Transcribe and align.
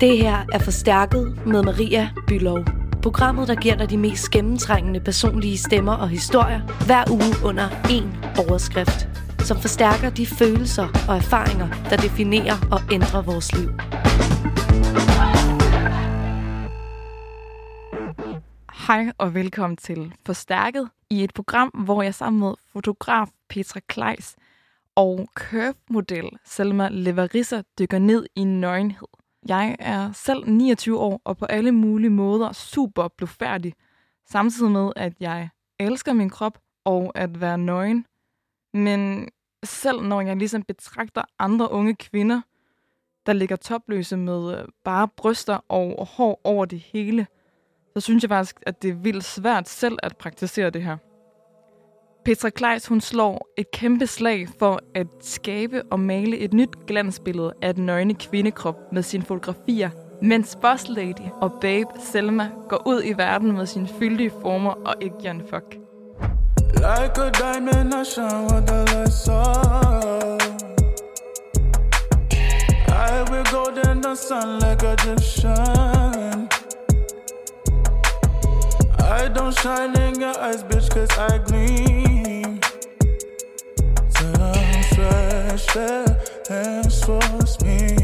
Det 0.00 0.18
her 0.18 0.46
er 0.52 0.58
Forstærket 0.58 1.46
med 1.46 1.62
Maria 1.62 2.10
Bylov. 2.26 2.64
Programmet, 3.02 3.48
der 3.48 3.54
giver 3.54 3.76
dig 3.76 3.90
de 3.90 3.98
mest 3.98 4.30
gennemtrængende 4.30 5.00
personlige 5.00 5.58
stemmer 5.58 5.92
og 5.92 6.08
historier 6.08 6.60
hver 6.86 7.04
uge 7.10 7.34
under 7.44 7.68
én 7.68 8.38
overskrift, 8.48 9.08
som 9.38 9.56
forstærker 9.56 10.10
de 10.10 10.26
følelser 10.26 10.88
og 11.08 11.16
erfaringer, 11.16 11.68
der 11.90 11.96
definerer 11.96 12.56
og 12.72 12.80
ændrer 12.92 13.22
vores 13.22 13.52
liv. 13.58 13.68
Hej 18.86 19.12
og 19.18 19.34
velkommen 19.34 19.76
til 19.76 20.14
Forstærket 20.26 20.88
i 21.10 21.24
et 21.24 21.34
program, 21.34 21.68
hvor 21.68 22.02
jeg 22.02 22.14
sammen 22.14 22.40
med 22.40 22.54
fotograf 22.72 23.28
Petra 23.48 23.80
Kleis 23.88 24.36
og 24.94 25.28
curve-model 25.34 26.28
Selma 26.44 26.88
Leverissa 26.88 27.62
dykker 27.78 27.98
ned 27.98 28.26
i 28.36 28.44
nøgenhed. 28.44 29.08
Jeg 29.48 29.76
er 29.78 30.12
selv 30.12 30.48
29 30.48 30.98
år 30.98 31.20
og 31.24 31.36
på 31.36 31.44
alle 31.44 31.72
mulige 31.72 32.10
måder 32.10 32.52
super 32.52 33.08
blufærdig, 33.08 33.74
samtidig 34.28 34.72
med, 34.72 34.92
at 34.96 35.12
jeg 35.20 35.48
elsker 35.78 36.12
min 36.12 36.30
krop 36.30 36.58
og 36.84 37.12
at 37.14 37.40
være 37.40 37.58
nøgen. 37.58 38.06
Men 38.74 39.28
selv 39.64 40.02
når 40.02 40.20
jeg 40.20 40.36
ligesom 40.36 40.62
betragter 40.62 41.22
andre 41.38 41.70
unge 41.70 41.94
kvinder, 41.94 42.40
der 43.26 43.32
ligger 43.32 43.56
topløse 43.56 44.16
med 44.16 44.58
øh, 44.58 44.64
bare 44.84 45.08
bryster 45.08 45.58
og 45.68 46.06
hår 46.06 46.40
over 46.44 46.64
det 46.64 46.80
hele, 46.80 47.26
så 47.94 48.00
synes 48.00 48.22
jeg 48.22 48.28
faktisk, 48.28 48.56
at 48.62 48.82
det 48.82 48.90
er 48.90 48.94
vildt 48.94 49.24
svært 49.24 49.68
selv 49.68 49.98
at 50.02 50.16
praktisere 50.16 50.70
det 50.70 50.82
her. 50.82 50.96
Petra 52.26 52.50
Kleis, 52.50 52.86
hun 52.86 53.00
slår 53.00 53.48
et 53.56 53.70
kæmpe 53.70 54.06
slag 54.06 54.48
for 54.58 54.80
at 54.94 55.06
skabe 55.20 55.82
og 55.90 56.00
male 56.00 56.38
et 56.38 56.52
nyt 56.52 56.86
glansbillede 56.86 57.52
af 57.62 57.74
den 57.74 57.86
nøgne 57.86 58.14
kvindekrop 58.14 58.92
med 58.92 59.02
sine 59.02 59.22
fotografier, 59.24 59.90
mens 60.22 60.58
Boss 60.62 60.88
Lady 60.88 61.28
og 61.40 61.52
Babe 61.60 61.88
Selma 62.12 62.50
går 62.68 62.82
ud 62.86 63.02
i 63.04 63.12
verden 63.12 63.52
med 63.52 63.66
sine 63.66 63.88
fyldige 63.98 64.30
former 64.42 64.70
og 64.70 64.94
ikke 65.00 65.16
giver 65.20 65.30
en 65.30 65.42
fuck. 65.50 65.76
Like 66.74 67.20
a 67.20 67.30
diamond, 67.30 67.94
I 67.94 68.04
shine 68.04 68.42
with 68.42 68.66
the 68.66 68.84
lights 68.84 69.28
off. 69.28 70.42
I 72.88 73.30
will 73.30 73.46
go 73.52 73.90
in 73.90 74.02
the 74.02 74.16
sun 74.16 74.58
like 74.58 74.86
a 74.86 74.92
Egyptian. 74.92 76.55
I 79.08 79.28
don't 79.28 79.56
shine 79.58 79.96
in 79.98 80.20
your 80.20 80.38
eyes, 80.38 80.62
bitch, 80.64 80.90
cause 80.90 81.10
I 81.18 81.38
gleam. 81.38 82.26
Air 85.76 86.06
and 86.48 86.90
source 86.90 87.60
me. 87.60 87.96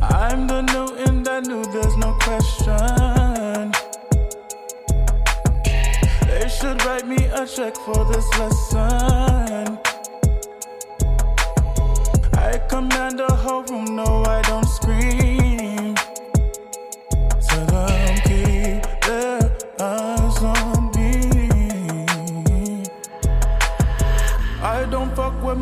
I'm 0.00 0.46
the 0.46 0.62
new 0.72 0.96
in 1.04 1.22
that 1.24 1.44
new, 1.46 1.62
there's 1.64 1.96
no 1.98 2.14
question. 2.22 3.72
They 6.26 6.48
should 6.48 6.82
write 6.86 7.06
me 7.06 7.26
a 7.26 7.46
check 7.46 7.76
for 7.76 8.04
this 8.10 8.26
lesson. 8.38 9.78
I 12.32 12.58
command 12.68 13.18
the 13.18 13.30
whole 13.34 13.64
room, 13.64 13.96
no, 13.96 14.24
I 14.26 14.33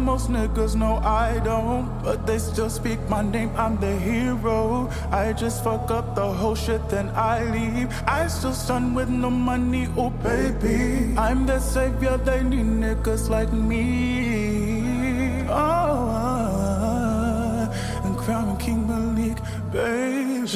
most 0.02 0.28
niggas, 0.30 0.74
no, 0.74 0.96
I 0.96 1.38
don't. 1.40 1.88
But 2.02 2.26
they 2.26 2.38
still 2.38 2.68
speak 2.68 2.98
my 3.08 3.22
name, 3.22 3.50
I'm 3.56 3.78
the 3.78 3.96
hero. 3.96 4.90
I 5.10 5.32
just 5.32 5.62
fuck 5.64 5.90
up 5.90 6.14
the 6.14 6.26
whole 6.26 6.54
shit, 6.54 6.88
then 6.88 7.10
I 7.10 7.44
leave. 7.44 7.88
I 8.06 8.26
still 8.26 8.52
stun 8.52 8.94
with 8.94 9.08
no 9.08 9.30
money, 9.30 9.88
oh 9.96 10.10
baby. 10.10 11.14
I'm 11.16 11.46
the 11.46 11.60
savior, 11.60 12.16
they 12.18 12.42
need 12.42 12.66
niggas 12.66 13.28
like 13.30 13.52
me. 13.52 15.46
Oh, 15.48 16.08
uh, 16.08 17.72
and 18.04 18.16
crown 18.18 18.56
King 18.58 18.86
Malik, 18.88 19.38
baby. 19.70 20.46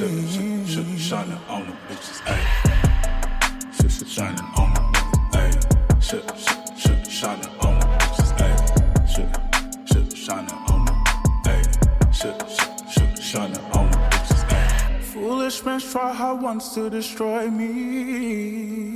Shining 0.99 1.39
on 1.49 1.67
the 1.67 1.73
bitches, 1.89 2.21
ayy. 2.27 2.45
Shining 4.09 4.51
on 4.57 4.75
the 4.75 4.81
niggas, 5.39 6.13
ayy. 6.13 6.56
Try 15.93 16.13
hard 16.13 16.43
once 16.43 16.75
to 16.75 16.91
destroy 16.91 17.49
me. 17.49 18.87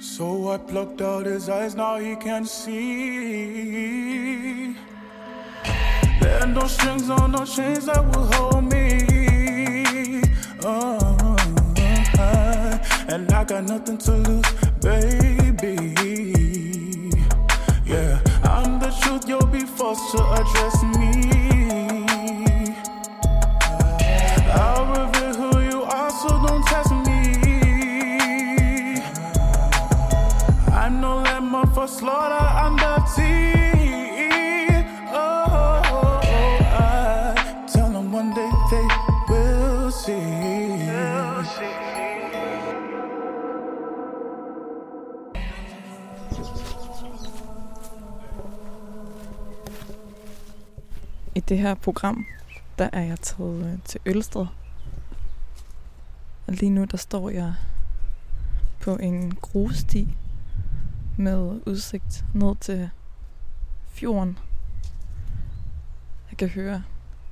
So 0.00 0.50
I 0.52 0.58
plucked 0.58 1.00
out 1.00 1.26
his 1.26 1.48
eyes, 1.48 1.74
now 1.74 1.96
he 1.98 2.14
can't 2.16 2.48
see. 2.48 3.88
There 6.20 6.40
are 6.42 6.46
no 6.46 6.66
strings 6.66 7.10
on 7.10 7.32
no 7.32 7.44
chains 7.44 7.86
that 7.86 8.04
will 8.04 8.26
hold 8.32 8.64
me. 8.72 10.22
Oh, 10.64 11.36
and 13.08 13.32
I 13.32 13.44
got 13.44 13.64
nothing 13.64 13.98
to 13.98 14.12
lose, 14.12 14.46
baby. 14.80 15.94
Yeah, 17.84 18.20
I'm 18.44 18.78
the 18.78 18.90
truth, 19.02 19.28
you'll 19.28 19.46
be 19.46 19.60
forced 19.60 20.12
to 20.12 20.22
address 20.32 20.82
me. 20.96 21.47
For 31.78 31.86
slaughter, 31.86 32.44
I'm 32.62 32.74
the 32.84 32.94
tea. 33.14 33.62
Oh, 35.12 36.20
I 36.72 37.66
tell 37.72 37.90
them 37.96 38.10
one 38.12 38.30
day 38.34 38.50
they 38.70 38.86
will 39.28 39.92
see. 39.92 40.18
I 51.34 51.40
det 51.40 51.58
her 51.58 51.74
program, 51.74 52.26
der 52.78 52.88
er 52.92 53.02
jeg 53.02 53.20
taget 53.20 53.72
øh, 53.72 53.78
til 53.84 54.00
Ølsted. 54.06 54.46
Og 56.46 56.54
lige 56.54 56.70
nu, 56.70 56.84
der 56.84 56.96
står 56.96 57.30
jeg 57.30 57.54
på 58.80 58.96
en 58.96 59.34
grussti 59.34 60.16
med 61.18 61.60
udsigt 61.66 62.24
ned 62.34 62.56
til 62.60 62.90
fjorden. 63.88 64.38
Jeg 66.30 66.38
kan 66.38 66.48
høre 66.48 66.82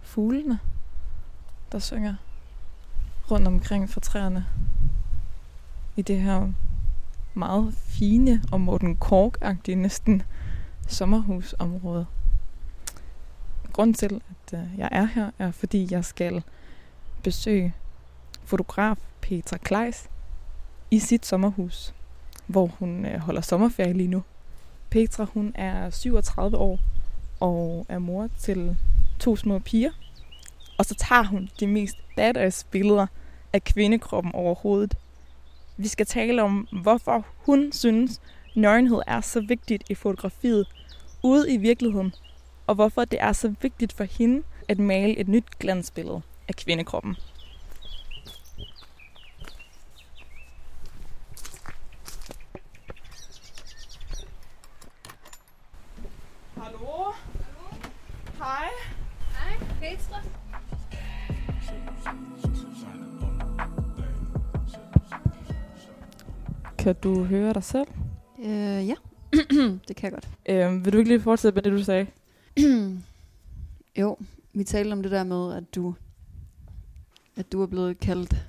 fuglene, 0.02 0.58
der 1.72 1.78
synger 1.78 2.14
rundt 3.30 3.48
omkring 3.48 3.90
fra 3.90 4.00
træerne 4.00 4.46
i 5.96 6.02
det 6.02 6.20
her 6.20 6.52
meget 7.34 7.74
fine 7.74 8.42
og 8.52 8.60
Morten 8.60 8.96
kork 8.96 9.38
næsten 9.68 10.22
sommerhusområde. 10.88 12.06
Grunden 13.72 13.94
til, 13.94 14.20
at 14.30 14.60
øh, 14.60 14.78
jeg 14.78 14.88
er 14.92 15.04
her, 15.04 15.30
er 15.38 15.50
fordi 15.50 15.88
jeg 15.90 16.04
skal 16.04 16.44
besøge 17.22 17.74
fotograf 18.44 18.96
Petra 19.20 19.56
Kleis 19.56 20.08
i 20.90 20.98
sit 20.98 21.26
sommerhus, 21.26 21.94
hvor 22.46 22.66
hun 22.66 23.06
øh, 23.06 23.20
holder 23.20 23.40
sommerferie 23.40 23.92
lige 23.92 24.08
nu. 24.08 24.22
Petra, 24.90 25.24
hun 25.24 25.52
er 25.54 25.90
37 25.90 26.56
år 26.56 26.78
og 27.40 27.86
er 27.88 27.98
mor 27.98 28.28
til 28.38 28.76
to 29.20 29.36
små 29.36 29.58
piger. 29.58 29.90
Og 30.78 30.84
så 30.84 30.94
tager 30.94 31.24
hun 31.24 31.48
de 31.60 31.66
mest 31.66 31.96
badass 32.16 32.64
billeder 32.64 33.06
af 33.52 33.64
kvindekroppen 33.64 34.34
overhovedet. 34.34 34.96
Vi 35.76 35.88
skal 35.88 36.06
tale 36.06 36.42
om, 36.42 36.68
hvorfor 36.82 37.26
hun 37.36 37.72
synes, 37.72 38.20
nøgenhed 38.56 39.00
er 39.06 39.20
så 39.20 39.40
vigtigt 39.40 39.84
i 39.90 39.94
fotografiet 39.94 40.66
ude 41.22 41.52
i 41.52 41.56
virkeligheden, 41.56 42.14
og 42.66 42.74
hvorfor 42.74 43.04
det 43.04 43.18
er 43.22 43.32
så 43.32 43.54
vigtigt 43.62 43.92
for 43.92 44.04
hende 44.04 44.42
at 44.68 44.78
male 44.78 45.18
et 45.18 45.28
nyt 45.28 45.58
glansbillede 45.58 46.20
af 46.48 46.56
kvindekroppen. 46.56 47.16
Kan 66.86 66.94
du 67.02 67.24
høre 67.24 67.52
dig 67.52 67.64
selv? 67.64 67.86
Øh, 68.38 68.88
ja, 68.88 68.94
det 69.88 69.96
kan 69.96 70.02
jeg 70.02 70.12
godt. 70.12 70.28
Øh, 70.48 70.84
vil 70.84 70.92
du 70.92 70.98
ikke 70.98 71.10
lige 71.10 71.20
fortsætte 71.20 71.54
med 71.54 71.62
det, 71.62 71.72
du 71.72 71.84
sagde? 71.84 72.06
Jo, 73.98 74.16
vi 74.54 74.64
talte 74.64 74.92
om 74.92 75.02
det 75.02 75.12
der 75.12 75.24
med, 75.24 75.54
at 75.54 75.74
du, 75.74 75.94
at 77.36 77.52
du 77.52 77.62
er 77.62 77.66
blevet 77.66 78.00
kaldt, 78.00 78.46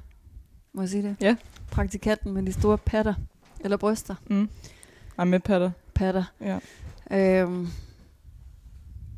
må 0.73 0.81
jeg 0.81 0.89
sige 0.89 1.03
det? 1.03 1.15
Ja. 1.21 1.35
Praktikanten 1.71 2.33
med 2.33 2.43
de 2.43 2.53
store 2.53 2.77
patter, 2.77 3.13
eller 3.59 3.77
bryster, 3.77 4.15
Mm. 4.29 4.49
I'm 5.21 5.23
med 5.23 5.39
patter. 5.39 5.71
patter. 5.95 6.23
Ja. 6.41 6.59
Øhm, 7.11 7.67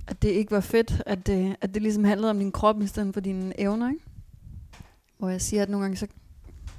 at 0.07 0.21
det 0.21 0.29
ikke 0.29 0.51
var 0.51 0.59
fedt, 0.59 1.01
at 1.05 1.27
det, 1.27 1.55
at 1.61 1.73
det 1.73 1.81
ligesom 1.81 2.03
handlede 2.03 2.29
om 2.29 2.39
din 2.39 2.51
krop 2.51 2.81
i 2.81 2.87
stedet 2.87 3.13
for 3.13 3.21
dine 3.21 3.59
evner, 3.59 3.89
ikke? 3.89 4.03
Hvor 5.17 5.29
jeg 5.29 5.41
siger, 5.41 5.61
at 5.63 5.69
nogle 5.69 5.83
gange 5.83 5.97
så 5.97 6.07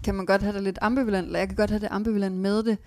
kan 0.04 0.14
man 0.14 0.26
godt 0.26 0.42
have 0.42 0.54
det 0.54 0.62
lidt 0.62 0.78
ambivalent, 0.82 1.26
eller 1.26 1.38
jeg 1.38 1.48
kan 1.48 1.56
godt 1.56 1.70
have 1.70 1.80
det 1.80 1.88
ambivalent 1.90 2.36
med 2.36 2.56
det. 2.62 2.78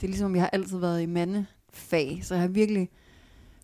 Det 0.00 0.06
er 0.06 0.08
ligesom, 0.08 0.34
jeg 0.34 0.42
har 0.42 0.50
altid 0.52 0.78
været 0.78 1.02
i 1.02 1.06
mandefag, 1.06 2.20
så 2.22 2.34
jeg 2.34 2.40
har 2.40 2.48
virkelig 2.48 2.90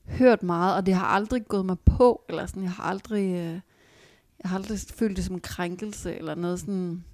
hørt 0.06 0.42
meget, 0.42 0.76
og 0.76 0.86
det 0.86 0.94
har 0.94 1.06
aldrig 1.06 1.44
gået 1.48 1.66
mig 1.66 1.76
på, 1.78 2.22
eller 2.28 2.46
sådan, 2.46 2.62
jeg 2.62 2.72
har 2.72 2.84
aldrig, 2.84 3.24
øh, 3.24 3.60
jeg 4.42 4.50
har 4.50 4.56
aldrig 4.56 4.78
følt 4.78 5.16
det 5.16 5.24
som 5.24 5.34
en 5.34 5.40
krænkelse, 5.40 6.14
eller 6.16 6.34
noget 6.34 6.60
sådan 6.60 7.04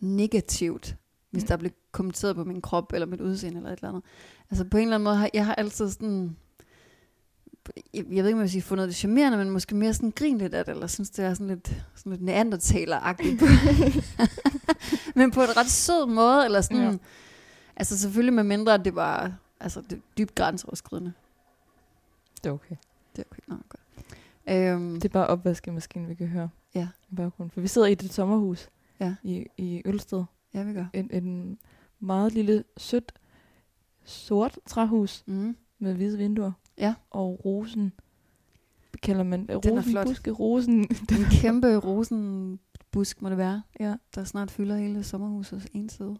negativt, 0.00 0.96
hvis 1.30 1.42
Mm. 1.42 1.46
der 1.48 1.56
blev 1.56 1.70
kommenteret 1.92 2.36
på 2.36 2.44
min 2.44 2.60
krop, 2.62 2.92
eller 2.92 3.06
mit 3.06 3.20
udseende, 3.20 3.56
eller 3.58 3.70
et 3.70 3.76
eller 3.76 3.88
andet. 3.88 4.02
Altså 4.50 4.64
på 4.64 4.76
en 4.76 4.82
eller 4.82 4.94
anden 4.94 5.04
måde, 5.04 5.16
har 5.16 5.30
jeg 5.34 5.46
har 5.46 5.54
altid 5.54 5.90
sådan, 5.90 6.36
jeg, 7.76 7.82
jeg 7.94 8.04
ved 8.04 8.26
ikke, 8.26 8.32
om 8.32 8.38
jeg 8.38 8.42
vil 8.42 8.50
sige, 8.50 8.62
fundet 8.62 8.88
det 8.88 8.96
charmerende, 8.96 9.38
men 9.38 9.50
måske 9.50 9.74
mere 9.74 9.94
sådan 9.94 10.10
grint 10.10 10.38
lidt 10.38 10.54
af 10.54 10.64
det, 10.64 10.72
eller 10.72 10.86
synes, 10.86 11.10
det 11.10 11.24
er 11.24 11.34
sådan 11.34 11.46
lidt, 11.48 11.82
sådan 11.94 12.12
lidt 12.12 12.22
neandertaler-agtigt. 12.22 13.42
men 15.18 15.30
på 15.30 15.40
en 15.42 15.56
ret 15.56 15.70
sød 15.70 16.06
måde, 16.06 16.44
eller 16.44 16.60
sådan, 16.60 16.90
Ja. 16.90 16.96
altså 17.76 17.98
selvfølgelig 17.98 18.34
med 18.34 18.44
mindre, 18.44 18.74
at 18.74 18.84
det 18.84 18.94
var 18.94 19.32
altså, 19.60 19.80
det 19.90 20.00
dybt 20.18 20.34
grænseoverskridende. 20.34 21.12
Det 22.44 22.46
er 22.50 22.52
okay. 22.54 22.76
Det 23.16 23.22
er 23.24 23.26
okay, 23.30 23.42
nå, 23.48 23.56
godt. 23.68 23.82
Øhm, 24.56 24.94
Det 24.94 25.04
er 25.04 25.12
bare 25.12 25.26
opvaskemaskinen, 25.26 26.08
vi 26.08 26.14
kan 26.14 26.26
høre. 26.26 26.48
Ja. 26.74 26.88
I 27.10 27.14
baggrunden. 27.14 27.50
For 27.50 27.60
vi 27.60 27.68
sidder 27.68 27.86
i 27.86 27.94
det 27.94 28.12
sommerhus 28.12 28.68
Ja. 29.00 29.14
i, 29.22 29.46
i 29.56 29.82
Ølsted. 29.84 30.24
ja, 30.54 30.62
vi 30.62 30.72
gør. 30.72 30.84
En, 30.92 31.10
en 31.12 31.58
meget 32.00 32.32
lille, 32.32 32.64
sødt, 32.76 33.12
sort 34.04 34.58
træhus 34.66 35.22
Mm. 35.26 35.56
med 35.78 35.94
hvide 35.94 36.18
vinduer. 36.18 36.52
Ja. 36.78 36.94
Og 37.10 37.40
rosen, 37.44 37.92
kalder 39.02 39.22
man 39.24 39.46
er 39.48 39.56
rosen, 39.56 39.82
flot. 39.90 40.06
buske, 40.06 40.30
rosen. 40.30 40.78
En 40.78 41.24
kæmpe 41.40 41.76
rosenbusk 41.76 43.22
må 43.22 43.28
det 43.30 43.38
være, 43.38 43.62
ja. 43.80 43.94
der 44.14 44.24
snart 44.24 44.50
fylder 44.50 44.76
hele 44.76 45.04
sommerhusets 45.04 45.66
ene 45.74 45.90
side. 45.90 46.16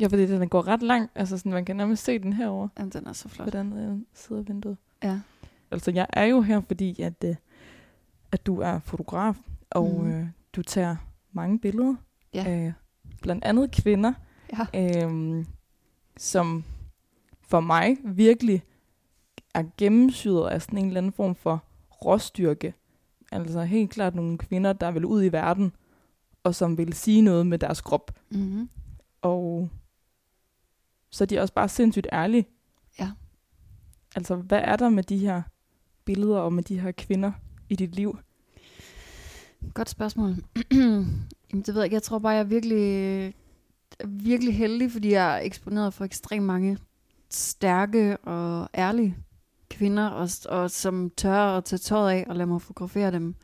ja, 0.00 0.06
fordi 0.06 0.26
den 0.26 0.48
går 0.48 0.68
ret 0.68 0.82
langt. 0.82 1.12
Altså 1.14 1.38
sådan, 1.38 1.52
man 1.52 1.64
kan 1.64 1.76
nærmest 1.76 2.04
se 2.04 2.18
den 2.18 2.32
herover 2.32 2.68
Jamen, 2.78 2.90
den 2.92 3.06
er 3.06 3.12
så 3.12 3.28
på 3.28 3.34
flot. 3.34 3.52
den 3.52 3.72
anden 3.72 4.06
side 4.14 4.38
af 4.38 4.48
vinduet. 4.48 4.76
Ja. 5.02 5.20
Altså, 5.70 5.90
jeg 5.90 6.06
er 6.12 6.24
jo 6.24 6.40
her, 6.40 6.60
fordi 6.60 7.02
at, 7.02 7.24
øh, 7.24 7.34
at 8.32 8.46
du 8.46 8.60
er 8.60 8.78
fotograf, 8.78 9.36
og 9.70 10.00
Mhm. 10.00 10.10
øh, 10.12 10.26
du 10.52 10.62
tager 10.62 10.96
mange 11.32 11.58
billeder. 11.58 11.94
Ja. 12.34 12.66
Øh, 12.66 12.72
blandt 13.22 13.44
andet 13.44 13.70
kvinder, 13.70 14.12
Ja. 14.74 15.06
øh, 15.06 15.44
som 16.16 16.64
for 17.40 17.60
mig 17.60 17.96
virkelig 18.04 18.62
er 19.58 19.64
gennemsyret 19.76 20.50
af 20.50 20.62
sådan 20.62 20.78
en 20.78 20.86
eller 20.86 21.00
anden 21.00 21.12
form 21.12 21.34
for 21.34 21.64
råstyrke. 22.04 22.74
Altså 23.32 23.62
helt 23.62 23.90
klart 23.90 24.14
nogle 24.14 24.38
kvinder, 24.38 24.72
der 24.72 24.90
vil 24.90 25.04
ud 25.04 25.24
i 25.24 25.32
verden, 25.32 25.72
og 26.44 26.54
som 26.54 26.78
vil 26.78 26.92
sige 26.92 27.22
noget 27.22 27.46
med 27.46 27.58
deres 27.58 27.80
krop. 27.80 28.18
Mm-hmm. 28.30 28.68
Og 29.22 29.70
så 31.10 31.24
er 31.24 31.26
de 31.26 31.38
også 31.38 31.54
bare 31.54 31.68
sindssygt 31.68 32.06
ærlige. 32.12 32.46
Ja. 33.00 33.10
Altså, 34.16 34.36
hvad 34.36 34.60
er 34.64 34.76
der 34.76 34.88
med 34.88 35.02
de 35.02 35.18
her 35.18 35.42
billeder 36.04 36.38
og 36.38 36.52
med 36.52 36.62
de 36.62 36.80
her 36.80 36.92
kvinder 36.92 37.32
i 37.68 37.76
dit 37.76 37.94
liv? 37.94 38.18
Godt 39.74 39.88
spørgsmål. 39.88 40.34
Jamen, 41.50 41.62
det 41.66 41.68
ved 41.68 41.76
jeg 41.76 41.84
ikke. 41.84 41.94
Jeg 41.94 42.02
tror 42.02 42.18
bare, 42.18 42.32
jeg 42.32 42.40
er 42.40 42.44
virkelig, 42.44 42.84
er 43.98 44.06
virkelig 44.06 44.56
heldig, 44.56 44.92
fordi 44.92 45.12
jeg 45.12 45.36
er 45.36 45.40
eksponeret 45.40 45.94
for 45.94 46.04
ekstremt 46.04 46.46
mange 46.46 46.78
stærke 47.30 48.16
og 48.16 48.68
ærlige 48.74 49.16
kvinder, 49.70 50.06
og, 50.06 50.28
og 50.48 50.70
som 50.70 51.10
tør 51.16 51.56
at 51.56 51.64
tage 51.64 51.78
tøjet 51.78 52.10
af 52.10 52.24
og 52.28 52.36
lade 52.36 52.46
mig 52.46 52.62
fotografere 52.62 53.10
dem. 53.10 53.34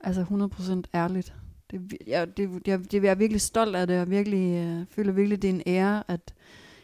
Altså 0.00 0.22
100% 0.22 0.82
ærligt. 0.94 1.34
Det, 1.70 1.92
jeg, 2.06 2.36
det, 2.36 2.50
jeg, 2.66 2.92
det, 2.92 3.04
jeg 3.04 3.10
er 3.10 3.14
virkelig 3.14 3.40
stolt 3.40 3.76
af 3.76 3.86
det, 3.86 4.00
og 4.00 4.10
virkelig, 4.10 4.66
øh, 4.66 4.86
føler 4.90 5.12
virkelig, 5.12 5.42
det 5.42 5.50
er 5.50 5.54
en 5.54 5.62
ære, 5.66 6.02
at, 6.08 6.34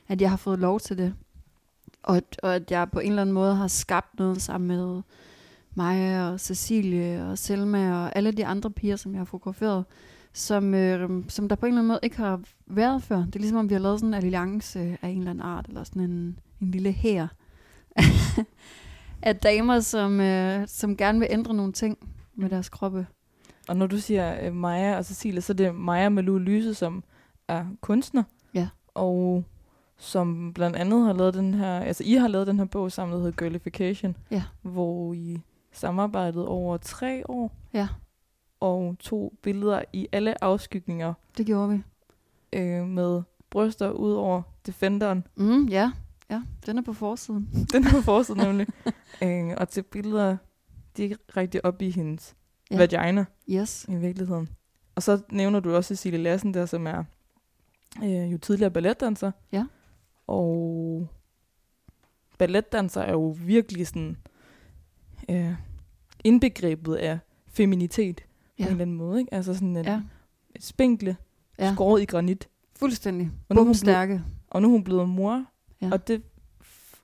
at 0.09 0.21
jeg 0.21 0.31
har 0.31 0.37
fået 0.37 0.59
lov 0.59 0.81
til 0.81 0.99
det. 0.99 1.15
Og, 2.03 2.23
og 2.43 2.55
at 2.55 2.71
jeg 2.71 2.91
på 2.91 3.01
en 3.01 3.09
eller 3.09 3.23
anden 3.23 3.35
måde 3.35 3.55
har 3.55 3.69
skabt 3.69 4.19
noget 4.19 4.43
sammen 4.43 4.69
med 4.69 5.03
mig 5.75 6.29
og 6.31 6.41
Cecilie 6.41 7.27
og 7.31 7.39
Selma 7.39 8.05
og 8.05 8.17
alle 8.17 8.33
de 8.33 8.47
andre 8.47 8.71
piger, 8.71 8.97
som 8.97 9.13
jeg 9.13 9.21
har 9.21 9.25
fotograferet, 9.25 9.85
som, 10.33 10.75
øh, 10.75 11.25
som 11.29 11.49
der 11.49 11.57
på 11.57 11.67
en 11.67 11.73
eller 11.73 11.81
anden 11.81 11.89
måde 11.89 12.01
ikke 12.03 12.17
har 12.17 12.41
været 12.67 13.03
før. 13.03 13.17
Det 13.17 13.37
er 13.37 13.41
ligesom, 13.41 13.59
om 13.59 13.69
vi 13.69 13.75
har 13.75 13.81
lavet 13.81 14.01
sådan 14.01 14.09
en 14.09 14.15
alliance 14.15 14.99
af 15.03 15.09
en 15.09 15.19
eller 15.19 15.31
anden 15.31 15.45
art, 15.45 15.67
eller 15.69 15.85
sådan 15.85 16.03
en, 16.03 16.39
en 16.61 16.71
lille 16.71 16.93
her 16.93 17.29
af 19.23 19.37
damer, 19.37 19.81
som, 19.81 20.21
øh, 20.21 20.69
som 20.69 20.97
gerne 20.97 21.19
vil 21.19 21.29
ændre 21.31 21.55
nogle 21.55 21.73
ting 21.73 21.99
med 22.35 22.51
deres 22.51 22.69
kroppe. 22.69 23.07
Og 23.69 23.77
når 23.77 23.87
du 23.87 23.99
siger 23.99 24.47
øh, 24.47 24.55
Maja 24.55 24.97
og 24.97 25.05
Cecilie, 25.05 25.41
så 25.41 25.53
er 25.53 25.57
det 25.57 25.75
Maja 25.75 26.09
Malou 26.09 26.39
Lyse, 26.39 26.75
som 26.75 27.05
er 27.49 27.67
kunstner. 27.81 28.23
Ja. 28.55 28.69
Og 28.95 29.45
som 29.99 30.53
blandt 30.55 30.77
andet 30.77 31.05
har 31.07 31.13
lavet 31.13 31.35
den 31.35 31.55
her, 31.55 31.81
altså 31.81 32.05
I 32.07 32.13
har 32.15 32.29
lavet 32.29 32.47
den 32.47 32.59
her 32.59 32.65
bog 32.65 32.93
sammen, 32.93 33.13
der 33.17 33.23
hedder 33.25 33.37
Girlification. 33.45 34.17
Ja. 34.31 34.43
Hvor 34.63 35.15
I 35.15 35.39
samarbejdede 35.73 36.49
over 36.49 36.77
tre 36.77 37.23
år. 37.31 37.53
Ja. 37.75 37.89
Og 38.61 38.97
tog 38.99 39.33
billeder 39.43 39.83
i 39.93 40.09
alle 40.13 40.45
afskygninger 40.45 41.15
Det 41.39 41.47
gjorde 41.47 41.71
vi. 41.71 41.83
øh, 42.59 42.87
med 42.87 43.23
bryster 43.51 43.91
ud 43.91 44.13
over 44.13 44.43
Defenderen. 44.67 45.27
Mm, 45.37 45.67
ja. 45.67 45.93
Ja, 46.31 46.43
den 46.67 46.79
er 46.79 46.83
på 46.83 46.93
forsiden. 46.93 47.49
Den 47.73 47.85
her 47.85 48.01
forsiden 48.01 48.41
nemlig. 48.41 48.67
øh, 49.23 49.55
og 49.57 49.69
til 49.69 49.83
billeder 49.83 50.37
direkte 50.97 51.65
op 51.65 51.83
i 51.83 51.91
hendes 51.91 52.35
Ja. 52.71 52.77
vagina 52.77 53.25
Yes. 53.51 53.87
i 53.89 53.95
virkeligheden. 53.95 54.49
Og 54.95 55.03
så 55.03 55.21
nævner 55.33 55.61
du 55.61 55.75
også 55.75 55.89
Cecilie 55.95 56.19
Lassen 56.19 56.55
der, 56.55 56.67
som 56.67 56.87
er 56.87 57.05
øh, 58.05 58.33
jo 58.33 58.39
tidligere 58.39 58.71
balletdanser. 58.71 59.31
Ja. 59.53 59.65
Og 60.27 61.07
balletdanser 62.39 63.01
er 63.01 63.13
jo 63.13 63.37
virkelig 63.39 63.87
sådan 63.87 64.17
øh, 65.31 65.55
indbegrebet 66.25 66.95
af 66.97 67.19
feminitet 67.49 68.21
ja. 68.59 68.65
På 68.65 68.69
en 68.69 68.73
eller 68.73 68.83
anden 68.83 68.97
måde. 68.97 69.21
Ikke? 69.21 69.35
Altså 69.35 69.55
sådan 69.55 69.77
en 69.77 69.85
Ja. 69.85 70.03
spinkle, 70.61 71.17
Ja, 71.59 71.73
skåret 71.75 72.03
i 72.03 72.05
granit. 72.05 72.49
fuldstændig. 72.77 73.31
Og 73.49 73.55
nu 73.55 73.61
er 73.61 73.65
hun 73.65 73.75
stærke. 73.75 74.23
Og 74.49 74.63
nu 74.63 74.69
er 74.69 74.73
hun 74.73 74.85
blevet 74.85 75.09
mor, 75.09 75.45
Ja. 75.83 75.89
og, 75.93 76.09
det, 76.09 76.23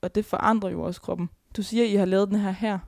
og 0.01 0.15
det 0.15 0.25
forandrer 0.25 0.69
jo 0.69 0.81
også 0.81 1.01
kroppen. 1.01 1.29
Du 1.57 1.63
siger, 1.63 1.83
at 1.83 1.89
I 1.89 1.95
har 1.95 2.05
lavet 2.05 2.29
den 2.29 2.39
her 2.39 2.51
her. 2.51 2.79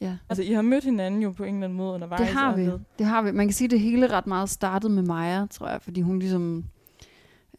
Ja. 0.00 0.16
Altså, 0.28 0.42
I 0.42 0.52
har 0.52 0.62
mødt 0.62 0.84
hinanden 0.84 1.22
jo 1.22 1.30
på 1.30 1.44
en 1.44 1.54
eller 1.54 1.66
anden 1.66 1.76
måde 1.76 1.94
undervejs. 1.94 2.20
Det 2.20 2.28
har 2.28 2.56
vi. 2.56 2.70
Det 2.98 3.06
har 3.06 3.22
vi. 3.22 3.32
Man 3.32 3.46
kan 3.46 3.54
sige, 3.54 3.66
at 3.66 3.70
det 3.70 3.80
hele 3.80 4.06
ret 4.06 4.26
meget 4.26 4.50
startede 4.50 4.92
med 4.92 5.02
Maja, 5.02 5.46
tror 5.50 5.68
jeg, 5.68 5.82
fordi 5.82 6.00
hun 6.00 6.18
ligesom, 6.18 6.64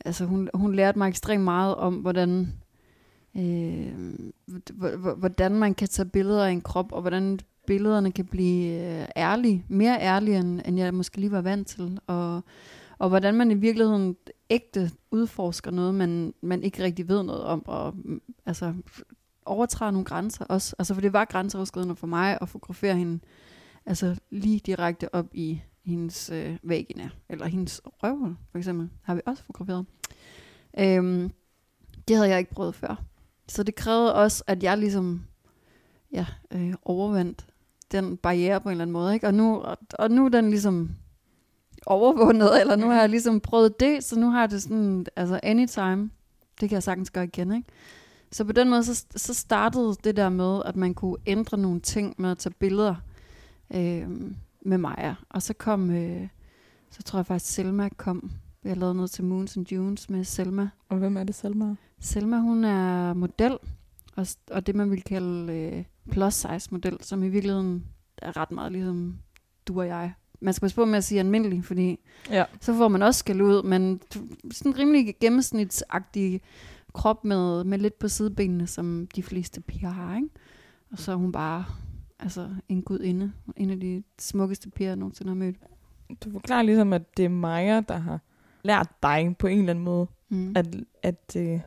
altså 0.06 0.26
hun, 0.26 0.50
hun 0.54 0.76
lærte 0.76 0.98
mig 0.98 1.08
ekstremt 1.10 1.44
meget 1.44 1.76
om, 1.76 1.96
hvordan, 1.96 2.54
øh, 3.38 3.94
hvordan 5.18 5.52
man 5.52 5.74
kan 5.74 5.88
tage 5.88 6.10
billeder 6.10 6.46
af 6.46 6.52
en 6.52 6.62
krop, 6.62 6.92
og 6.92 7.02
hvordan 7.02 7.40
billederne 7.68 8.12
kan 8.12 8.26
blive 8.26 8.84
øh, 8.84 9.06
ærlige, 9.18 9.66
mere 9.68 10.02
ærlige, 10.02 10.38
end, 10.38 10.62
end 10.66 10.80
jeg 10.80 10.94
måske 10.94 11.20
lige 11.20 11.32
var 11.32 11.42
vant 11.42 11.68
til, 11.68 12.00
og, 12.08 12.44
og 12.98 13.10
hvordan 13.10 13.36
man 13.36 13.52
i 13.52 13.54
virkeligheden 13.54 14.16
ægte 14.50 14.92
udforsker 15.12 15.72
noget, 15.72 15.96
man, 15.96 16.34
man 16.42 16.64
ikke 16.64 16.84
rigtig 16.84 17.08
ved 17.08 17.24
noget 17.24 17.44
om, 17.44 17.64
og 17.68 17.94
mm, 17.96 18.22
altså 18.46 18.74
overtræder 19.46 19.92
nogle 19.92 20.06
grænser 20.06 20.46
også. 20.46 20.76
Altså 20.80 20.94
for 20.94 21.02
det 21.02 21.14
var 21.14 21.26
grænseoverskridende 21.26 21.96
for 21.96 22.08
mig 22.08 22.38
at 22.42 22.50
fotografere 22.50 22.96
hende 22.96 23.20
altså 23.86 24.16
lige 24.30 24.60
direkte 24.60 25.16
op 25.16 25.26
i 25.34 25.62
hendes 25.86 26.30
øh, 26.30 26.58
vagina, 26.64 27.10
eller 27.30 27.46
hendes 27.46 27.82
røvhul, 27.86 28.36
for 28.52 28.58
eksempel, 28.58 28.90
har 29.02 29.16
vi 29.16 29.22
også 29.26 29.44
fotograferet. 29.44 29.86
Øhm, 30.80 31.32
det 32.08 32.16
havde 32.16 32.30
jeg 32.30 32.40
ikke 32.40 32.52
prøvet 32.52 32.76
før. 32.76 33.04
Så 33.48 33.64
det 33.64 33.76
krævede 33.76 34.16
også, 34.16 34.44
at 34.48 34.64
jeg 34.64 34.78
ligesom 34.78 35.26
ja, 36.12 36.26
øh, 36.52 36.74
overvandt 36.84 37.46
den 37.92 38.18
barriere 38.18 38.62
på 38.62 38.70
en 38.70 38.72
eller 38.72 38.82
anden 38.82 38.94
måde. 38.94 39.14
Ikke? 39.14 39.28
Og, 39.28 39.34
nu, 39.34 39.62
og, 39.62 39.78
og 40.00 40.12
nu 40.12 40.26
er 40.26 40.30
den 40.30 40.50
ligesom 40.50 40.90
overvundet, 41.86 42.62
eller 42.62 42.76
nu 42.76 42.88
har 42.90 43.00
jeg 43.00 43.10
ligesom 43.10 43.40
prøvet 43.40 43.80
det, 43.80 44.04
så 44.04 44.20
nu 44.20 44.30
har 44.30 44.40
jeg 44.40 44.52
det 44.52 44.64
sådan, 44.64 45.06
altså 45.16 45.40
anytime, 45.44 46.10
det 46.62 46.70
kan 46.70 46.72
jeg 46.72 46.84
sagtens 46.84 47.12
gøre 47.12 47.24
igen, 47.24 47.52
ikke? 47.56 47.68
Så 48.32 48.44
på 48.46 48.52
den 48.52 48.70
måde, 48.70 48.84
så, 48.84 49.06
så 49.16 49.34
startede 49.34 49.96
det 50.04 50.18
der 50.18 50.30
med, 50.30 50.62
at 50.66 50.76
man 50.76 50.94
kunne 50.94 51.18
ændre 51.26 51.58
nogle 51.58 51.80
ting 51.80 52.16
med 52.18 52.32
at 52.32 52.38
tage 52.38 52.54
billeder 52.60 52.96
øh, 53.76 54.10
med 54.62 54.78
Maja. 54.78 55.16
Og 55.30 55.42
så 55.42 55.54
kom, 55.54 55.90
øh, 55.90 56.28
så 56.92 57.04
tror 57.04 57.20
jeg 57.20 57.26
faktisk, 57.26 57.54
Selma 57.54 57.90
kom. 57.98 58.32
Vi 58.64 58.70
har 58.70 58.76
lavet 58.76 58.96
noget 58.96 59.12
til 59.12 59.24
Moons 59.24 59.58
and 59.58 59.66
Dunes 59.66 60.10
med 60.10 60.24
Selma. 60.24 60.70
Og 60.90 60.98
hvem 60.98 61.18
er 61.18 61.24
det, 61.24 61.36
Salma? 61.36 61.76
Selma, 62.00 62.38
hun 62.40 62.64
er 62.64 63.14
model, 63.14 63.58
og, 64.16 64.28
og 64.52 64.68
det 64.68 64.76
man 64.76 64.92
vil 64.92 65.02
kalde 65.02 65.54
øh, 65.54 65.84
plus 66.12 66.34
size 66.34 66.68
model, 66.72 66.98
som 67.02 67.24
i 67.24 67.30
virkeligheden 67.30 67.86
er 68.18 68.38
ret 68.38 68.52
meget 68.52 68.72
ligesom 68.72 69.18
du 69.68 69.80
og 69.80 69.88
jeg. 69.88 70.14
Man 70.46 70.54
skal 70.54 70.62
passe 70.66 70.76
på 70.76 70.86
med 70.86 70.98
at 70.98 71.04
sige 71.04 71.20
almindelig, 71.20 71.64
fordi 71.66 72.00
Ja. 72.30 72.44
så 72.62 72.74
får 72.74 72.88
man 72.88 73.02
også 73.02 73.20
skal 73.20 73.42
ud, 73.42 73.64
men 73.64 74.02
sådan 74.52 74.72
en 74.72 74.80
rimelig 74.80 75.16
gennemsnitsagtig 75.22 76.42
krop 76.94 77.26
med, 77.26 77.64
med 77.64 77.78
lidt 77.80 78.00
på 78.00 78.08
sidebenene, 78.08 78.68
som 78.68 79.08
de 79.16 79.24
fleste 79.24 79.62
piger 79.62 79.90
har, 79.90 80.16
ikke? 80.16 80.30
Og 80.92 80.98
så 81.00 81.12
er 81.12 81.16
hun 81.16 81.32
bare 81.32 81.66
altså, 82.20 82.50
en 82.70 82.82
gudinde. 82.82 83.32
En 83.58 83.70
af 83.70 83.80
de 83.80 84.04
smukkeste 84.20 84.70
piger, 84.70 84.90
jeg 84.90 84.96
nogensinde 84.98 85.30
har 85.30 85.36
mødt. 85.36 85.56
Du 86.26 86.32
forklarer 86.32 86.62
ligesom, 86.64 86.94
at 86.94 87.18
det 87.18 87.26
er 87.26 87.30
Maja, 87.30 87.82
der 87.82 87.98
har 87.98 88.20
lært 88.64 88.90
dig 89.04 89.36
på 89.40 89.48
en 89.48 89.60
eller 89.60 89.70
anden 89.70 89.84
måde 89.86 90.08
Mm. 90.30 90.54
at, 90.56 90.76
at 91.04 91.36
øh, 91.38 91.60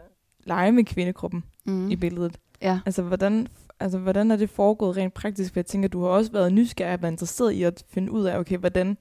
lege 0.45 0.73
med 0.73 0.85
kvindekroppen 0.85 1.45
mm. 1.67 1.91
i 1.91 1.97
billedet. 1.97 2.39
Ja. 2.63 2.81
Altså 2.87 3.03
hvordan, 3.03 3.49
altså, 3.81 3.99
hvordan 3.99 4.31
er 4.31 4.37
det 4.37 4.51
foregået 4.51 4.97
rent 4.97 5.15
praktisk? 5.15 5.53
For 5.53 5.61
jeg 5.61 5.67
tænker, 5.67 5.89
du 5.89 6.03
har 6.03 6.09
også 6.09 6.33
været 6.33 6.53
nysgerrig 6.53 6.95
og 6.95 7.03
været 7.03 7.13
interesseret 7.13 7.53
i 7.53 7.63
at 7.63 7.85
finde 7.89 8.13
ud 8.13 8.25
af, 8.25 8.39
okay, 8.39 8.59
hvordan 8.59 8.99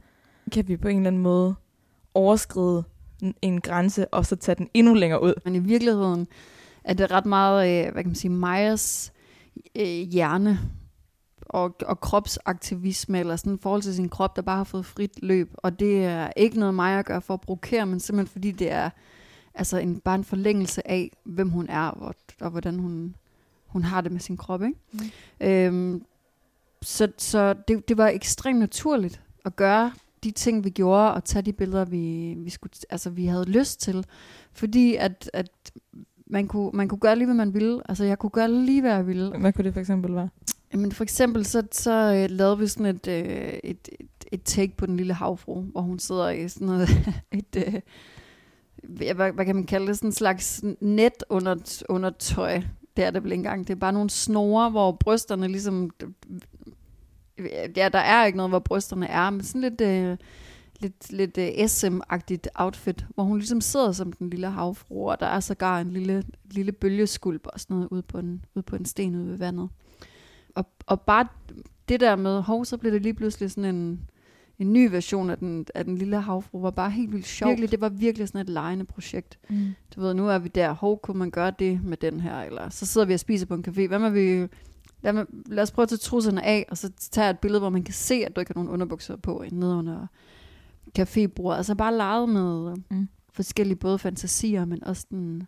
kan 0.52 0.68
vi 0.68 0.78
på 0.78 0.88
en 0.88 0.98
eller 0.98 1.08
anden 1.08 1.22
måde 1.22 1.56
overskride 2.14 2.84
en, 3.42 3.62
grænse, 3.62 4.08
og 4.14 4.26
så 4.26 4.36
tage 4.36 4.56
den 4.56 4.70
endnu 4.74 4.94
længere 4.94 5.24
ud? 5.24 5.34
Men 5.46 5.56
i 5.56 5.60
virkeligheden 5.60 6.28
er 6.84 6.94
det 6.94 7.12
ret 7.12 7.26
meget, 7.26 7.86
øh, 7.88 7.94
hvad 7.94 8.04
kan 8.04 8.10
man 8.10 8.16
sige, 8.16 8.32
Majas 8.32 9.14
øh, 9.76 9.86
hjerne 9.86 10.60
og, 11.50 11.76
og 11.86 12.00
kropsaktivisme, 12.00 13.20
eller 13.20 13.36
sådan 13.36 13.56
i 13.56 13.62
forhold 13.62 13.82
til 13.82 13.96
sin 13.96 14.10
krop, 14.10 14.36
der 14.36 14.42
bare 14.42 14.58
har 14.58 14.64
fået 14.64 14.86
frit 14.86 15.24
løb. 15.24 15.54
Og 15.58 15.80
det 15.80 16.06
er 16.06 16.30
ikke 16.36 16.60
noget 16.60 16.74
Maja 16.74 17.02
gør 17.02 17.20
for 17.20 17.34
at 17.34 17.42
provokere, 17.42 17.86
men 17.86 18.00
simpelthen 18.00 18.32
fordi 18.32 18.52
det 18.52 18.72
er 18.72 18.90
altså 19.54 19.78
en, 19.78 20.00
bare 20.00 20.16
en 20.16 20.24
forlængelse 20.24 20.92
af, 20.92 21.12
hvem 21.24 21.50
hun 21.50 21.70
er, 21.70 21.88
og, 21.88 22.16
og 22.42 22.50
hvordan 22.50 22.80
hun, 22.80 23.16
hun 23.68 23.84
har 23.84 24.02
det 24.02 24.12
med 24.12 24.20
sin 24.20 24.38
krop. 24.38 24.64
Ikke? 24.64 24.80
Mm. 24.92 25.48
Øhm, 25.48 26.04
så 26.82 27.12
så 27.18 27.54
det, 27.68 27.90
det 27.90 27.98
var 27.98 28.08
ekstremt 28.08 28.60
naturligt 28.60 29.22
at 29.46 29.56
gøre 29.56 29.92
de 30.24 30.32
ting, 30.32 30.64
vi 30.64 30.70
gjorde, 30.70 31.14
og 31.14 31.24
tage 31.24 31.42
de 31.42 31.54
billeder, 31.54 31.86
vi, 31.86 32.34
vi, 32.38 32.50
skulle, 32.50 32.74
altså, 32.90 33.10
vi 33.10 33.26
havde 33.26 33.46
lyst 33.46 33.82
til. 33.82 34.06
Fordi 34.54 34.96
at, 34.96 35.30
at 35.34 35.72
man, 36.28 36.48
kunne, 36.48 36.72
man 36.74 36.88
kunne 36.88 37.00
gøre 37.00 37.16
lige, 37.16 37.26
hvad 37.26 37.36
man 37.36 37.54
ville. 37.54 37.82
Altså, 37.90 38.04
jeg 38.04 38.20
kunne 38.20 38.30
gøre 38.30 38.52
lige, 38.52 38.82
hvad 38.82 38.92
jeg 38.92 39.08
ville. 39.08 39.38
Hvad 39.40 39.54
kunne 39.54 39.66
det 39.66 39.74
for 39.74 39.80
eksempel 39.80 40.16
være? 40.16 40.30
Jamen, 40.74 40.92
for 40.92 41.04
eksempel, 41.04 41.46
så, 41.46 41.64
så 41.72 41.92
øh, 41.92 42.30
lavede 42.36 42.58
vi 42.58 42.68
sådan 42.68 42.86
et, 42.86 43.08
øh, 43.08 43.54
et, 43.64 43.90
et, 44.00 44.08
et 44.32 44.44
take 44.44 44.78
på 44.78 44.86
den 44.86 44.98
lille 44.98 45.14
havfru, 45.14 45.62
hvor 45.62 45.82
hun 45.82 46.00
sidder 46.00 46.30
i 46.30 46.50
sådan 46.50 46.68
noget, 46.68 46.90
et, 47.32 47.56
øh, 47.68 47.74
hvad, 48.84 49.32
hvad 49.32 49.46
kan 49.46 49.56
man 49.56 49.66
kalde 49.66 49.88
det, 49.88 49.96
sådan 49.98 50.08
en 50.08 50.14
slags 50.14 50.64
net 50.82 51.24
under, 51.30 51.84
under 51.90 52.10
tøj. 52.10 52.62
Det 52.98 53.06
er 53.06 53.12
det 53.12 53.24
vel 53.24 53.32
ikke 53.32 53.40
engang. 53.40 53.68
Det 53.68 53.74
er 53.74 53.80
bare 53.80 53.94
nogle 53.94 54.10
snore, 54.10 54.70
hvor 54.70 54.92
brysterne 54.92 55.48
ligesom... 55.48 55.92
Ja, 57.76 57.90
der 57.90 58.00
er 58.00 58.26
ikke 58.26 58.38
noget, 58.38 58.52
hvor 58.52 58.60
brysterne 58.60 59.08
er, 59.08 59.30
men 59.30 59.44
sådan 59.44 59.62
lidt, 59.62 59.82
øh, 59.82 60.18
lidt, 60.80 61.12
lidt 61.12 61.38
øh, 61.38 61.48
SM-agtigt 61.48 62.48
outfit, 62.56 63.06
hvor 63.16 63.24
hun 63.24 63.38
ligesom 63.38 63.62
sidder 63.62 63.92
som 63.92 64.14
den 64.14 64.30
lille 64.30 64.50
havfru, 64.50 65.10
og 65.12 65.20
der 65.20 65.26
er 65.26 65.40
sågar 65.40 65.80
en 65.82 65.92
lille, 65.92 66.24
lille 66.52 66.72
bølgeskulp 66.72 67.48
og 67.54 67.60
sådan 67.60 67.76
noget 67.76 67.90
ude 67.92 68.02
på 68.02 68.18
en, 68.18 68.46
ude 68.56 68.64
på 68.64 68.76
en 68.76 68.86
sten 68.86 69.16
ude 69.16 69.30
ved 69.30 69.38
vandet. 69.38 69.70
Og, 70.56 70.66
og 70.86 71.02
bare 71.02 71.28
det 71.90 72.00
der 72.00 72.16
med, 72.16 72.42
hov, 72.42 72.66
så 72.66 72.78
blev 72.78 72.92
det 72.92 73.02
lige 73.02 73.14
pludselig 73.14 73.52
sådan 73.52 73.76
en, 73.76 74.10
en 74.60 74.74
ny 74.74 74.90
version 74.92 75.30
af 75.30 75.38
den, 75.38 75.66
af 75.76 75.86
den 75.86 75.98
lille 75.98 76.22
havfru, 76.22 76.62
var 76.62 76.72
bare 76.72 76.92
helt 76.92 77.12
vildt 77.12 77.26
sjovt. 77.28 77.50
Virkelig, 77.50 77.72
det 77.72 77.82
var 77.82 77.90
virkelig 77.90 78.28
sådan 78.28 78.42
et 78.42 78.50
lejende 78.50 78.86
projekt. 78.86 79.40
Mm. 79.50 79.68
Du 79.96 80.02
ved, 80.02 80.14
nu 80.14 80.30
er 80.30 80.38
vi 80.38 80.48
der, 80.48 80.72
hov, 80.72 81.00
kunne 81.02 81.20
man 81.20 81.32
gøre 81.32 81.52
det 81.60 81.84
med 81.84 81.98
den 81.98 82.20
her, 82.20 82.42
eller 82.42 82.70
så 82.70 82.86
sidder 82.86 83.08
vi 83.08 83.14
og 83.14 83.20
spiser 83.20 83.46
på 83.46 83.54
en 83.54 83.66
café, 83.68 83.88
hvad 83.88 84.00
med 84.00 84.10
vi... 84.12 84.48
Lad, 85.02 85.14
med, 85.14 85.26
lad 85.46 85.64
os 85.64 85.72
prøve 85.72 85.84
at 85.84 85.90
tage 85.90 85.98
trusserne 85.98 86.46
af, 86.46 86.66
og 86.70 86.78
så 86.78 86.92
tage 87.12 87.30
et 87.30 87.40
billede, 87.40 87.60
hvor 87.60 87.70
man 87.70 87.84
kan 87.84 87.94
se, 87.94 88.16
at 88.16 88.36
du 88.36 88.40
ikke 88.40 88.50
har 88.50 88.64
nogen 88.64 88.70
underbukser 88.70 89.16
på 89.16 89.44
nede 89.52 89.76
under 89.76 90.08
cafébordet. 91.00 91.58
Altså 91.58 91.76
bare 91.76 91.96
lege 91.96 92.28
med 92.28 92.76
mm. 92.92 93.08
forskellige 93.34 93.76
både 93.76 94.00
fantasier, 94.00 94.66
men 94.66 94.84
også 94.84 95.06
den... 95.10 95.48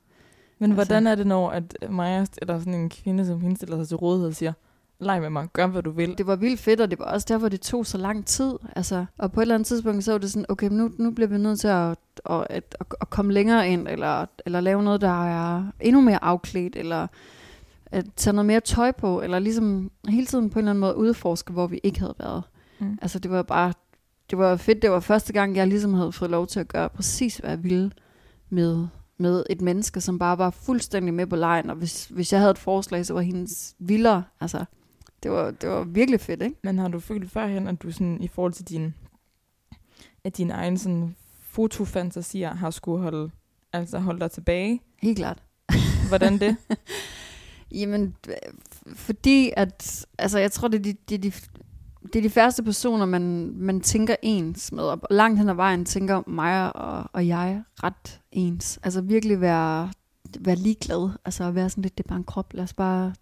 Men 0.59 0.71
Altså- 0.71 0.75
hvordan 0.75 1.07
er 1.07 1.15
det, 1.15 1.27
når 1.27 1.49
at 1.49 1.75
Maja, 1.89 2.25
eller 2.41 2.59
sådan 2.59 2.73
en 2.73 2.89
kvinde, 2.89 3.25
som 3.25 3.41
hende 3.41 3.55
stiller 3.55 3.77
sig 3.77 3.87
til 3.87 3.97
rådighed 3.97 4.27
og 4.27 4.35
siger, 4.35 4.53
leg 4.99 5.21
med 5.21 5.29
mig, 5.29 5.47
gør 5.53 5.67
hvad 5.67 5.83
du 5.83 5.91
vil. 5.91 6.17
Det 6.17 6.27
var 6.27 6.35
vildt 6.35 6.59
fedt, 6.59 6.81
og 6.81 6.91
det 6.91 6.99
var 6.99 7.05
også 7.05 7.25
derfor, 7.29 7.49
det 7.49 7.61
tog 7.61 7.85
så 7.85 7.97
lang 7.97 8.25
tid. 8.25 8.53
Altså, 8.75 9.05
og 9.17 9.31
på 9.31 9.39
et 9.39 9.43
eller 9.43 9.55
andet 9.55 9.67
tidspunkt, 9.67 10.03
så 10.03 10.11
var 10.11 10.17
det 10.17 10.31
sådan, 10.31 10.45
okay, 10.49 10.69
nu, 10.71 10.91
nu 10.97 11.11
bliver 11.11 11.27
vi 11.27 11.37
nødt 11.37 11.59
til 11.59 11.67
at, 11.67 11.97
at, 12.29 12.45
at, 12.49 12.63
at, 13.01 13.09
komme 13.09 13.33
længere 13.33 13.69
ind, 13.69 13.87
eller, 13.87 14.25
eller 14.45 14.61
lave 14.61 14.83
noget, 14.83 15.01
der 15.01 15.25
er 15.25 15.63
endnu 15.79 16.01
mere 16.01 16.23
afklædt, 16.23 16.75
eller 16.75 17.07
at 17.85 18.05
tage 18.15 18.33
noget 18.33 18.45
mere 18.45 18.59
tøj 18.59 18.91
på, 18.91 19.21
eller 19.21 19.39
ligesom 19.39 19.91
hele 20.07 20.25
tiden 20.25 20.49
på 20.49 20.59
en 20.59 20.63
eller 20.63 20.71
anden 20.71 20.79
måde 20.79 20.95
udforske, 20.95 21.53
hvor 21.53 21.67
vi 21.67 21.79
ikke 21.83 21.99
havde 21.99 22.15
været. 22.19 22.43
Mm. 22.79 22.97
Altså, 23.01 23.19
det 23.19 23.31
var 23.31 23.43
bare, 23.43 23.73
det 24.29 24.37
var 24.37 24.55
fedt. 24.55 24.81
Det 24.81 24.91
var 24.91 24.99
første 24.99 25.33
gang, 25.33 25.55
jeg 25.55 25.67
ligesom 25.67 25.93
havde 25.93 26.11
fået 26.11 26.31
lov 26.31 26.47
til 26.47 26.59
at 26.59 26.67
gøre 26.67 26.89
præcis, 26.89 27.37
hvad 27.37 27.49
jeg 27.49 27.63
ville 27.63 27.91
med, 28.49 28.87
med 29.17 29.43
et 29.49 29.61
menneske, 29.61 30.01
som 30.01 30.19
bare 30.19 30.37
var 30.37 30.49
fuldstændig 30.49 31.13
med 31.13 31.27
på 31.27 31.35
lejen, 31.35 31.69
og 31.69 31.75
hvis, 31.75 32.05
hvis 32.05 32.33
jeg 32.33 32.39
havde 32.39 32.51
et 32.51 32.57
forslag, 32.57 33.05
så 33.05 33.13
var 33.13 33.21
hendes 33.21 33.75
vildere. 33.79 34.23
Altså, 34.41 34.65
det 35.23 35.31
var, 35.31 35.51
det 35.51 35.69
var 35.69 35.83
virkelig 35.83 36.19
fedt, 36.19 36.41
ikke? 36.41 36.55
Men 36.63 36.79
har 36.79 36.87
du 36.87 36.99
følt 36.99 37.31
førhen, 37.31 37.67
at 37.67 37.81
du 37.81 37.91
sådan, 37.91 38.21
i 38.21 38.27
forhold 38.27 38.53
til 38.53 38.65
din, 38.65 38.93
at 40.23 40.37
dine 40.37 40.53
egne 40.53 40.77
sådan, 40.77 41.15
fotofantasier 41.41 42.55
har 42.55 42.71
skulle 42.71 43.01
holde, 43.01 43.31
altså 43.73 43.99
holde 43.99 44.19
dig 44.19 44.31
tilbage? 44.31 44.81
Helt 45.01 45.17
klart. 45.17 45.43
Hvordan 46.09 46.39
det? 46.39 46.57
Jamen, 47.71 48.15
fordi 48.93 49.51
at, 49.57 50.05
altså 50.17 50.39
jeg 50.39 50.51
tror, 50.51 50.67
det 50.67 50.77
er 50.77 50.83
de, 50.83 50.95
det 51.09 51.15
er 51.15 51.19
de, 51.19 51.31
det 52.13 52.15
er 52.15 52.21
de 52.21 52.29
færreste 52.29 52.63
personer, 52.63 53.05
man, 53.05 53.53
man 53.55 53.81
tænker 53.81 54.15
ens 54.21 54.71
med, 54.71 54.83
og 54.83 55.01
langt 55.09 55.39
hen 55.39 55.49
ad 55.49 55.53
vejen 55.53 55.85
tænker 55.85 56.23
mig 56.27 56.75
og, 56.75 57.09
og 57.13 57.27
jeg 57.27 57.63
ret 57.83 58.21
ens. 58.31 58.79
Altså 58.83 59.01
virkelig 59.01 59.41
være, 59.41 59.91
være 60.39 60.55
ligeglad, 60.55 61.09
altså 61.25 61.43
at 61.43 61.55
være 61.55 61.69
sådan 61.69 61.81
lidt, 61.81 61.97
det 61.97 62.03
er 62.03 62.07
bare 62.07 62.17
en 62.17 62.23
krop, 62.23 62.53
lad 62.53 62.63
os 62.63 62.73
bare, 62.73 63.13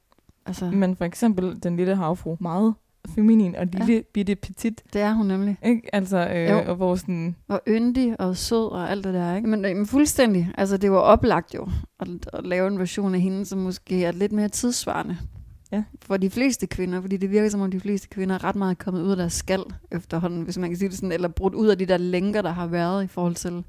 altså, 0.48 0.72
Men 0.72 0.96
for 0.96 1.06
eksempel 1.06 1.63
den 1.63 1.77
lille 1.77 1.96
havfru, 1.96 2.38
meget 2.39 2.74
feminin 3.16 3.56
og 3.56 3.66
lille 3.68 3.94
ja. 3.94 4.01
bitte 4.13 4.36
petit, 4.36 4.84
det 4.94 5.01
er 5.01 5.13
hun 5.13 5.25
nemlig. 5.25 5.58
ikke? 5.63 5.96
Altså, 5.96 6.30
øh, 6.36 6.50
Jo. 6.50 6.63
og 6.68 6.75
hvor 6.75 6.96
sådan, 6.96 7.36
Og 7.48 7.62
yndig 7.68 8.22
og 8.22 8.38
sød 8.38 8.72
og 8.72 8.92
alt 8.92 9.04
det 9.04 9.13
der, 9.13 9.36
ikke? 9.36 9.48
Men, 9.48 9.62
men 9.62 9.86
fuldstændig, 9.86 10.51
altså 10.58 10.77
det 10.77 10.92
var 10.92 10.98
oplagt 10.98 11.56
jo, 11.56 11.68
at, 12.00 12.08
at 12.34 12.48
lave 12.48 12.68
en 12.68 12.80
version 12.80 13.16
af 13.16 13.22
hende, 13.22 13.46
som 13.46 13.60
måske 13.60 14.06
er 14.06 14.12
lidt 14.12 14.32
mere 14.32 14.50
tidsvarende. 14.50 15.18
Ja. 15.72 15.84
For 16.01 16.18
de 16.18 16.30
fleste 16.30 16.68
kvinder, 16.68 17.01
fordi 17.01 17.18
det 17.18 17.32
virker 17.32 17.50
som 17.50 17.62
om 17.62 17.72
de 17.72 17.80
fleste 17.80 18.08
kvinder 18.08 18.36
er 18.36 18.44
ret 18.44 18.56
meget 18.56 18.77
kommet 18.77 19.01
ud 19.01 19.12
af 19.12 19.18
deres 19.18 19.34
skal 19.34 19.63
efterhånden, 19.92 20.42
hvis 20.42 20.58
man 20.58 20.70
kan 20.70 20.77
sige 20.77 20.89
det 20.89 20.98
sådan, 20.98 21.12
eller 21.12 21.27
brudt 21.27 21.54
ud 21.54 21.68
af 21.68 21.77
de 21.77 21.86
der 21.86 21.98
lænker, 21.98 22.42
der 22.42 22.51
har 22.51 22.68
været 22.68 23.04
i 23.04 23.08
forhold 23.08 23.36
til, 23.36 23.63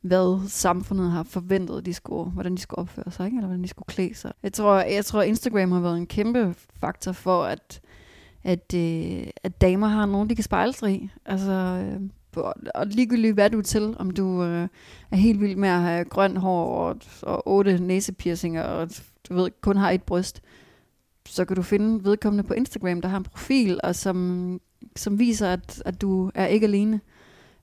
hvad 0.00 0.48
samfundet 0.48 1.10
har 1.10 1.22
forventet, 1.22 1.86
de 1.86 1.94
skulle, 1.94 2.30
hvordan 2.30 2.52
de 2.54 2.60
skulle 2.60 2.78
opføre 2.78 3.10
sig, 3.10 3.26
ikke? 3.26 3.36
eller 3.36 3.46
hvordan 3.46 3.62
de 3.62 3.68
skulle 3.68 3.86
klæde 3.86 4.14
sig. 4.14 4.32
Jeg 4.42 4.52
tror, 4.52 4.74
jeg 4.80 5.04
tror, 5.04 5.22
Instagram 5.22 5.72
har 5.72 5.80
været 5.80 5.98
en 5.98 6.06
kæmpe 6.06 6.54
faktor 6.80 7.12
for, 7.12 7.44
at, 7.44 7.80
at, 8.44 8.74
øh, 8.74 9.26
at 9.42 9.60
damer 9.60 9.86
har 9.86 10.06
nogen, 10.06 10.30
de 10.30 10.34
kan 10.34 10.44
spejle 10.44 10.72
sig 10.72 10.92
i. 10.92 11.10
Altså, 11.26 11.52
øh, 11.52 12.00
og- 12.74 12.86
ligegyldigt 12.86 13.34
hvad 13.34 13.50
du 13.50 13.58
er 13.58 13.62
til, 13.62 13.94
om 13.98 14.10
du 14.10 14.42
øh, 14.44 14.68
er 15.10 15.16
helt 15.16 15.40
vild 15.40 15.56
med 15.56 15.68
at 15.68 15.80
have 15.80 16.04
grøn 16.04 16.36
hår 16.36 16.74
og, 16.74 16.96
og 17.22 17.48
otte 17.48 17.78
næsepiercinger, 17.78 18.62
og 18.62 18.88
du 19.28 19.34
ved, 19.34 19.50
kun 19.60 19.76
har 19.76 19.90
et 19.90 20.02
bryst, 20.02 20.42
så 21.28 21.44
kan 21.44 21.56
du 21.56 21.62
finde 21.62 22.04
vedkommende 22.04 22.44
på 22.44 22.54
Instagram, 22.54 23.00
der 23.00 23.08
har 23.08 23.16
en 23.18 23.24
profil, 23.24 23.80
og 23.84 23.94
som, 23.94 24.60
som 24.96 25.18
viser, 25.18 25.48
at, 25.48 25.82
at 25.86 26.00
du 26.00 26.30
er 26.34 26.46
ikke 26.46 26.66
alene. 26.66 27.00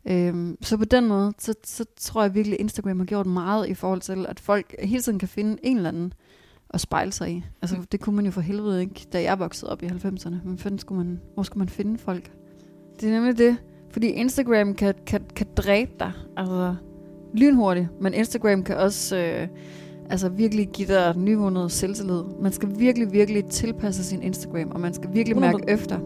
Øhm, 0.10 0.58
så 0.62 0.78
på 0.78 0.86
den 0.86 1.08
måde, 1.08 1.34
så, 1.40 1.54
så 1.64 1.86
tror 1.98 2.22
jeg 2.22 2.36
virkelig, 2.36 2.60
at 2.60 2.62
Instagram 2.62 3.00
har 3.00 3.06
gjort 3.06 3.26
meget 3.26 3.70
i 3.70 3.74
forhold 3.74 4.02
til, 4.02 4.26
at 4.30 4.40
folk 4.40 4.76
hele 4.80 5.02
tiden 5.02 5.20
kan 5.20 5.28
finde 5.28 5.58
en 5.64 5.78
eller 5.78 5.90
anden 5.90 6.14
at 6.70 6.82
spejle 6.82 7.12
sig 7.12 7.32
i. 7.32 7.44
Altså, 7.62 7.78
det 7.92 8.00
kunne 8.00 8.16
man 8.16 8.26
jo 8.26 8.32
for 8.32 8.42
helvede 8.42 8.82
ikke, 8.82 9.08
da 9.14 9.22
jeg 9.22 9.40
voksede 9.40 9.72
op 9.72 9.84
i 9.84 9.86
90'erne. 9.86 10.36
Men 10.44 10.80
skulle 10.80 11.04
man, 11.04 11.22
hvor 11.34 11.44
skulle 11.44 11.62
man 11.62 11.70
finde 11.70 11.98
folk? 11.98 12.32
Det 13.00 13.10
er 13.10 13.14
nemlig 13.14 13.38
det. 13.38 13.58
Fordi 13.92 14.08
Instagram 14.08 14.74
kan, 14.74 14.94
kan, 15.06 15.22
kan 15.36 15.48
dræbe 15.58 15.92
dig. 16.00 16.12
Altså, 16.38 16.76
lynhurtigt. 17.34 17.88
Men 18.02 18.14
Instagram 18.14 18.64
kan 18.64 18.78
også 18.78 19.18
øh, 19.18 19.48
altså 20.10 20.30
virkelig 20.30 20.70
give 20.74 20.88
dig 20.88 21.18
nyvundet 21.18 21.72
selvtillid. 21.72 22.24
Man 22.42 22.52
skal 22.52 22.70
virkelig, 22.80 23.12
virkelig 23.12 23.46
tilpasse 23.46 24.04
sin 24.04 24.22
Instagram, 24.22 24.72
og 24.72 24.80
man 24.80 24.94
skal 24.94 25.14
virkelig 25.14 25.40
mærke 25.40 25.56
100. 25.56 25.74
efter. 25.74 26.00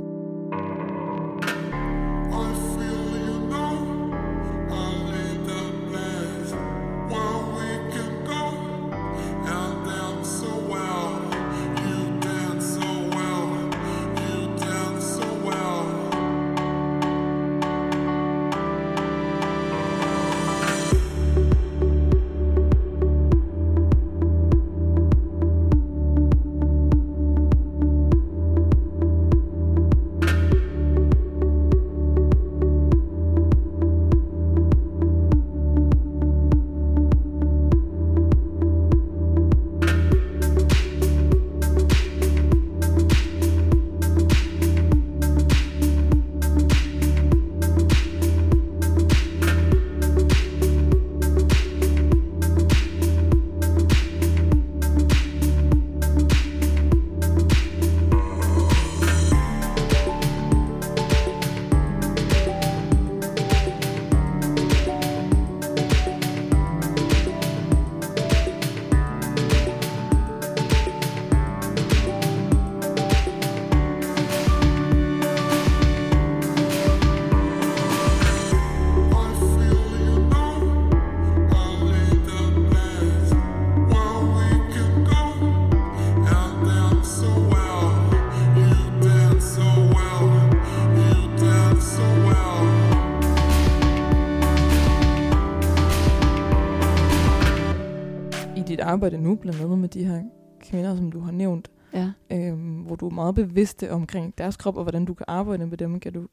Arbejde 99.00 99.18
nu, 99.18 99.36
blandt 99.36 99.62
andet 99.62 99.78
med 99.80 99.90
de 99.90 100.04
her 100.06 100.24
kvinder, 100.62 100.96
som 100.96 101.12
du 101.12 101.20
har 101.20 101.32
nævnt, 101.32 101.72
Ja. 101.94 102.12
øhm, 102.32 102.82
hvor 102.82 102.96
du 102.96 103.06
er 103.10 103.14
meget 103.14 103.36
bevidste 103.36 103.92
omkring 103.92 104.38
deres 104.38 104.58
krop, 104.58 104.78
og 104.78 104.84
hvordan 104.84 105.06
du 105.06 105.14
kan 105.14 105.26
arbejde 105.28 105.68
med 105.68 105.78
dem. 105.78 106.00
Kan 106.00 106.14
du, 106.14 106.28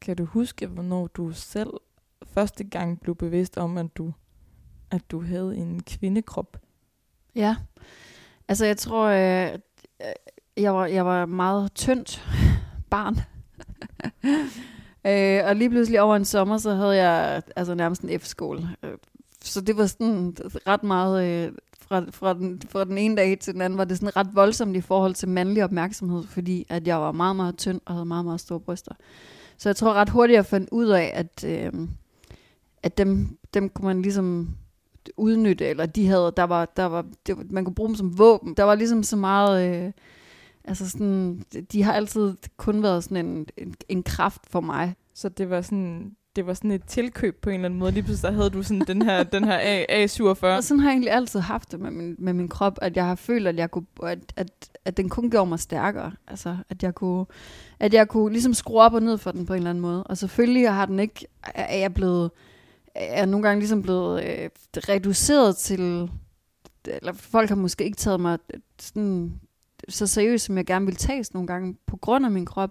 kan 0.00 0.16
du 0.16 0.24
huske, 0.24 0.66
hvornår 0.66 1.06
du 1.06 1.32
selv 1.32 1.70
første 2.26 2.64
gang 2.64 3.00
blev 3.00 3.14
bevidst 3.16 3.58
om, 3.58 3.78
at 3.78 3.96
du, 3.96 4.12
at 4.90 5.10
du 5.10 5.22
havde 5.22 5.56
en 5.56 5.82
kvindekrop? 5.82 6.56
Ja. 7.34 7.56
Altså, 8.48 8.66
jeg 8.66 8.76
tror, 8.76 9.06
øh, 9.06 9.58
jeg, 10.56 10.74
var, 10.74 10.86
jeg 10.86 11.06
var 11.06 11.26
meget 11.26 11.74
tyndt 11.74 12.24
barn. 12.90 13.16
øh, 15.10 15.48
og 15.48 15.56
lige 15.56 15.70
pludselig 15.70 16.00
over 16.00 16.16
en 16.16 16.24
sommer, 16.24 16.58
så 16.58 16.74
havde 16.74 16.96
jeg 16.96 17.42
altså 17.56 17.74
nærmest 17.74 18.02
en 18.02 18.20
F-skole. 18.20 18.68
Øh, 18.82 18.98
så 19.44 19.60
det 19.60 19.76
var 19.76 19.86
sådan 19.86 20.36
ret 20.66 20.82
meget... 20.82 21.46
Øh, 21.46 21.52
fra, 21.80 22.04
fra, 22.10 22.34
den, 22.34 22.62
fra 22.68 22.84
den 22.84 22.98
ene 22.98 23.16
dag 23.16 23.38
til 23.38 23.52
den 23.52 23.62
anden 23.62 23.78
var 23.78 23.84
det 23.84 23.98
sådan 23.98 24.16
ret 24.16 24.28
voldsomt 24.34 24.76
i 24.76 24.80
forhold 24.80 25.14
til 25.14 25.28
mandlig 25.28 25.64
opmærksomhed, 25.64 26.22
fordi 26.26 26.66
at 26.68 26.86
jeg 26.86 27.00
var 27.00 27.12
meget, 27.12 27.36
meget 27.36 27.56
tynd 27.58 27.80
og 27.84 27.94
havde 27.94 28.04
meget, 28.06 28.24
meget 28.24 28.40
store 28.40 28.60
bryster. 28.60 28.94
Så 29.58 29.68
jeg 29.68 29.76
tror 29.76 29.92
ret 29.94 30.08
hurtigt, 30.08 30.36
jeg 30.36 30.46
fandt 30.46 30.68
ud 30.72 30.86
af, 30.86 31.10
at, 31.14 31.44
øh, 31.46 31.88
at 32.82 32.98
dem, 32.98 33.38
dem 33.54 33.68
kunne 33.68 33.86
man 33.86 34.02
ligesom 34.02 34.48
udnytte, 35.16 35.66
eller 35.66 35.86
de 35.86 36.06
havde, 36.06 36.32
der 36.36 36.44
var, 36.44 36.64
der 36.76 36.84
var, 36.84 37.04
det, 37.26 37.36
var- 37.36 37.44
man 37.50 37.64
kunne 37.64 37.74
bruge 37.74 37.88
dem 37.88 37.96
som 37.96 38.18
våben. 38.18 38.54
Der 38.54 38.62
var 38.64 38.74
ligesom 38.74 39.02
så 39.02 39.16
meget, 39.16 39.84
øh, 39.86 39.92
altså 40.64 40.90
sådan, 40.90 41.44
de 41.72 41.82
har 41.82 41.92
altid 41.92 42.34
kun 42.56 42.82
været 42.82 43.04
sådan 43.04 43.26
en, 43.26 43.46
en, 43.56 43.74
en 43.88 44.02
kraft 44.02 44.42
for 44.50 44.60
mig. 44.60 44.94
Så 45.14 45.28
det 45.28 45.50
var 45.50 45.60
sådan, 45.60 46.16
det 46.36 46.46
var 46.46 46.54
sådan 46.54 46.70
et 46.70 46.84
tilkøb 46.84 47.42
på 47.42 47.50
en 47.50 47.54
eller 47.54 47.64
anden 47.64 47.78
måde. 47.78 47.92
Lige 47.92 48.02
pludselig 48.02 48.30
så 48.30 48.36
havde 48.36 48.50
du 48.50 48.62
sådan 48.62 48.82
den 48.86 49.02
her, 49.02 49.22
den 49.22 49.44
her 49.44 49.58
A, 49.88 50.04
A47. 50.06 50.46
Og 50.46 50.64
sådan 50.64 50.80
har 50.80 50.88
jeg 50.88 50.92
egentlig 50.92 51.10
altid 51.12 51.40
haft 51.40 51.72
det 51.72 51.80
med 51.80 51.90
min, 51.90 52.14
med 52.18 52.32
min 52.32 52.48
krop, 52.48 52.78
at 52.82 52.96
jeg 52.96 53.06
har 53.06 53.14
følt, 53.14 53.46
at, 53.46 53.56
jeg 53.56 53.70
kunne, 53.70 53.86
at, 54.02 54.18
at, 54.36 54.50
at 54.84 54.96
den 54.96 55.08
kun 55.08 55.30
gjorde 55.30 55.48
mig 55.48 55.60
stærkere. 55.60 56.12
Altså, 56.28 56.56
at 56.68 56.82
jeg 56.82 56.94
kunne, 56.94 57.26
at 57.80 57.94
jeg 57.94 58.08
kunne 58.08 58.32
ligesom 58.32 58.54
skrue 58.54 58.80
op 58.80 58.94
og 58.94 59.02
ned 59.02 59.18
for 59.18 59.32
den 59.32 59.46
på 59.46 59.52
en 59.52 59.56
eller 59.56 59.70
anden 59.70 59.82
måde. 59.82 60.04
Og 60.04 60.18
selvfølgelig 60.18 60.70
har 60.70 60.86
den 60.86 61.00
ikke, 61.00 61.26
er 61.54 61.76
jeg 61.76 61.94
blevet, 61.94 62.30
er 62.94 63.16
jeg 63.16 63.26
nogle 63.26 63.48
gange 63.48 63.60
ligesom 63.60 63.82
blevet 63.82 64.24
øh, 64.24 64.50
reduceret 64.76 65.56
til, 65.56 66.10
eller 66.84 67.12
folk 67.12 67.48
har 67.48 67.56
måske 67.56 67.84
ikke 67.84 67.96
taget 67.96 68.20
mig 68.20 68.38
sådan, 68.78 69.40
så 69.88 70.06
seriøst, 70.06 70.44
som 70.44 70.56
jeg 70.56 70.66
gerne 70.66 70.84
ville 70.84 70.98
tages 70.98 71.34
nogle 71.34 71.46
gange, 71.46 71.76
på 71.86 71.96
grund 71.96 72.24
af 72.24 72.30
min 72.30 72.46
krop. 72.46 72.70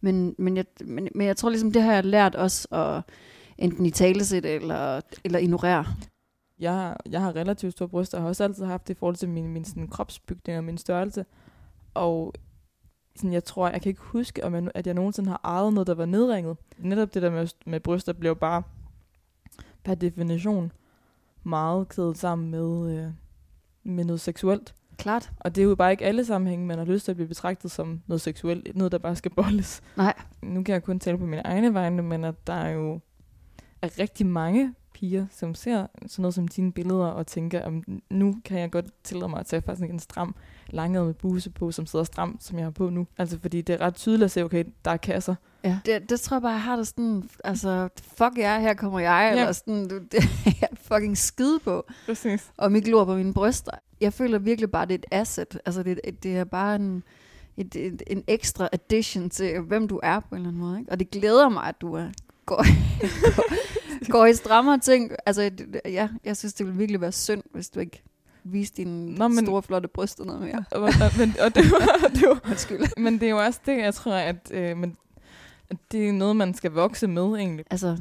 Men, 0.00 0.34
men, 0.38 0.56
jeg, 0.56 0.64
men, 0.84 1.08
men 1.14 1.26
jeg 1.26 1.36
tror 1.36 1.50
ligesom, 1.50 1.72
det 1.72 1.82
har 1.82 1.92
jeg 1.92 2.04
lært 2.04 2.34
også 2.34 2.68
at 2.70 3.02
enten 3.58 3.86
i 3.86 3.90
talesætte 3.90 4.48
eller, 4.48 5.00
eller 5.24 5.38
ignorere. 5.38 5.86
jeg, 6.58 6.96
jeg 7.10 7.20
har 7.20 7.36
relativt 7.36 7.72
store 7.72 7.88
bryster, 7.88 8.18
og 8.18 8.22
har 8.22 8.28
også 8.28 8.44
altid 8.44 8.64
haft 8.64 8.88
det 8.88 8.94
i 8.94 8.98
forhold 8.98 9.16
til 9.16 9.28
min, 9.28 9.48
min 9.48 9.64
sådan, 9.64 9.88
kropsbygning 9.88 10.58
og 10.58 10.64
min 10.64 10.78
størrelse. 10.78 11.24
Og 11.94 12.34
sådan, 13.16 13.32
jeg 13.32 13.44
tror, 13.44 13.68
jeg 13.68 13.82
kan 13.82 13.90
ikke 13.90 14.02
huske, 14.02 14.44
om 14.44 14.54
jeg, 14.54 14.70
at 14.74 14.86
jeg 14.86 14.94
nogensinde 14.94 15.30
har 15.30 15.40
ejet 15.44 15.72
noget, 15.72 15.86
der 15.86 15.94
var 15.94 16.06
nedringet. 16.06 16.56
Netop 16.78 17.14
det 17.14 17.22
der 17.22 17.30
med, 17.30 17.48
med 17.66 17.80
bryster 17.80 18.12
blev 18.12 18.36
bare 18.36 18.62
per 19.84 19.94
definition 19.94 20.72
meget 21.42 21.88
kædet 21.88 22.18
sammen 22.18 22.50
med, 22.50 22.98
øh, 22.98 23.12
med 23.84 24.04
noget 24.04 24.20
seksuelt. 24.20 24.74
Klart. 24.98 25.30
Og 25.40 25.54
det 25.54 25.62
er 25.62 25.66
jo 25.66 25.74
bare 25.74 25.90
ikke 25.90 26.04
alle 26.04 26.24
sammenhænge, 26.24 26.66
man 26.66 26.78
har 26.78 26.84
lyst 26.84 27.04
til 27.04 27.12
at 27.12 27.16
blive 27.16 27.28
betragtet 27.28 27.70
som 27.70 28.00
noget 28.06 28.20
seksuelt, 28.20 28.76
noget 28.76 28.92
der 28.92 28.98
bare 28.98 29.16
skal 29.16 29.30
bolles. 29.30 29.82
Nej. 29.96 30.14
Nu 30.42 30.62
kan 30.62 30.72
jeg 30.72 30.82
kun 30.82 30.98
tale 31.00 31.18
på 31.18 31.26
mine 31.26 31.42
egne 31.46 31.74
vegne, 31.74 32.02
men 32.02 32.24
at 32.24 32.46
der 32.46 32.52
er 32.52 32.70
jo 32.70 33.00
er 33.82 33.98
rigtig 33.98 34.26
mange 34.26 34.74
piger, 34.94 35.26
som 35.30 35.54
ser 35.54 35.86
sådan 36.06 36.22
noget 36.22 36.34
som 36.34 36.48
dine 36.48 36.72
billeder 36.72 37.06
og 37.06 37.26
tænker, 37.26 37.64
om 37.64 37.84
nu 38.10 38.36
kan 38.44 38.58
jeg 38.60 38.70
godt 38.70 38.86
tillade 39.04 39.28
mig 39.28 39.40
at 39.40 39.46
tage 39.46 39.62
faktisk 39.62 39.90
en 39.90 39.98
stram 39.98 40.34
med 40.72 41.14
buse 41.14 41.50
på, 41.50 41.72
som 41.72 41.86
sidder 41.86 42.04
stramt, 42.04 42.44
som 42.44 42.58
jeg 42.58 42.66
har 42.66 42.70
på 42.70 42.90
nu. 42.90 43.06
Altså 43.18 43.38
fordi 43.42 43.60
det 43.60 43.72
er 43.74 43.80
ret 43.80 43.94
tydeligt 43.94 44.24
at 44.24 44.30
se, 44.30 44.44
okay, 44.44 44.64
der 44.84 44.90
er 44.90 44.96
kasser. 44.96 45.34
Ja. 45.64 45.78
Det, 45.86 46.10
det 46.10 46.20
tror 46.20 46.36
jeg 46.36 46.42
bare, 46.42 46.52
jeg 46.52 46.62
har 46.62 46.76
det 46.76 46.86
sådan, 46.86 47.28
altså, 47.44 47.88
fuck 48.02 48.38
jeg, 48.38 48.60
her 48.60 48.74
kommer 48.74 48.98
jeg, 49.00 49.32
Ja. 49.34 49.40
eller 49.40 49.52
sådan, 49.52 49.88
du, 49.88 49.98
det 50.12 50.18
er 50.46 50.50
jeg 50.60 50.68
fucking 50.74 51.18
skide 51.18 51.58
på, 51.64 51.86
Præcis. 52.06 52.50
og 52.56 52.72
mit 52.72 52.84
glor 52.84 53.04
på 53.04 53.14
mine 53.16 53.34
bryster. 53.34 53.72
Jeg 54.00 54.12
føler 54.12 54.38
virkelig 54.38 54.70
bare, 54.70 54.86
det 54.86 54.94
er 54.94 54.98
et 54.98 55.06
asset, 55.10 55.58
altså 55.66 55.82
det, 55.82 56.00
er- 56.04 56.10
det 56.22 56.36
er 56.36 56.44
bare 56.44 56.76
en, 56.76 57.02
et, 57.56 57.76
et, 57.76 58.02
en 58.06 58.24
ekstra 58.26 58.68
addition 58.72 59.30
til, 59.30 59.60
hvem 59.60 59.88
du 59.88 60.00
er 60.02 60.20
på 60.20 60.26
en 60.32 60.36
eller 60.36 60.48
anden 60.48 60.62
måde, 60.62 60.78
ikke? 60.78 60.92
og 60.92 60.98
det 60.98 61.10
glæder 61.10 61.48
mig, 61.48 61.64
at 61.64 61.80
du 61.80 61.94
er, 61.94 62.08
går, 62.46 62.56
går, 63.36 64.12
går 64.12 64.26
i 64.26 64.34
strammere 64.34 64.78
ting. 64.78 65.12
Altså, 65.26 65.42
det- 65.42 65.80
ja, 65.84 66.08
jeg 66.24 66.36
synes, 66.36 66.54
det 66.54 66.66
ville 66.66 66.78
virkelig 66.78 67.00
være 67.00 67.12
synd, 67.12 67.42
hvis 67.52 67.68
du 67.68 67.80
ikke 67.80 68.02
viste 68.44 68.76
dine 68.76 69.14
Nå, 69.14 69.28
men- 69.28 69.46
store, 69.46 69.62
flotte 69.62 69.88
bryster 69.88 70.24
noget 70.24 70.40
mere. 70.40 70.64
Og, 70.70 70.82
og, 70.82 70.90
men, 71.18 71.34
og 71.44 71.54
det, 71.54 71.64
var, 71.72 72.08
det 72.08 72.28
var, 72.28 72.40
Undskyld. 72.50 73.00
men 73.02 73.14
det 73.14 73.22
er 73.22 73.30
jo 73.30 73.38
også 73.38 73.60
det, 73.66 73.78
jeg 73.78 73.94
tror, 73.94 74.12
at, 74.14 74.50
øh, 74.54 74.76
men, 74.76 74.96
at 75.70 75.76
det 75.92 76.08
er 76.08 76.12
noget, 76.12 76.36
man 76.36 76.54
skal 76.54 76.70
vokse 76.70 77.06
med 77.06 77.22
egentlig. 77.24 77.64
altså, 77.70 77.98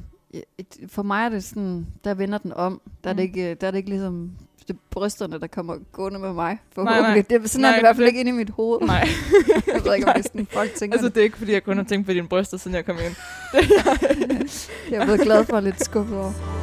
for 0.88 1.04
mig 1.04 1.26
er 1.26 1.30
det 1.30 1.44
sådan, 1.44 1.88
der 2.04 2.14
vender 2.14 2.38
den 2.38 2.54
om. 2.54 2.82
Der 3.04 3.10
er, 3.10 3.14
det, 3.14 3.24
Mm. 3.24 3.28
ikke, 3.28 3.56
der 3.56 3.68
er 3.68 3.72
det 3.72 3.78
ikke 3.78 3.90
ligesom 3.90 4.32
det 4.68 4.74
er 4.74 4.78
brysterne, 4.92 5.40
der 5.40 5.48
kommer 5.48 5.78
gående 5.92 6.20
med 6.20 6.34
mig. 6.34 6.60
nej. 6.78 6.86
Forhåbentlig. 6.94 7.30
Det, 7.30 7.50
sådan 7.50 7.62
Nej, 7.62 7.70
er 7.70 7.74
det 7.74 7.80
i 7.80 7.84
hvert 7.84 7.96
fald 7.96 8.08
ikke 8.08 8.20
inde 8.20 8.30
i 8.32 8.34
mit 8.34 8.50
hoved. 8.50 8.82
Nej. 8.88 9.08
jeg 9.74 9.86
ved 9.86 9.96
ikke, 9.96 10.08
om 10.08 10.10
Nej. 10.10 10.14
det 10.14 10.26
er 10.26 10.30
sådan, 10.30 10.48
folk 10.52 10.74
tænker 10.74 10.98
Altså, 10.98 11.10
det 11.10 11.18
er 11.18 11.24
ikke, 11.24 11.38
fordi 11.38 11.52
jeg 11.54 11.64
kun 11.64 11.78
har 11.78 11.84
tænkt 11.84 12.06
på 12.06 12.14
dine 12.14 12.28
bryster, 12.28 12.58
siden 12.58 12.76
jeg 12.76 12.86
kom 12.86 12.96
ind. 13.06 13.16
Jeg 14.92 15.02
er 15.02 15.06
blevet 15.06 15.22
glad 15.22 15.46
for 15.46 15.58
at 15.58 15.64
lidt 15.64 15.84
skuffet 15.84 16.18
over. 16.18 16.55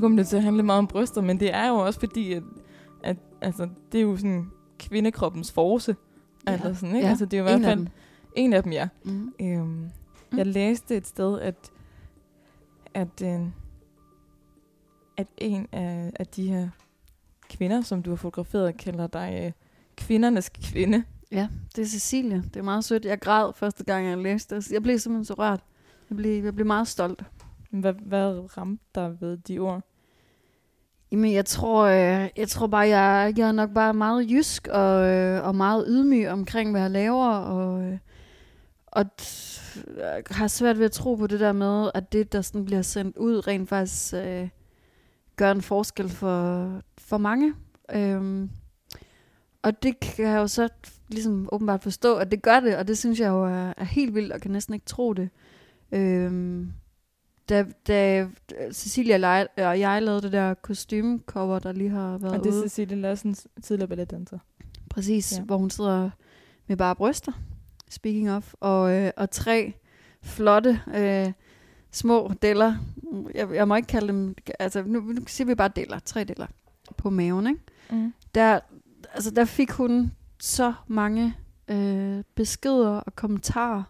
Nu 0.00 0.04
kommer 0.04 0.18
det 0.18 0.28
til 0.28 0.36
at 0.36 0.42
handle 0.42 0.62
meget 0.62 0.78
om 0.78 0.86
bryster, 0.86 1.20
men 1.20 1.40
det 1.40 1.54
er 1.54 1.68
jo 1.68 1.74
også 1.74 2.00
fordi, 2.00 2.32
at, 2.32 2.42
at 3.02 3.16
altså, 3.40 3.68
det 3.92 3.98
er 3.98 4.02
jo 4.02 4.16
sådan 4.16 4.50
kvindekroppens 4.78 5.52
force. 5.52 5.96
Ja. 6.46 6.54
Eller 6.54 6.74
sådan, 6.74 6.94
ikke? 6.94 7.06
Ja, 7.06 7.10
Altså, 7.10 7.24
det 7.24 7.34
er 7.34 7.38
jo 7.38 7.44
i 7.44 7.48
hvert 7.48 7.56
en 7.58 7.64
af 7.64 7.68
fald 7.68 7.78
dem. 7.78 7.88
en 8.36 8.52
af 8.52 8.62
dem, 8.62 8.72
ja. 8.72 8.88
Mm. 9.04 9.32
Øhm, 9.40 9.90
jeg 10.36 10.46
læste 10.46 10.96
et 10.96 11.06
sted, 11.06 11.40
at, 11.40 11.70
at, 12.94 13.22
øh, 13.24 13.40
at 15.16 15.26
en 15.38 15.66
af, 15.72 16.12
af 16.20 16.26
de 16.26 16.48
her 16.48 16.68
kvinder, 17.50 17.80
som 17.80 18.02
du 18.02 18.10
har 18.10 18.16
fotograferet, 18.16 18.76
kalder 18.76 19.06
dig 19.06 19.40
øh, 19.44 19.52
kvindernes 19.96 20.48
kvinde. 20.48 21.04
Ja, 21.32 21.48
det 21.76 21.82
er 21.82 21.86
Cecilie. 21.86 22.36
Det 22.36 22.56
er 22.56 22.62
meget 22.62 22.84
sødt. 22.84 23.04
Jeg 23.04 23.20
græd 23.20 23.52
første 23.56 23.84
gang, 23.84 24.06
jeg 24.06 24.18
læste 24.18 24.56
det. 24.56 24.70
Jeg 24.70 24.82
blev 24.82 24.98
simpelthen 24.98 25.24
så 25.24 25.34
rørt. 25.34 25.60
Jeg 26.10 26.16
blev, 26.16 26.44
jeg 26.44 26.54
blev 26.54 26.66
meget 26.66 26.88
stolt. 26.88 27.24
Hvad, 27.70 27.92
hvad 27.92 28.56
ramte 28.58 28.84
dig 28.94 29.16
ved 29.20 29.36
de 29.36 29.58
ord? 29.58 29.82
Jamen, 31.12 31.32
jeg 31.32 31.44
tror, 31.44 31.84
øh, 31.84 32.28
jeg 32.36 32.48
tror 32.48 32.66
bare, 32.66 32.88
jeg, 32.88 33.34
jeg 33.36 33.48
er 33.48 33.52
nok 33.52 33.70
bare 33.74 33.94
meget 33.94 34.30
jysk 34.30 34.68
og, 34.68 35.08
øh, 35.08 35.44
og 35.46 35.54
meget 35.54 35.84
ydmyg 35.88 36.28
omkring, 36.28 36.70
hvad 36.70 36.80
jeg 36.80 36.90
laver, 36.90 37.28
og, 37.28 37.82
øh, 37.82 37.98
og 38.86 39.04
t- 39.22 39.90
øh, 40.00 40.22
har 40.30 40.48
svært 40.48 40.78
ved 40.78 40.84
at 40.84 40.92
tro 40.92 41.14
på 41.14 41.26
det 41.26 41.40
der 41.40 41.52
med, 41.52 41.90
at 41.94 42.12
det, 42.12 42.32
der 42.32 42.40
sådan 42.40 42.64
bliver 42.64 42.82
sendt 42.82 43.16
ud, 43.16 43.46
rent 43.46 43.68
faktisk 43.68 44.14
øh, 44.14 44.48
gør 45.36 45.50
en 45.50 45.62
forskel 45.62 46.08
for, 46.08 46.70
for 46.98 47.18
mange. 47.18 47.54
Øhm, 47.94 48.50
og 49.62 49.82
det 49.82 50.00
kan 50.00 50.24
jeg 50.24 50.36
jo 50.36 50.46
så 50.46 50.68
ligesom 51.08 51.48
åbenbart 51.52 51.82
forstå, 51.82 52.16
at 52.16 52.30
det 52.30 52.42
gør 52.42 52.60
det, 52.60 52.76
og 52.76 52.88
det 52.88 52.98
synes 52.98 53.20
jeg 53.20 53.28
jo 53.28 53.44
er, 53.44 53.72
er 53.76 53.84
helt 53.84 54.14
vildt, 54.14 54.32
og 54.32 54.40
kan 54.40 54.50
næsten 54.50 54.74
ikke 54.74 54.86
tro 54.86 55.12
det. 55.12 55.28
Øhm, 55.92 56.72
da, 57.50 57.64
da 57.88 58.28
Cecilia 58.72 59.16
og 59.56 59.80
jeg- 59.80 60.02
lavede 60.02 60.22
det 60.22 60.32
der 60.32 60.54
kostymecover, 60.54 61.58
der 61.58 61.72
lige 61.72 61.90
har 61.90 62.18
været 62.18 62.38
Og 62.38 62.44
det 62.44 62.50
er 62.50 62.54
ude. 62.54 62.62
Cecilie 62.68 62.96
Larsens 62.96 63.48
tidligere 63.62 63.88
balletdanser. 63.88 64.38
Præcis, 64.90 65.38
ja. 65.38 65.42
hvor 65.42 65.56
hun 65.56 65.70
sidder 65.70 66.10
med 66.66 66.76
bare 66.76 66.96
bryster, 66.96 67.32
speaking 67.90 68.30
of, 68.30 68.54
og, 68.60 68.92
øh, 68.96 69.10
og 69.16 69.30
tre 69.30 69.72
flotte 70.22 70.80
øh, 70.94 71.32
små 71.92 72.32
deller. 72.42 72.74
Jeg, 73.34 73.48
jeg 73.54 73.68
må 73.68 73.74
ikke 73.76 73.86
kalde 73.86 74.08
dem, 74.08 74.34
altså 74.58 74.82
nu, 74.86 75.00
nu 75.00 75.20
siger 75.26 75.46
vi 75.46 75.54
bare 75.54 75.70
deller, 75.76 75.98
tre 75.98 76.24
deller 76.24 76.46
på 76.96 77.10
maven, 77.10 77.46
ikke? 77.46 77.60
Mm. 77.90 78.12
Der, 78.34 78.60
altså, 79.14 79.30
der 79.30 79.44
fik 79.44 79.70
hun 79.70 80.12
så 80.40 80.72
mange 80.86 81.34
øh, 81.68 82.22
beskeder 82.34 82.88
og 82.88 83.16
kommentarer 83.16 83.82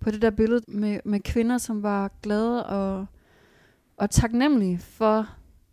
på 0.00 0.10
det 0.10 0.22
der 0.22 0.30
billede 0.30 0.62
med, 0.68 1.00
med 1.04 1.20
kvinder, 1.20 1.58
som 1.58 1.82
var 1.82 2.10
glade 2.22 2.66
og, 2.66 3.06
og 3.96 4.10
taknemmelige 4.10 4.78
for, 4.78 5.18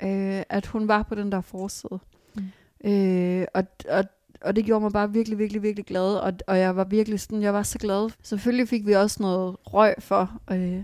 øh, 0.03 0.43
at 0.49 0.65
hun 0.65 0.87
var 0.87 1.03
på 1.03 1.15
den 1.15 1.31
der 1.31 1.41
forside. 1.41 1.99
Mm. 2.35 2.89
Øh, 2.89 3.45
og, 3.53 3.63
og, 3.89 4.03
og 4.41 4.55
det 4.55 4.65
gjorde 4.65 4.81
mig 4.81 4.91
bare 4.91 5.13
virkelig, 5.13 5.37
virkelig, 5.37 5.61
virkelig 5.61 5.85
glad, 5.85 6.15
og, 6.15 6.33
og 6.47 6.59
jeg 6.59 6.75
var 6.75 6.83
virkelig 6.83 7.19
sådan, 7.19 7.41
jeg 7.41 7.53
var 7.53 7.63
så 7.63 7.79
glad. 7.79 8.09
Selvfølgelig 8.23 8.67
fik 8.67 8.85
vi 8.85 8.93
også 8.93 9.23
noget 9.23 9.55
røg 9.65 9.95
for 9.99 10.41
øh, 10.51 10.83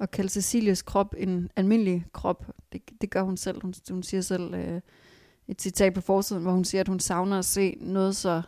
at 0.00 0.10
kalde 0.10 0.28
Cecilias 0.28 0.82
krop 0.82 1.14
en 1.18 1.50
almindelig 1.56 2.06
krop. 2.12 2.46
Det, 2.72 2.82
det 3.00 3.10
gør 3.10 3.22
hun 3.22 3.36
selv. 3.36 3.62
Hun, 3.62 3.74
hun 3.90 4.02
siger 4.02 4.20
selv 4.20 4.54
øh, 4.54 4.80
et 5.48 5.62
citat 5.62 5.94
på 5.94 6.00
forsiden, 6.00 6.42
hvor 6.42 6.52
hun 6.52 6.64
siger, 6.64 6.80
at 6.80 6.88
hun 6.88 7.00
savner 7.00 7.38
at 7.38 7.44
se 7.44 7.76
noget 7.80 8.16
så 8.16 8.42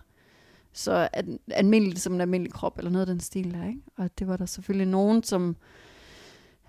så 0.72 1.08
almindeligt 1.50 2.00
som 2.00 2.14
en 2.14 2.20
almindelig 2.20 2.52
krop, 2.52 2.78
eller 2.78 2.90
noget 2.90 3.06
af 3.06 3.12
den 3.12 3.20
stil 3.20 3.54
der, 3.54 3.66
ikke? 3.66 3.82
Og 3.96 4.10
det 4.18 4.28
var 4.28 4.36
der 4.36 4.46
selvfølgelig 4.46 4.86
nogen, 4.86 5.22
som, 5.22 5.56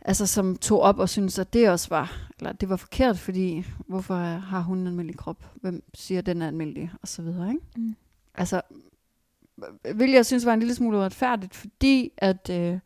altså, 0.02 0.28
som 0.28 0.56
tog 0.58 0.80
op 0.82 1.00
og 1.00 1.10
syntes, 1.10 1.40
at 1.40 1.54
det 1.54 1.70
også 1.70 1.90
var, 1.90 2.30
eller 2.40 2.52
det 2.52 2.70
var 2.70 2.76
forkert, 2.76 3.20
fordi 3.20 3.66
hvorfor 3.88 4.16
har 4.24 4.62
hun 4.62 4.78
en 4.78 4.88
almindelig 4.88 5.18
krop? 5.18 5.46
Hvem 5.56 5.84
siger, 5.94 6.20
at 6.20 6.26
den 6.26 6.42
er 6.42 6.48
almindelig? 6.48 6.92
Og 7.02 7.08
så 7.08 7.22
videre, 7.22 7.50
ikke? 7.50 7.66
Mm. 7.78 7.96
Altså, 8.36 8.62
hvilket 9.96 10.16
jeg 10.16 10.26
synes 10.26 10.46
var 10.46 10.54
en 10.54 10.60
lille 10.60 10.76
smule 10.76 10.98
uretfærdigt, 10.98 11.56
fordi 11.56 12.12
at, 12.18 12.50
øh, 12.50 12.80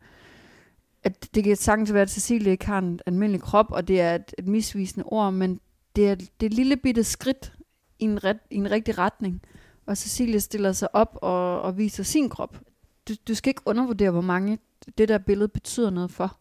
at 1.04 1.28
det 1.34 1.44
kan 1.44 1.56
sagtens 1.56 1.92
være, 1.92 2.02
at 2.02 2.10
Cecilie 2.10 2.52
ikke 2.52 2.66
har 2.66 2.78
en 2.78 3.00
almindelig 3.06 3.40
krop, 3.40 3.72
og 3.72 3.88
det 3.88 4.00
er 4.00 4.14
et, 4.14 4.34
et 4.38 4.48
misvisende 4.48 5.04
ord, 5.06 5.32
men 5.32 5.60
det 5.96 6.08
er, 6.08 6.14
det 6.14 6.46
et 6.46 6.54
lille 6.54 6.76
bitte 6.76 7.04
skridt 7.04 7.52
i 7.98 8.04
en, 8.04 8.24
ret, 8.24 8.38
i 8.50 8.56
en 8.56 8.70
rigtig 8.70 8.98
retning. 8.98 9.42
Og 9.86 9.96
Cecilie 9.96 10.40
stiller 10.40 10.72
sig 10.72 10.94
op 10.94 11.18
og, 11.22 11.62
og 11.62 11.78
viser 11.78 12.02
sin 12.02 12.28
krop. 12.28 12.60
Du, 13.08 13.14
du 13.28 13.34
skal 13.34 13.50
ikke 13.50 13.62
undervurdere, 13.64 14.10
hvor 14.10 14.20
mange 14.20 14.58
det 14.98 15.08
der 15.08 15.18
billede 15.18 15.48
betyder 15.48 15.90
noget 15.90 16.10
for. 16.10 16.36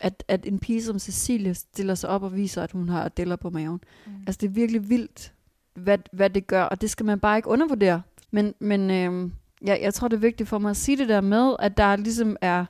At, 0.00 0.24
at 0.28 0.46
en 0.46 0.58
pige 0.58 0.82
som 0.82 0.98
Cecilie 0.98 1.54
stiller 1.54 1.94
sig 1.94 2.10
op 2.10 2.22
og 2.22 2.36
viser, 2.36 2.62
at 2.62 2.72
hun 2.72 2.88
har 2.88 3.08
deller 3.08 3.36
på 3.36 3.50
maven. 3.50 3.80
Mm. 4.06 4.12
Altså 4.26 4.38
det 4.40 4.46
er 4.46 4.50
virkelig 4.50 4.88
vildt, 4.88 5.32
hvad, 5.74 5.98
hvad 6.12 6.30
det 6.30 6.46
gør, 6.46 6.62
og 6.62 6.80
det 6.80 6.90
skal 6.90 7.06
man 7.06 7.20
bare 7.20 7.36
ikke 7.36 7.48
undervurdere. 7.48 8.02
Men, 8.30 8.54
men 8.58 8.90
øh, 8.90 9.30
jeg, 9.62 9.78
jeg 9.82 9.94
tror, 9.94 10.08
det 10.08 10.16
er 10.16 10.20
vigtigt 10.20 10.48
for 10.48 10.58
mig 10.58 10.70
at 10.70 10.76
sige 10.76 10.96
det 10.96 11.08
der 11.08 11.20
med, 11.20 11.56
at 11.58 11.76
der 11.76 11.96
ligesom 11.96 12.36
er 12.40 12.64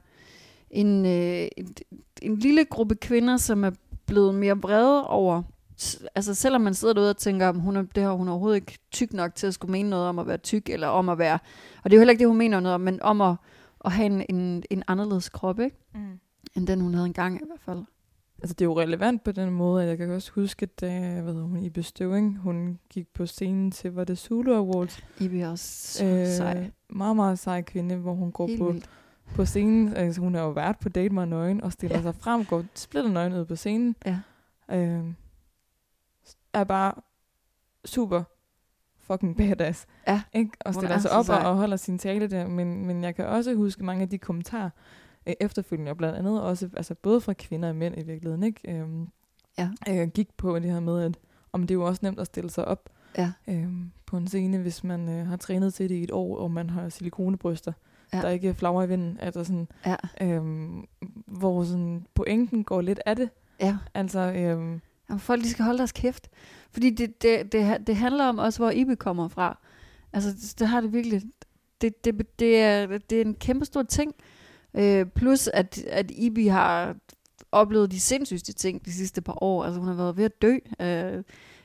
en, 0.71 1.07
øh, 1.07 1.49
en, 1.57 1.75
en 2.23 2.37
lille 2.37 2.65
gruppe 2.65 2.95
kvinder, 2.95 3.37
som 3.37 3.65
er 3.65 3.71
blevet 4.07 4.35
mere 4.35 4.57
brede 4.57 5.07
over, 5.07 5.43
altså 6.15 6.35
selvom 6.35 6.61
man 6.61 6.75
sidder 6.75 6.95
derude 6.95 7.11
og 7.11 7.17
tænker, 7.17 7.49
om 7.49 7.59
hun 7.59 7.77
er, 7.77 7.83
det 7.95 8.03
har 8.03 8.13
hun 8.13 8.29
overhovedet 8.29 8.57
ikke 8.57 8.79
tyk 8.93 9.13
nok 9.13 9.35
til 9.35 9.47
at 9.47 9.55
skulle 9.55 9.73
mene 9.73 9.91
noget 9.91 10.07
om 10.09 10.19
at 10.19 10.27
være 10.27 10.37
tyk, 10.37 10.69
eller 10.69 10.87
om 10.89 11.09
at 11.09 11.19
være, 11.19 11.39
og 11.85 11.91
det 11.91 11.93
er 11.93 11.97
jo 11.97 12.01
heller 12.01 12.11
ikke 12.13 12.21
det, 12.21 12.29
hun 12.29 12.39
mener 12.39 12.61
noget 12.61 12.75
om, 12.75 12.81
men 12.81 13.03
om 13.03 13.21
at, 13.21 13.37
at 13.85 13.93
have 13.93 14.07
en, 14.07 14.25
en, 14.37 14.63
en 14.71 14.83
anderledes 14.87 15.29
krop, 15.29 15.61
ikke? 15.61 15.77
Mm. 15.95 16.19
end 16.57 16.67
den 16.67 16.81
hun 16.81 16.95
havde 16.95 17.07
engang 17.07 17.37
i 17.37 17.45
hvert 17.47 17.61
fald. 17.61 17.85
Altså, 18.43 18.55
det 18.55 18.61
er 18.61 18.65
jo 18.69 18.81
relevant 18.81 19.25
på 19.25 19.33
den 19.33 19.51
måde, 19.51 19.83
at 19.83 19.89
jeg 19.89 19.99
kan 19.99 20.11
også 20.11 20.31
huske, 20.35 20.67
da 20.67 21.21
hvad 21.21 21.33
hedder 21.33 21.47
hun, 21.47 21.63
i 21.63 21.71
bestøvning, 21.71 22.39
hun 22.39 22.79
gik 22.91 23.07
på 23.15 23.27
scenen 23.27 23.71
til, 23.71 23.93
var 23.93 24.05
det 24.05 24.19
Zulu 24.19 24.55
Awards? 24.55 25.05
Ibi 25.21 25.41
er 25.41 25.51
også 25.51 26.05
øh, 26.05 26.27
sej. 26.27 26.71
Meget, 26.91 27.17
meget 27.17 27.39
sej 27.39 27.63
kvinde, 27.63 27.97
hvor 27.97 28.15
hun 28.15 28.33
går 28.33 28.47
Helt 28.47 28.59
på, 28.59 28.71
vildt. 28.71 28.91
på 29.35 29.45
scenen. 29.45 29.95
Altså, 29.97 30.21
hun 30.21 30.35
har 30.35 30.43
jo 30.43 30.51
været 30.51 30.77
på 30.79 30.89
date 30.89 31.15
med 31.15 31.27
nøgen, 31.27 31.63
og 31.63 31.73
stiller 31.73 31.97
Ja. 31.99 32.05
ja. 32.07 32.13
sig 32.13 32.23
frem, 32.23 32.45
går 32.45 32.65
splitter 32.75 33.11
nøgen 33.11 33.33
ud 33.33 33.45
på 33.45 33.57
scenen. 33.57 33.97
Ja. 34.07 34.19
Øh, 34.73 35.05
er 36.55 36.65
bare 36.65 36.93
super 37.85 38.23
fucking 38.99 39.37
badass. 39.37 39.87
Ja, 40.09 40.23
Ikke? 40.33 40.51
Og 40.65 40.75
stiller 40.75 40.95
er 40.95 40.99
sig 40.99 41.11
så 41.11 41.17
op 41.17 41.29
og, 41.29 41.51
og 41.51 41.57
holder 41.57 41.77
sin 41.77 41.99
tale 41.99 42.27
der. 42.31 42.47
Men, 42.47 42.87
men 42.87 43.03
jeg 43.05 43.15
kan 43.15 43.27
også 43.27 43.55
huske 43.55 43.85
mange 43.85 44.03
af 44.03 44.09
de 44.09 44.19
kommentarer 44.19 44.71
øh, 45.27 45.35
efterfølgende, 45.41 45.91
og 45.91 45.97
blandt 45.97 46.19
andet 46.19 46.43
også, 46.43 46.71
altså 46.77 46.95
både 46.95 47.21
fra 47.21 47.33
kvinder 47.33 47.69
og 47.69 47.77
mænd 47.77 47.95
i 47.99 48.03
virkeligheden, 48.03 48.43
ikke? 48.43 48.61
Øhm, 48.79 49.09
Ja. 49.59 49.71
øh, 49.89 50.09
gik 50.09 50.29
på 50.37 50.59
det 50.59 50.71
her 50.71 50.81
med, 50.81 51.03
at 51.03 51.19
om 51.53 51.61
det 51.63 51.71
er 51.71 51.75
jo 51.75 51.85
også 51.87 52.01
nemt 52.03 52.21
at 52.21 52.27
stille 52.27 52.51
sig 52.51 52.65
op 52.65 52.91
Ja. 53.19 53.33
øhm, 53.49 53.91
på 54.07 54.17
en 54.17 54.29
scene, 54.29 54.59
hvis 54.59 54.85
man 54.85 55.09
øh, 55.09 55.27
har 55.27 55.37
trænet 55.37 55.75
til 55.75 55.89
det 55.89 55.95
i 55.95 56.03
et 56.03 56.11
år, 56.11 56.37
og 56.39 56.51
man 56.51 56.71
har 56.71 56.89
silikonebryster, 56.89 57.73
Ja. 58.13 58.21
der 58.21 58.29
ikke 58.29 58.55
flager 58.55 58.83
i 58.83 58.89
vinden. 58.89 59.19
Altså 59.21 59.45
sådan, 59.45 59.69
Ja. 59.87 59.97
øhm, 60.21 60.87
hvor 61.27 61.65
sådan, 61.65 62.07
pointen 62.15 62.65
går 62.65 62.81
lidt 62.81 63.01
af 63.07 63.17
det. 63.17 63.31
Ja. 63.61 63.77
Altså, 63.95 64.21
øhm, 64.21 64.81
Jamen, 65.09 65.21
folk 65.21 65.43
de 65.43 65.51
skal 65.51 65.65
holde 65.65 65.79
deres 65.79 65.93
kæft. 65.93 66.29
Fordi 66.71 66.91
det, 66.91 67.23
det, 67.23 67.53
det, 67.53 67.87
det 67.87 67.97
handler 67.97 68.25
om 68.25 68.39
også, 68.39 68.59
hvor 68.59 68.71
I 68.71 68.95
kommer 68.99 69.29
fra. 69.29 69.59
Altså, 70.13 70.31
det, 70.31 70.55
det 70.59 70.69
har 70.69 70.81
det 70.81 70.93
virkelig... 70.93 71.23
Det, 71.81 72.05
det, 72.05 72.39
det, 72.39 72.61
er, 72.61 72.87
det 72.87 73.19
er 73.19 73.25
en 73.25 73.35
kæmpe 73.35 73.65
stor 73.65 73.83
ting. 73.83 74.15
Øh, 74.75 75.07
plus, 75.07 75.49
at, 75.49 75.79
at 75.79 76.11
Ibi 76.11 76.47
har 76.47 76.97
oplevet 77.53 77.91
de 77.91 78.01
sindssygste 78.01 78.53
ting 78.53 78.85
de 78.85 78.93
sidste 78.93 79.23
par 79.23 79.43
år. 79.43 79.65
Altså, 79.65 79.81
hun 79.81 79.89
har 79.89 79.95
været 79.95 80.17
ved 80.17 80.25
at 80.25 80.43
dø 80.43 80.59
øh, 80.81 81.23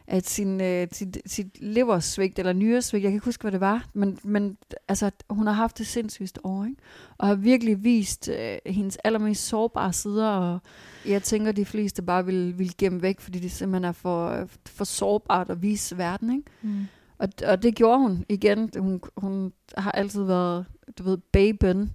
af 0.10 0.22
sin, 0.22 0.62
øh, 0.62 0.88
sit, 0.92 1.18
sit 1.26 1.62
leversvigt 1.62 2.40
eller 2.40 2.54
nyresvigt. 2.54 3.04
Jeg 3.04 3.12
kan 3.12 3.16
ikke 3.16 3.26
huske, 3.26 3.42
hvad 3.42 3.52
det 3.52 3.60
var. 3.60 3.86
Men, 3.94 4.20
men 4.24 4.58
altså, 4.88 5.12
hun 5.30 5.48
har 5.48 5.54
haft 5.54 5.78
det 5.78 5.88
sindssygste 5.88 6.46
år, 6.46 6.66
ikke? 6.66 6.82
Og 7.18 7.28
har 7.28 7.36
virkelig 7.36 7.84
vist 7.84 8.30
øh, 8.30 8.58
hendes 8.66 8.98
allermest 9.04 9.48
sårbare 9.48 9.94
sider, 9.94 10.28
og 10.28 10.60
jeg 11.06 11.24
tænker, 11.24 11.52
de 11.52 11.66
fleste 11.66 12.02
bare 12.02 12.26
vil, 12.26 12.60
vil 12.60 12.78
gemme 12.78 13.02
væk, 13.02 13.20
fordi 13.20 13.40
det 13.40 13.52
simpelthen 13.52 13.86
er 13.86 13.92
for, 13.92 14.48
for 14.66 14.84
sårbart 14.84 15.50
at 15.50 15.62
vise 15.62 15.98
verden, 15.98 16.32
ikke? 16.32 16.52
mm. 16.62 16.86
Og, 17.18 17.30
og 17.48 17.64
det 17.64 17.76
gjorde 17.76 18.00
hun 18.00 18.26
igen. 18.30 18.70
Hun, 18.78 19.02
hun 19.18 19.54
har 19.78 19.92
altid 19.92 20.24
været, 20.24 20.66
du 20.98 21.04
ved, 21.04 21.18
baben. 21.18 21.94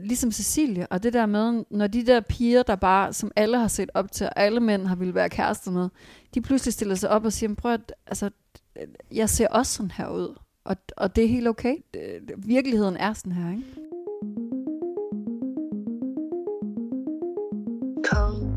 Ligesom 0.00 0.32
Cecilie. 0.32 0.86
Og 0.90 1.02
det 1.02 1.12
der 1.12 1.26
med, 1.26 1.64
når 1.70 1.86
de 1.86 2.06
der 2.06 2.20
piger, 2.20 2.62
der 2.62 2.76
bare, 2.76 3.12
som 3.12 3.30
alle 3.36 3.58
har 3.58 3.68
set 3.68 3.90
op 3.94 4.12
til, 4.12 4.26
og 4.26 4.32
alle 4.36 4.60
mænd 4.60 4.86
har 4.86 4.96
ville 4.96 5.14
være 5.14 5.28
kærester 5.28 5.70
med, 5.70 5.88
de 6.34 6.40
pludselig 6.40 6.72
stiller 6.72 6.94
sig 6.94 7.10
op 7.10 7.24
og 7.24 7.32
siger, 7.32 7.54
prøv 7.54 7.72
at, 7.72 7.92
altså, 8.06 8.30
jeg 9.12 9.30
ser 9.30 9.48
også 9.48 9.72
sådan 9.72 9.90
her 9.90 10.08
ud. 10.08 10.34
Og, 10.64 10.76
og 10.96 11.16
det 11.16 11.24
er 11.24 11.28
helt 11.28 11.48
okay. 11.48 11.76
Virkeligheden 12.36 12.96
er 12.96 13.12
sådan 13.12 13.32
her, 13.32 13.50
ikke? 13.50 13.64
Kom 18.04 18.54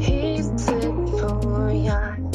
helt 0.00 0.58
tæt 0.58 0.94
på 1.20 2.25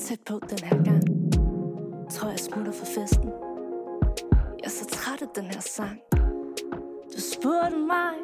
tæt 0.00 0.20
på 0.26 0.40
den 0.50 0.58
her 0.64 0.82
gang. 0.84 1.02
Tror 2.10 2.28
jeg 2.28 2.38
smutter 2.38 2.72
for 2.72 2.86
festen. 2.86 3.28
Jeg 4.58 4.64
er 4.64 4.70
så 4.70 4.86
træt 4.86 5.22
af 5.22 5.28
den 5.34 5.44
her 5.44 5.60
sang. 5.60 5.98
Du 7.14 7.20
spurgte 7.32 7.76
mig, 7.76 8.14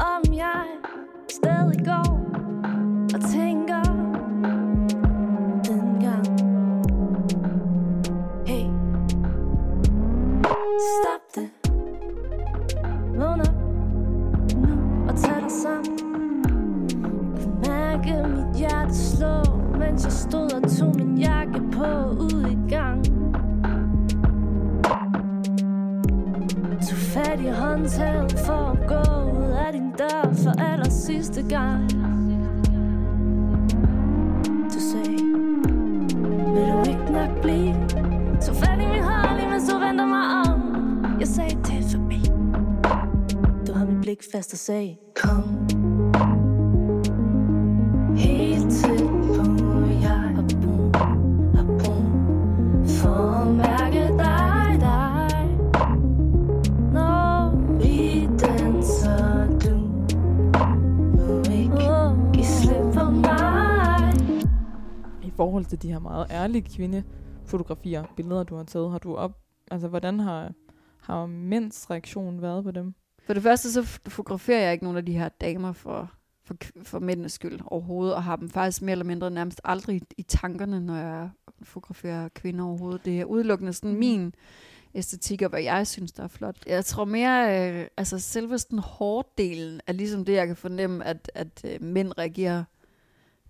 om 0.00 0.34
jeg 0.34 0.66
stadig 1.28 1.86
går 1.86 2.21
kvinde 66.60 67.04
fotografier, 67.46 68.04
billeder, 68.16 68.42
du 68.42 68.56
har 68.56 68.64
taget, 68.64 68.90
har 68.90 68.98
du 68.98 69.16
op, 69.16 69.38
altså 69.70 69.88
hvordan 69.88 70.20
har, 70.20 70.52
har 71.00 71.26
mænds 71.26 71.90
reaktion 71.90 72.42
været 72.42 72.64
på 72.64 72.70
dem? 72.70 72.94
For 73.26 73.34
det 73.34 73.42
første, 73.42 73.72
så 73.72 73.82
fotograferer 74.08 74.62
jeg 74.62 74.72
ikke 74.72 74.84
nogen 74.84 74.98
af 74.98 75.06
de 75.06 75.12
her 75.12 75.28
damer 75.28 75.72
for, 75.72 76.10
for, 76.44 76.56
for 76.82 76.98
mændenes 76.98 77.32
skyld 77.32 77.60
overhovedet, 77.66 78.14
og 78.14 78.22
har 78.22 78.36
dem 78.36 78.48
faktisk 78.48 78.82
mere 78.82 78.92
eller 78.92 79.04
mindre 79.04 79.30
nærmest 79.30 79.60
aldrig 79.64 79.96
i, 79.96 80.02
i 80.18 80.22
tankerne, 80.22 80.80
når 80.80 80.96
jeg 80.96 81.30
fotograferer 81.62 82.28
kvinder 82.28 82.64
overhovedet. 82.64 83.04
Det 83.04 83.20
er 83.20 83.24
udelukkende 83.24 83.72
sådan 83.72 83.96
min 83.96 84.34
æstetik 84.94 85.42
og 85.42 85.48
hvad 85.48 85.62
jeg 85.62 85.86
synes, 85.86 86.12
der 86.12 86.22
er 86.22 86.28
flot. 86.28 86.56
Jeg 86.66 86.84
tror 86.84 87.04
mere, 87.04 87.70
øh, 87.70 87.86
altså 87.96 88.18
selve 88.18 88.58
den 88.58 88.78
hårde 88.78 89.28
delen 89.38 89.80
er 89.86 89.92
ligesom 89.92 90.24
det, 90.24 90.32
jeg 90.32 90.46
kan 90.46 90.56
fornemme, 90.56 91.04
at, 91.04 91.30
at 91.34 91.64
øh, 91.64 91.82
mænd 91.82 92.18
reagerer 92.18 92.64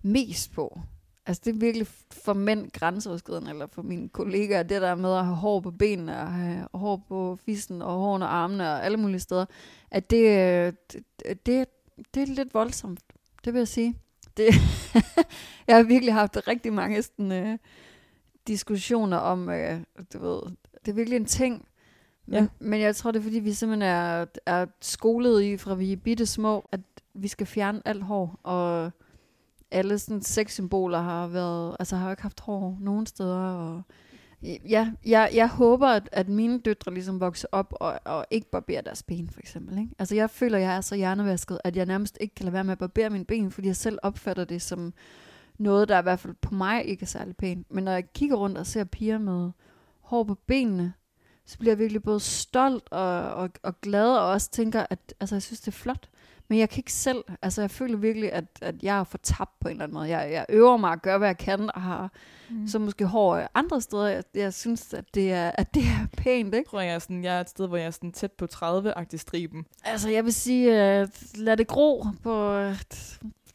mest 0.01 0.51
på. 0.51 0.79
Altså 1.25 1.41
det 1.45 1.55
er 1.55 1.59
virkelig 1.59 1.87
for 2.11 2.33
mænd 2.33 2.71
grænseoverskridende, 2.71 3.51
eller 3.51 3.67
for 3.67 3.81
mine 3.81 4.09
kollegaer, 4.09 4.63
det 4.63 4.81
der 4.81 4.95
med 4.95 5.13
at 5.13 5.25
have 5.25 5.35
hår 5.35 5.59
på 5.59 5.71
benene, 5.71 6.19
og 6.19 6.33
have 6.33 6.67
hår 6.73 7.05
på 7.07 7.39
fissen, 7.45 7.81
og 7.81 7.99
hår 7.99 8.15
under 8.15 8.27
armene, 8.27 8.69
og 8.71 8.85
alle 8.85 8.97
mulige 8.97 9.19
steder, 9.19 9.45
at 9.91 10.09
det, 10.09 10.23
øh, 10.23 10.73
det, 10.93 11.45
det, 11.45 11.67
det 12.13 12.23
er 12.23 12.27
lidt 12.27 12.53
voldsomt, 12.53 12.99
det 13.45 13.53
vil 13.53 13.59
jeg 13.59 13.67
sige. 13.67 13.95
Det, 14.37 14.47
jeg 15.67 15.75
har 15.75 15.83
virkelig 15.83 16.13
haft 16.13 16.47
rigtig 16.47 16.73
mange 16.73 17.01
sådan, 17.01 17.31
øh, 17.31 17.57
diskussioner 18.47 19.17
om, 19.17 19.49
øh, 19.49 19.79
du 20.13 20.19
ved, 20.19 20.41
det 20.85 20.91
er 20.91 20.95
virkelig 20.95 21.17
en 21.17 21.25
ting. 21.25 21.67
Men, 22.25 22.35
ja. 22.35 22.47
men 22.59 22.81
jeg 22.81 22.95
tror, 22.95 23.11
det 23.11 23.19
er 23.19 23.23
fordi, 23.23 23.39
vi 23.39 23.53
simpelthen 23.53 23.89
er, 23.89 24.25
er 24.45 24.65
skolet 24.81 25.43
i, 25.43 25.57
fra 25.57 25.75
vi 25.75 25.91
er 25.91 25.97
bitte 25.97 26.25
små, 26.25 26.69
at 26.71 26.79
vi 27.13 27.27
skal 27.27 27.47
fjerne 27.47 27.81
alt 27.85 28.03
hår, 28.03 28.39
og 28.43 28.91
alle 29.73 29.99
sådan 29.99 30.21
sexsymboler 30.21 31.01
har 31.01 31.27
været, 31.27 31.75
altså 31.79 31.95
har 31.95 32.11
ikke 32.11 32.21
haft 32.21 32.39
hår 32.39 32.77
nogen 32.81 33.05
steder, 33.05 33.37
og 33.37 33.81
ja, 34.69 34.91
jeg, 35.05 35.29
jeg 35.33 35.49
håber, 35.49 35.87
at, 35.87 36.09
at 36.11 36.29
mine 36.29 36.59
døtre 36.59 36.93
ligesom 36.93 37.19
vokser 37.19 37.47
op 37.51 37.73
og, 37.79 37.99
og 38.05 38.25
ikke 38.31 38.51
barberer 38.51 38.81
deres 38.81 39.03
ben, 39.03 39.29
for 39.29 39.39
eksempel. 39.39 39.77
Ikke? 39.77 39.91
Altså 39.99 40.15
jeg 40.15 40.29
føler, 40.29 40.57
jeg 40.57 40.75
er 40.75 40.81
så 40.81 40.95
hjernevasket, 40.95 41.59
at 41.63 41.75
jeg 41.75 41.85
nærmest 41.85 42.17
ikke 42.21 42.35
kan 42.35 42.43
lade 42.43 42.53
være 42.53 42.63
med 42.63 42.71
at 42.71 42.77
barbere 42.77 43.09
mine 43.09 43.25
ben, 43.25 43.51
fordi 43.51 43.67
jeg 43.67 43.75
selv 43.75 43.99
opfatter 44.03 44.43
det 44.43 44.61
som 44.61 44.93
noget, 45.57 45.89
der 45.89 45.99
i 45.99 46.01
hvert 46.01 46.19
fald 46.19 46.33
på 46.41 46.55
mig 46.55 46.85
ikke 46.85 47.03
er 47.03 47.07
særlig 47.07 47.35
pænt. 47.35 47.71
Men 47.71 47.83
når 47.83 47.91
jeg 47.91 48.13
kigger 48.13 48.35
rundt 48.35 48.57
og 48.57 48.65
ser 48.65 48.83
piger 48.83 49.17
med 49.17 49.51
hår 50.01 50.23
på 50.23 50.35
benene, 50.47 50.93
så 51.45 51.57
bliver 51.57 51.71
jeg 51.71 51.79
virkelig 51.79 52.03
både 52.03 52.19
stolt 52.19 52.91
og, 52.91 53.33
og, 53.33 53.49
og 53.63 53.81
glad, 53.81 54.17
og 54.17 54.25
også 54.25 54.51
tænker, 54.51 54.85
at 54.89 55.13
altså, 55.19 55.35
jeg 55.35 55.41
synes, 55.41 55.59
det 55.59 55.67
er 55.67 55.71
flot. 55.71 56.09
Men 56.53 56.59
jeg 56.59 56.69
kan 56.69 56.79
ikke 56.79 56.93
selv, 56.93 57.23
altså 57.41 57.61
jeg 57.61 57.71
føler 57.71 57.97
virkelig, 57.97 58.31
at, 58.31 58.45
at 58.61 58.75
jeg 58.83 58.99
er 58.99 59.03
for 59.03 59.17
tabt 59.17 59.59
på 59.59 59.67
en 59.67 59.71
eller 59.71 59.83
anden 59.83 59.93
måde. 59.93 60.09
Jeg, 60.09 60.31
jeg 60.31 60.45
øver 60.49 60.77
mig 60.77 60.91
at 60.91 61.01
gøre, 61.01 61.17
hvad 61.17 61.27
jeg 61.27 61.37
kan, 61.37 61.69
og 61.75 61.81
har 61.81 62.11
mm. 62.49 62.67
så 62.67 62.79
måske 62.79 63.05
hår 63.05 63.47
andre 63.53 63.81
steder. 63.81 64.07
Jeg, 64.07 64.23
jeg 64.33 64.53
synes, 64.53 64.93
at 64.93 65.05
det, 65.13 65.31
er, 65.31 65.51
at 65.55 65.73
det 65.73 65.83
er 65.83 66.07
pænt, 66.17 66.45
ikke? 66.45 66.57
Jeg 66.57 66.65
tror, 66.65 66.81
jeg 66.81 66.93
er, 66.93 66.99
sådan, 66.99 67.23
jeg 67.23 67.35
er 67.37 67.41
et 67.41 67.49
sted, 67.49 67.67
hvor 67.67 67.77
jeg 67.77 67.85
er 67.85 67.91
sådan 67.91 68.11
tæt 68.11 68.31
på 68.31 68.47
30-agtig 68.53 69.17
striben. 69.17 69.65
Altså, 69.83 70.09
jeg 70.09 70.25
vil 70.25 70.33
sige, 70.33 70.67
uh, 70.67 71.07
lad 71.35 71.57
det 71.57 71.67
gro 71.67 72.05
på, 72.23 72.69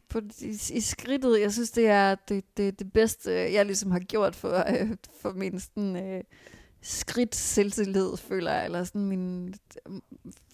på, 0.08 0.20
i, 0.40 0.58
i 0.70 0.80
skridtet. 0.80 1.40
Jeg 1.40 1.52
synes, 1.52 1.70
det 1.70 1.88
er 1.88 2.14
det, 2.14 2.44
det, 2.56 2.78
det 2.78 2.92
bedste, 2.92 3.30
jeg 3.30 3.66
ligesom 3.66 3.90
har 3.90 4.00
gjort 4.00 4.34
for, 4.34 4.48
uh, 4.48 4.90
for 5.20 5.32
min 5.32 5.61
sådan, 5.61 5.96
uh, 5.96 6.20
skridt 6.82 7.34
selvtillid, 7.34 8.16
føler 8.16 8.52
jeg. 8.52 8.64
Eller 8.64 8.84
sådan 8.84 9.06
min, 9.06 9.54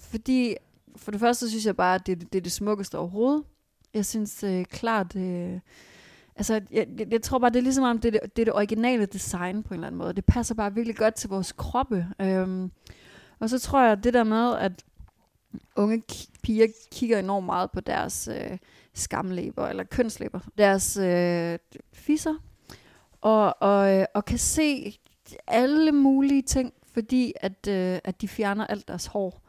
fordi 0.00 0.56
for 0.96 1.10
det 1.10 1.20
første 1.20 1.48
synes 1.50 1.66
jeg 1.66 1.76
bare, 1.76 1.94
at 1.94 2.06
det, 2.06 2.32
det 2.32 2.38
er 2.38 2.42
det 2.42 2.52
smukkeste 2.52 2.98
overhovedet. 2.98 3.44
Jeg 3.94 4.06
synes 4.06 4.44
øh, 4.44 4.64
klart... 4.64 5.16
øh, 5.16 5.60
Altså, 6.36 6.60
jeg, 6.70 6.86
jeg, 6.98 7.12
jeg 7.12 7.22
tror 7.22 7.38
bare, 7.38 7.50
det 7.50 7.56
er 7.56 7.62
ligesom 7.62 7.84
om, 7.84 7.98
det 7.98 8.14
er 8.14 8.20
det, 8.20 8.36
det 8.36 8.42
er 8.42 8.44
det 8.44 8.54
originale 8.54 9.06
design 9.06 9.62
på 9.62 9.74
en 9.74 9.74
eller 9.74 9.86
anden 9.86 9.98
måde. 9.98 10.12
Det 10.12 10.24
passer 10.24 10.54
bare 10.54 10.74
virkelig 10.74 10.96
godt 10.96 11.14
til 11.14 11.28
vores 11.28 11.52
kroppe. 11.52 12.06
Øhm, 12.20 12.70
og 13.38 13.50
så 13.50 13.58
tror 13.58 13.82
jeg, 13.82 14.04
det 14.04 14.14
der 14.14 14.24
med, 14.24 14.54
at 14.56 14.84
unge 15.76 16.02
piger 16.42 16.66
kigger 16.92 17.18
enormt 17.18 17.46
meget 17.46 17.70
på 17.70 17.80
deres 17.80 18.28
øh, 18.32 18.58
skamlæber, 18.94 19.66
eller 19.66 19.84
kønslæber, 19.84 20.40
deres 20.58 20.96
øh, 20.96 21.58
fisser, 21.92 22.34
og, 23.20 23.62
og, 23.62 23.98
øh, 23.98 24.04
og 24.14 24.24
kan 24.24 24.38
se 24.38 24.98
alle 25.46 25.92
mulige 25.92 26.42
ting, 26.42 26.72
fordi 26.92 27.32
at, 27.40 27.68
øh, 27.68 27.98
at 28.04 28.20
de 28.20 28.28
fjerner 28.28 28.66
alt 28.66 28.88
deres 28.88 29.06
hår. 29.06 29.43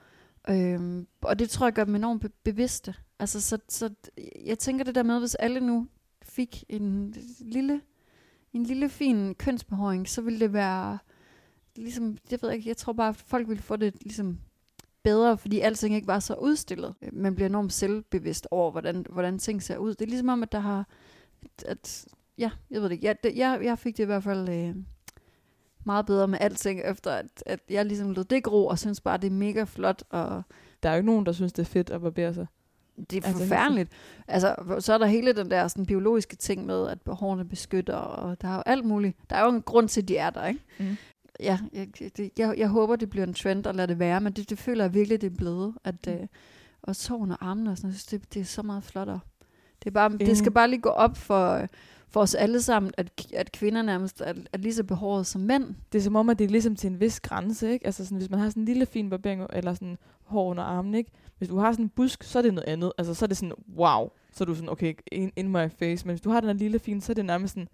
Øhm, 0.50 1.08
og 1.22 1.40
det 1.40 1.50
tror 1.50 1.66
jeg 1.66 1.74
gør 1.74 1.84
dem 1.84 1.96
enormt 1.96 2.22
be- 2.22 2.30
bevidste. 2.44 2.96
Altså, 3.20 3.42
så, 3.42 3.58
så 3.70 3.90
jeg 4.46 4.60
tænker 4.60 4.86
det 4.86 4.96
der 4.96 5.04
med, 5.04 5.20
hvis 5.20 5.36
alle 5.36 5.60
nu 5.60 5.88
fik 6.22 6.64
en 6.70 7.16
lille, 7.40 7.82
en 8.54 8.64
lille 8.64 8.90
fin 8.90 9.36
kønsbehåring, 9.36 10.10
så 10.10 10.22
ville 10.22 10.40
det 10.40 10.54
være 10.54 10.98
ligesom, 11.76 12.18
jeg 12.32 12.40
ved 12.42 12.52
ikke, 12.52 12.70
jeg 12.70 12.78
tror 12.78 12.94
bare, 12.94 13.10
at 13.10 13.16
folk 13.16 13.50
ville 13.50 13.64
få 13.64 13.76
det 13.76 13.96
ligesom 14.02 14.40
bedre, 15.04 15.38
fordi 15.38 15.60
alting 15.60 15.96
ikke 15.96 16.08
var 16.08 16.20
så 16.20 16.34
udstillet. 16.34 16.96
Øh, 17.02 17.14
man 17.14 17.36
bliver 17.36 17.50
enormt 17.50 17.74
selvbevidst 17.74 18.48
over, 18.52 18.72
hvordan, 18.72 19.06
hvordan 19.10 19.40
ting 19.40 19.64
ser 19.64 19.78
ud. 19.78 19.90
Det 19.90 20.02
er 20.02 20.10
ligesom 20.10 20.30
om, 20.30 20.44
at 20.44 20.52
der 20.52 20.60
har, 20.60 20.88
at, 21.44 21.64
at 21.64 22.06
ja, 22.38 22.52
jeg 22.70 22.82
ved 22.82 22.90
det 22.90 22.96
ikke, 22.96 23.06
jeg, 23.06 23.24
det, 23.24 23.36
jeg, 23.36 23.60
jeg 23.64 23.80
fik 23.80 23.98
det 23.98 24.04
i 24.04 24.06
hvert 24.06 24.24
fald 24.24 24.50
øh, 24.50 24.76
meget 25.86 26.06
bedre 26.06 26.28
med 26.28 26.38
alting, 26.42 26.82
efter 26.86 27.12
at, 27.12 27.26
at 27.46 27.60
jeg 27.70 27.86
ligesom 27.86 28.12
lod 28.12 28.24
det 28.24 28.44
gro, 28.44 28.66
og 28.68 28.80
synes 28.80 29.02
bare, 29.02 29.18
det 29.18 29.28
er 29.28 29.32
mega 29.32 29.64
flot, 29.64 30.04
og 30.10 30.44
Der 30.84 30.90
er 30.90 30.94
jo 30.94 30.98
ikke 30.98 31.06
nogen, 31.06 31.26
der 31.26 31.32
synes, 31.32 31.54
det 31.54 31.62
er 31.62 31.66
fedt 31.72 31.90
at 31.90 32.02
barbere 32.02 32.34
sig. 32.34 32.48
det 33.10 33.24
er 33.24 33.28
Altså, 33.28 33.44
forfærdeligt. 33.44 33.92
Altså, 34.28 34.56
så 34.80 34.94
er 34.94 34.98
der 34.98 35.06
hele 35.06 35.34
den 35.34 35.52
der 35.52 35.68
sådan, 35.68 35.86
biologiske 35.86 36.36
ting 36.36 36.66
med, 36.66 36.88
at 36.88 36.98
hårene 37.08 37.46
beskytter, 37.46 37.96
og 37.96 38.42
der 38.42 38.48
er 38.48 38.56
jo 38.56 38.64
alt 38.66 38.86
muligt. 38.86 39.18
Der 39.30 39.36
er 39.36 39.44
jo 39.44 39.50
en 39.50 39.62
grund 39.62 39.90
til, 39.90 40.02
at 40.02 40.08
de 40.08 40.18
er 40.18 40.30
der, 40.30 40.46
ikke? 40.46 40.60
Mm. 40.80 40.98
Ja, 41.40 41.60
jeg, 41.74 41.88
det, 42.18 42.30
jeg, 42.38 42.56
jeg 42.58 42.68
håber, 42.68 42.96
det 42.96 43.10
bliver 43.10 43.26
en 43.28 43.34
trend 43.34 43.68
at 43.68 43.76
lade 43.76 43.88
det 43.88 44.00
være, 44.00 44.22
men 44.22 44.34
det, 44.34 44.50
det 44.50 44.60
føler 44.60 44.84
jeg 44.84 44.94
virkelig, 44.94 45.22
det 45.22 45.32
er 45.32 45.36
blevet. 45.38 45.74
At, 45.84 46.08
øh, 46.08 46.28
og 46.84 46.96
sårene 46.96 47.38
og 47.38 47.48
armene 47.50 47.72
og 47.72 47.78
sådan 47.78 47.88
noget, 47.88 48.08
det, 48.12 48.34
det 48.34 48.40
er 48.40 48.46
så 48.46 48.62
meget 48.64 48.84
flottere. 48.84 49.20
Det, 49.84 49.88
er 49.90 49.92
bare, 49.94 50.10
det 50.10 50.38
skal 50.38 50.52
bare 50.52 50.68
lige 50.70 50.82
gå 50.82 50.90
op 50.90 51.18
for, 51.18 51.68
for 52.10 52.20
os 52.22 52.36
alle 52.36 52.62
sammen, 52.62 52.92
at, 52.98 53.28
at 53.34 53.52
kvinder 53.52 53.82
nærmest 53.82 54.22
er, 54.22 54.34
er 54.54 54.58
lige 54.58 54.74
så 54.74 54.84
behåret 54.84 55.28
som 55.28 55.42
mænd. 55.42 55.76
Det 55.92 55.98
er 56.00 56.04
som 56.04 56.16
om, 56.16 56.30
at 56.30 56.40
det 56.40 56.46
er 56.46 56.50
ligesom 56.50 56.76
til 56.76 56.90
en 56.92 57.00
vis 57.00 57.20
grænse, 57.20 57.72
ikke? 57.72 57.86
Altså 57.86 58.06
sådan, 58.06 58.18
hvis 58.18 58.30
man 58.30 58.40
har 58.40 58.50
sådan 58.50 58.62
en 58.62 58.66
lille 58.66 58.86
fin 58.86 59.10
barbering, 59.10 59.46
eller 59.54 59.74
sådan 59.74 59.98
hår 60.24 60.50
under 60.50 60.64
armen, 60.64 60.96
ikke? 60.96 61.12
Hvis 61.38 61.50
du 61.50 61.58
har 61.58 61.72
sådan 61.72 61.86
en 61.86 61.90
busk, 61.90 62.24
så 62.24 62.38
er 62.38 62.42
det 62.42 62.54
noget 62.54 62.68
andet. 62.68 62.92
Altså, 62.98 63.14
så 63.14 63.26
er 63.26 63.28
det 63.28 63.38
sådan, 63.38 63.54
wow. 63.78 64.10
Så 64.34 64.44
er 64.44 64.46
du 64.46 64.56
sådan, 64.56 64.70
okay, 64.70 64.94
in, 65.12 65.32
in 65.36 65.50
my 65.50 65.70
face. 65.80 66.06
Men 66.06 66.14
hvis 66.14 66.22
du 66.22 66.30
har 66.30 66.40
den 66.40 66.50
her 66.50 66.54
lille 66.56 66.80
fin, 66.80 67.02
så 67.02 67.12
er 67.12 67.14
det 67.14 67.26
nærmest 67.26 67.54
sådan, 67.54 67.68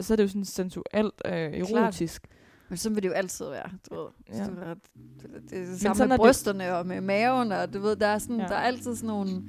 så 0.00 0.14
er 0.14 0.16
det 0.16 0.22
jo 0.22 0.28
sådan 0.28 0.44
sensuelt, 0.44 1.14
øh, 1.24 1.32
erotisk. 1.32 2.26
Men 2.68 2.76
sådan 2.78 2.94
vil 2.96 3.02
det 3.02 3.08
jo 3.08 3.14
altid 3.14 3.46
være, 3.48 3.70
du 3.90 3.94
ved. 3.94 4.06
Ja. 4.32 4.44
Det, 4.44 4.58
er- 4.62 4.74
det, 4.74 5.30
det 5.32 5.50
det 5.50 5.66
sådan 5.66 5.78
samme 5.78 6.04
med 6.04 6.06
er 6.06 6.16
det- 6.16 6.20
brysterne 6.20 6.76
og 6.76 6.86
med 6.86 7.00
maven, 7.00 7.52
og 7.52 7.74
du 7.74 7.80
ved, 7.80 7.96
der 7.96 8.06
er, 8.06 8.18
sådan, 8.18 8.40
ja. 8.40 8.46
der 8.46 8.54
er 8.54 8.60
altid 8.60 8.96
sådan 8.96 9.06
nogle, 9.08 9.42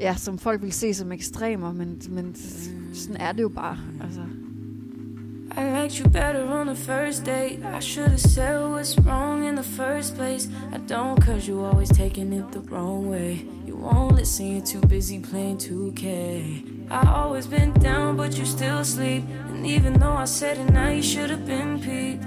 ja, 0.00 0.14
som 0.14 0.38
folk 0.38 0.62
vil 0.62 0.72
se 0.72 0.94
som 0.94 1.12
ekstremer, 1.12 1.72
men, 1.72 2.00
men 2.08 2.34
sådan 2.94 3.16
er 3.16 3.32
det 3.32 3.42
jo 3.42 3.48
bare, 3.48 3.78
altså. 4.00 4.20
I 5.58 5.82
liked 5.82 5.98
you 5.98 6.10
better 6.10 6.44
on 6.46 6.66
the 6.66 6.76
first 6.76 7.24
date. 7.24 7.64
I 7.64 7.80
should 7.80 8.08
have 8.08 8.20
said 8.20 8.60
what's 8.60 8.98
wrong 8.98 9.44
in 9.44 9.56
the 9.56 9.62
first 9.62 10.14
place. 10.14 10.48
I 10.70 10.78
don't, 10.78 11.18
cause 11.22 11.48
you 11.48 11.64
always 11.64 11.88
taking 11.88 12.32
it 12.32 12.52
the 12.52 12.60
wrong 12.70 13.08
way. 13.08 13.46
You 13.66 13.76
won't 13.76 14.16
listen, 14.16 14.52
you're 14.52 14.66
too 14.66 14.86
busy 14.86 15.18
playing 15.18 15.56
2K. 15.56 16.90
I 16.90 17.08
always 17.08 17.46
been 17.46 17.72
down, 17.72 18.16
but 18.16 18.36
you 18.36 18.44
still 18.44 18.84
sleep. 18.84 19.24
And 19.48 19.66
even 19.66 19.94
though 19.94 20.12
I 20.12 20.26
said 20.26 20.58
it 20.58 20.70
now, 20.70 20.90
you 20.90 21.02
should 21.02 21.30
have 21.30 21.46
been 21.46 21.80
peeped. 21.80 22.24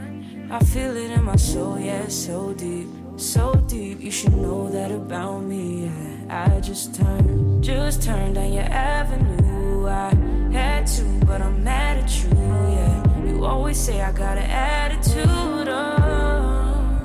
I 0.51 0.59
feel 0.65 0.97
it 0.97 1.11
in 1.11 1.23
my 1.23 1.35
soul, 1.35 1.79
yeah, 1.79 2.07
so 2.07 2.53
deep. 2.53 2.87
So 3.19 3.53
deep, 3.67 3.99
you 3.99 4.11
should 4.11 4.33
know 4.37 4.69
that 4.69 4.91
about 4.91 5.41
me. 5.41 5.87
Yeah. 5.87 6.47
I 6.47 6.61
just 6.61 6.95
turned, 6.95 7.61
just 7.61 8.01
turned 8.01 8.35
down 8.35 8.53
your 8.53 8.63
avenue. 8.63 9.89
I 9.89 10.15
had 10.53 10.87
to, 10.87 11.03
but 11.25 11.41
I'm 11.41 11.61
mad 11.61 11.97
at 11.97 12.23
you, 12.23 12.29
yeah. 12.29 13.25
You 13.25 13.43
always 13.43 13.77
say 13.77 13.99
I 14.01 14.13
got 14.13 14.37
an 14.37 14.49
attitude, 14.49 15.67
oh. 15.67 17.01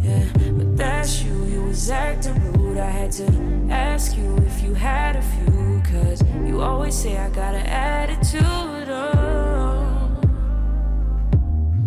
Yeah, 0.00 0.24
but 0.56 0.78
that's 0.78 1.22
you, 1.22 1.44
you 1.44 1.64
was 1.64 1.90
acting 1.90 2.52
rude. 2.54 2.78
I 2.78 2.88
had 2.88 3.12
to 3.12 3.26
ask 3.68 4.16
you 4.16 4.34
if 4.46 4.62
you 4.62 4.72
had 4.72 5.16
a 5.16 5.22
few, 5.22 5.82
cause 5.92 6.22
you 6.46 6.62
always 6.62 6.94
say 6.94 7.18
I 7.18 7.28
got 7.28 7.54
an 7.54 7.66
attitude, 7.66 8.88
oh. 8.88 9.53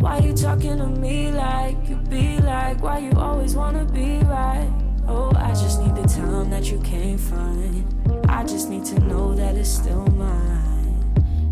Why 0.08 0.20
you 0.20 0.34
talking 0.34 0.78
to 0.78 0.88
me 0.88 1.32
like 1.34 1.90
you 1.90 1.98
be 1.98 2.40
like? 2.40 2.82
Why 2.82 3.00
you 3.00 3.12
always 3.18 3.58
wanna 3.58 3.84
be 3.84 4.20
right? 4.20 4.72
Oh, 5.06 5.34
I 5.36 5.50
just 5.50 5.82
need 5.82 5.96
the 5.98 6.08
time 6.08 6.50
that 6.50 6.72
you 6.72 6.80
can't 6.80 7.20
find. 7.20 7.84
I 8.30 8.46
just 8.46 8.70
need 8.70 8.86
to 8.86 8.98
know 9.02 9.36
that 9.36 9.56
it's 9.58 9.70
still 9.70 10.08
mine. 10.16 11.04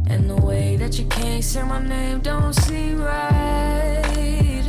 And 0.08 0.30
the 0.30 0.38
way 0.38 0.78
that 0.78 0.98
you 0.98 1.06
can't 1.08 1.44
say 1.44 1.64
my 1.64 1.86
name 1.86 2.22
don't 2.22 2.54
seem 2.54 3.02
right. 3.02 4.64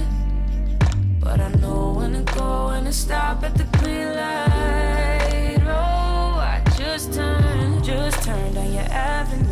But 1.21 1.41
I 1.41 1.51
know 1.61 1.93
when 1.97 2.13
to 2.15 2.33
go 2.35 2.71
and 2.71 2.87
to 2.87 2.93
stop 2.93 3.45
at 3.45 3.55
the 3.55 3.67
green 3.79 4.09
light. 4.17 5.63
Oh, 5.63 6.35
I 6.43 6.61
just 6.77 7.13
turned, 7.13 7.85
just 7.85 8.21
turned 8.25 8.57
down 8.57 8.73
your 8.73 8.83
avenue. 8.91 9.46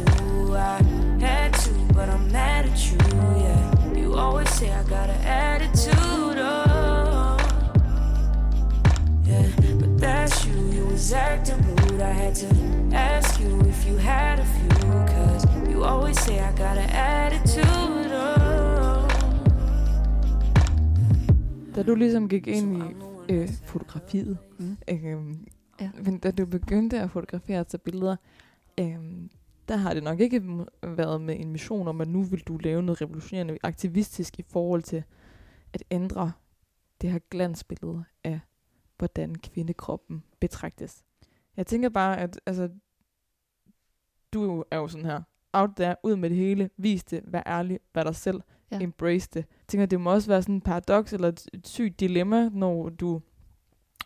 Say 4.58 4.70
I 4.70 4.82
got 4.84 5.08
an 5.10 5.20
attitude, 5.24 6.38
oh. 6.38 7.36
Yeah, 9.26 9.46
but 9.80 9.98
that's 9.98 10.46
you, 10.46 10.54
you 10.76 10.84
was 10.92 11.12
acting 11.12 11.60
rude. 11.66 12.00
I 12.00 12.12
had 12.22 12.34
to 12.42 12.46
ask 12.92 13.40
you 13.40 13.60
if 13.72 13.78
you 13.88 13.96
had 13.96 14.38
a 14.38 14.44
few, 14.54 14.90
cause 15.12 15.42
you 15.70 15.84
always 15.84 16.18
say 16.20 16.38
I 16.38 16.52
got 16.64 16.76
an 16.78 16.90
attitude, 16.90 18.12
oh. 18.12 19.08
Da 21.76 21.82
du 21.82 21.94
ligesom 21.94 22.28
gik 22.28 22.46
ind 22.46 22.76
i 22.82 22.82
øh, 23.32 23.48
fotografiet, 23.64 24.38
Mm. 24.58 24.76
øh, 24.88 25.34
Ja. 25.80 25.90
men 26.04 26.18
da 26.18 26.30
du 26.30 26.46
begyndte 26.46 27.00
at 27.00 27.10
fotografere 27.10 27.60
og 27.60 27.66
tage 27.68 27.78
billeder, 27.84 28.16
øh, 28.80 28.96
der 29.68 29.76
har 29.76 29.94
det 29.94 30.02
nok 30.02 30.20
ikke 30.20 30.64
været 30.82 31.20
med 31.20 31.40
en 31.40 31.52
mission 31.52 31.88
om, 31.88 32.00
at 32.00 32.08
nu 32.08 32.22
vil 32.22 32.40
du 32.40 32.56
lave 32.56 32.82
noget 32.82 33.00
revolutionerende 33.02 33.58
aktivistisk 33.62 34.38
i 34.38 34.42
forhold 34.42 34.82
til 34.82 35.04
at 35.72 35.84
ændre 35.90 36.32
det 37.00 37.10
her 37.12 37.18
glansbillede 37.30 38.04
af, 38.24 38.40
hvordan 38.98 39.34
kvindekroppen 39.34 40.24
betragtes. 40.40 41.04
Jeg 41.56 41.66
tænker 41.66 41.88
bare, 41.88 42.18
at 42.20 42.40
altså, 42.46 42.68
du 44.32 44.64
er 44.70 44.76
jo 44.76 44.88
sådan 44.88 45.06
her, 45.06 45.22
out 45.52 45.70
there, 45.76 45.96
ud 46.02 46.16
med 46.16 46.30
det 46.30 46.38
hele, 46.38 46.70
vis 46.76 47.04
det, 47.04 47.20
vær 47.26 47.42
ærlig, 47.46 47.80
vær 47.94 48.02
dig 48.04 48.16
selv, 48.16 48.40
Ja. 48.70 48.76
ja. 48.76 48.82
embrace 48.84 49.28
det. 49.34 49.36
Jeg 49.36 49.66
tænker, 49.68 49.86
det 49.86 50.00
må 50.00 50.12
også 50.12 50.28
være 50.28 50.42
sådan 50.42 50.54
en 50.54 50.60
paradoks 50.60 51.12
eller 51.12 51.28
et, 51.28 51.46
et 51.52 51.66
sygt 51.68 52.00
dilemma, 52.00 52.48
når 52.48 52.88
du 52.88 53.20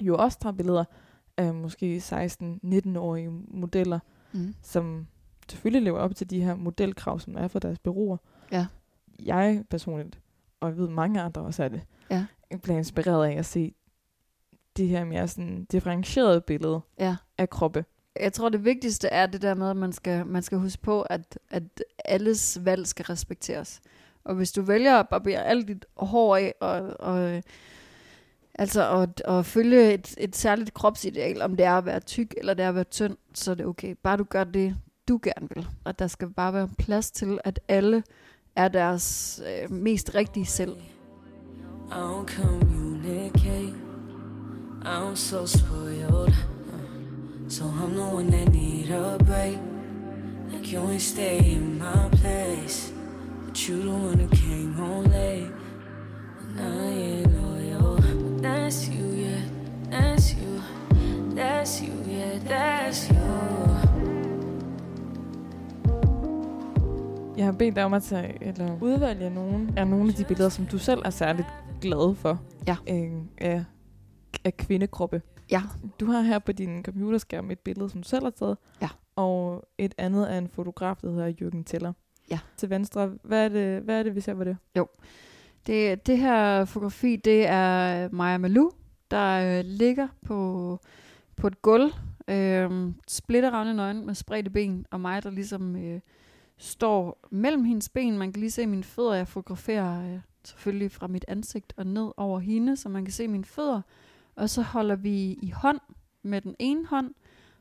jo 0.00 0.16
også 0.16 0.38
tager 0.38 0.52
billeder 0.52 0.84
af 1.36 1.54
måske 1.54 1.96
16-19-årige 1.98 3.30
modeller, 3.30 3.98
Mm. 4.32 4.54
som 4.62 5.06
selvfølgelig 5.50 5.82
lever 5.82 5.98
op 5.98 6.14
til 6.16 6.30
de 6.30 6.40
her 6.40 6.54
modelkrav, 6.54 7.20
som 7.20 7.36
er 7.36 7.48
for 7.48 7.58
deres 7.58 7.78
bureauer. 7.78 8.16
Ja. 8.52 8.66
Jeg 9.24 9.64
personligt, 9.70 10.20
og 10.60 10.68
jeg 10.68 10.76
ved 10.76 10.88
mange 10.88 11.20
andre 11.20 11.40
også 11.42 11.64
er 11.64 11.68
det, 11.68 11.80
Ja. 12.10 12.26
jeg 12.50 12.60
bliver 12.62 12.78
inspireret 12.78 13.26
af 13.26 13.32
at 13.38 13.46
se 13.46 13.74
det 14.76 14.88
her 14.88 15.04
mere 15.04 15.28
sådan 15.28 15.64
differentieret 15.64 16.44
billede 16.44 16.80
Ja. 16.98 17.16
af 17.38 17.50
kroppe. 17.50 17.84
Jeg 18.20 18.32
tror, 18.32 18.48
det 18.48 18.64
vigtigste 18.64 19.08
er 19.08 19.26
det 19.26 19.42
der 19.42 19.54
med, 19.54 19.70
at 19.70 19.76
man 19.76 19.92
skal, 19.92 20.26
man 20.26 20.42
skal 20.42 20.58
huske 20.58 20.82
på, 20.82 21.02
at, 21.02 21.38
at 21.50 21.62
alles 22.04 22.58
valg 22.64 22.86
skal 22.86 23.04
respekteres. 23.04 23.80
Og 24.24 24.34
hvis 24.34 24.52
du 24.52 24.62
vælger 24.62 24.96
at 24.96 25.08
barbere 25.08 25.44
alt 25.44 25.68
dit 25.68 25.86
hår 25.96 26.36
af, 26.36 26.54
og, 26.60 26.80
og 27.00 27.42
altså 28.54 28.90
at, 29.00 29.20
at 29.24 29.46
følge 29.46 29.94
et, 29.94 30.14
et 30.18 30.36
særligt 30.36 30.74
kropsideal, 30.74 31.42
om 31.42 31.56
det 31.56 31.66
er 31.66 31.72
at 31.78 31.86
være 31.86 32.00
tyk 32.00 32.34
eller 32.36 32.54
det 32.54 32.64
er 32.64 32.68
at 32.68 32.74
være 32.74 32.84
tynd, 32.84 33.16
så 33.34 33.50
er 33.50 33.54
det 33.54 33.66
okay. 33.66 33.94
Bare 34.02 34.16
du 34.16 34.24
gør 34.24 34.44
det, 34.44 34.76
du 35.08 35.20
gerne 35.22 35.48
vil. 35.54 35.66
Og 35.84 35.98
der 35.98 36.06
skal 36.06 36.30
bare 36.30 36.52
være 36.52 36.68
plads 36.78 37.10
til, 37.10 37.38
at 37.44 37.60
alle 37.68 38.02
er 38.56 38.68
deres 38.68 39.40
øh, 39.46 39.72
mest 39.72 40.14
rigtige 40.14 40.46
selv. 40.46 40.76
I 41.90 42.24
communicate. 42.26 43.74
I'm 44.84 45.16
so 45.16 45.46
spoiled. 45.46 46.34
So 47.48 47.64
I'm 47.64 47.94
the 47.94 48.02
one 48.02 48.30
that 48.30 48.52
need 48.52 48.90
a 48.90 49.16
break. 49.24 49.58
Like 50.52 50.72
you 50.72 50.90
ain't 50.90 51.02
stay 51.02 51.38
in 51.38 51.78
my 51.78 52.08
place. 52.12 52.92
But 53.46 53.68
you 53.68 53.82
the 53.82 53.90
one 53.90 54.18
who 54.18 54.28
came 54.28 54.72
home 54.74 55.04
late. 55.04 55.50
And 56.40 56.60
I 56.60 56.88
ain't 56.88 57.32
loyal. 57.34 57.96
That's 58.42 58.88
you, 58.88 59.06
yeah. 59.14 59.42
That's 59.90 60.34
you. 60.34 60.62
That's 61.34 61.80
you, 61.80 61.92
yeah. 62.06 62.38
That's 62.44 63.08
you. 63.08 63.67
Jeg 67.38 67.46
har 67.46 67.52
bedt 67.52 67.76
dig 67.76 67.84
om 67.84 67.94
at 67.94 68.02
tage, 68.02 68.38
eller 68.44 68.78
udvælge 68.82 69.30
nogle 69.30 69.68
af 69.76 69.86
nogle 69.86 70.08
af 70.08 70.14
de 70.14 70.24
billeder, 70.24 70.48
som 70.48 70.66
du 70.66 70.78
selv 70.78 71.02
er 71.04 71.10
særligt 71.10 71.48
glad 71.80 72.14
for 72.14 72.42
Ja. 72.66 72.76
øh, 72.90 73.12
af, 73.38 73.64
af 74.44 74.56
kvindekroppe. 74.56 75.22
Ja. 75.50 75.62
Du 76.00 76.06
har 76.06 76.20
her 76.20 76.38
på 76.38 76.52
din 76.52 76.82
computerskærm 76.84 77.50
et 77.50 77.58
billede, 77.58 77.90
som 77.90 78.02
du 78.02 78.08
selv 78.08 78.24
har 78.24 78.30
taget, 78.30 78.58
Ja. 78.82 78.88
og 79.16 79.68
et 79.78 79.94
andet 79.98 80.26
af 80.26 80.38
en 80.38 80.48
fotograf, 80.48 80.96
der 81.02 81.10
hedder 81.10 81.32
Jürgen 81.42 81.62
Teller. 81.66 81.92
Ja. 82.30 82.38
Til 82.56 82.70
venstre, 82.70 83.12
hvad 83.22 83.44
er 83.44 83.48
det, 83.48 83.82
hvad 83.82 83.98
er 83.98 84.02
det 84.02 84.14
vi 84.14 84.20
ser 84.20 84.34
på 84.34 84.44
det? 84.44 84.56
Det, 85.66 86.06
det 86.06 86.18
her 86.18 86.64
fotografi, 86.64 87.16
det 87.16 87.46
er 87.48 88.08
Maja 88.12 88.38
Malou, 88.38 88.70
der 89.10 89.58
øh, 89.58 89.64
ligger 89.64 90.08
på, 90.26 90.78
på 91.36 91.46
et 91.46 91.62
gulv, 91.62 91.90
øh, 92.28 92.70
splitteravne 93.08 93.74
nøgen 93.74 94.06
med 94.06 94.14
spredte 94.14 94.50
ben, 94.50 94.86
og 94.90 95.00
mig, 95.00 95.22
der 95.22 95.30
ligesom 95.30 95.76
øh, 95.76 96.00
står 96.58 97.28
mellem 97.30 97.64
hendes 97.64 97.88
ben. 97.88 98.18
Man 98.18 98.32
kan 98.32 98.40
lige 98.40 98.50
se 98.50 98.66
mine 98.66 98.84
fødder. 98.84 99.14
Jeg 99.14 99.28
fotograferer 99.28 100.14
øh, 100.14 100.20
selvfølgelig 100.44 100.90
fra 100.90 101.06
mit 101.06 101.24
ansigt 101.28 101.72
og 101.76 101.86
ned 101.86 102.12
over 102.16 102.38
hende, 102.38 102.76
så 102.76 102.88
man 102.88 103.04
kan 103.04 103.12
se 103.12 103.28
mine 103.28 103.44
fødder. 103.44 103.82
Og 104.36 104.50
så 104.50 104.62
holder 104.62 104.96
vi 104.96 105.32
i 105.32 105.50
hånd 105.50 105.80
med 106.22 106.40
den 106.40 106.54
ene 106.58 106.86
hånd, 106.86 107.14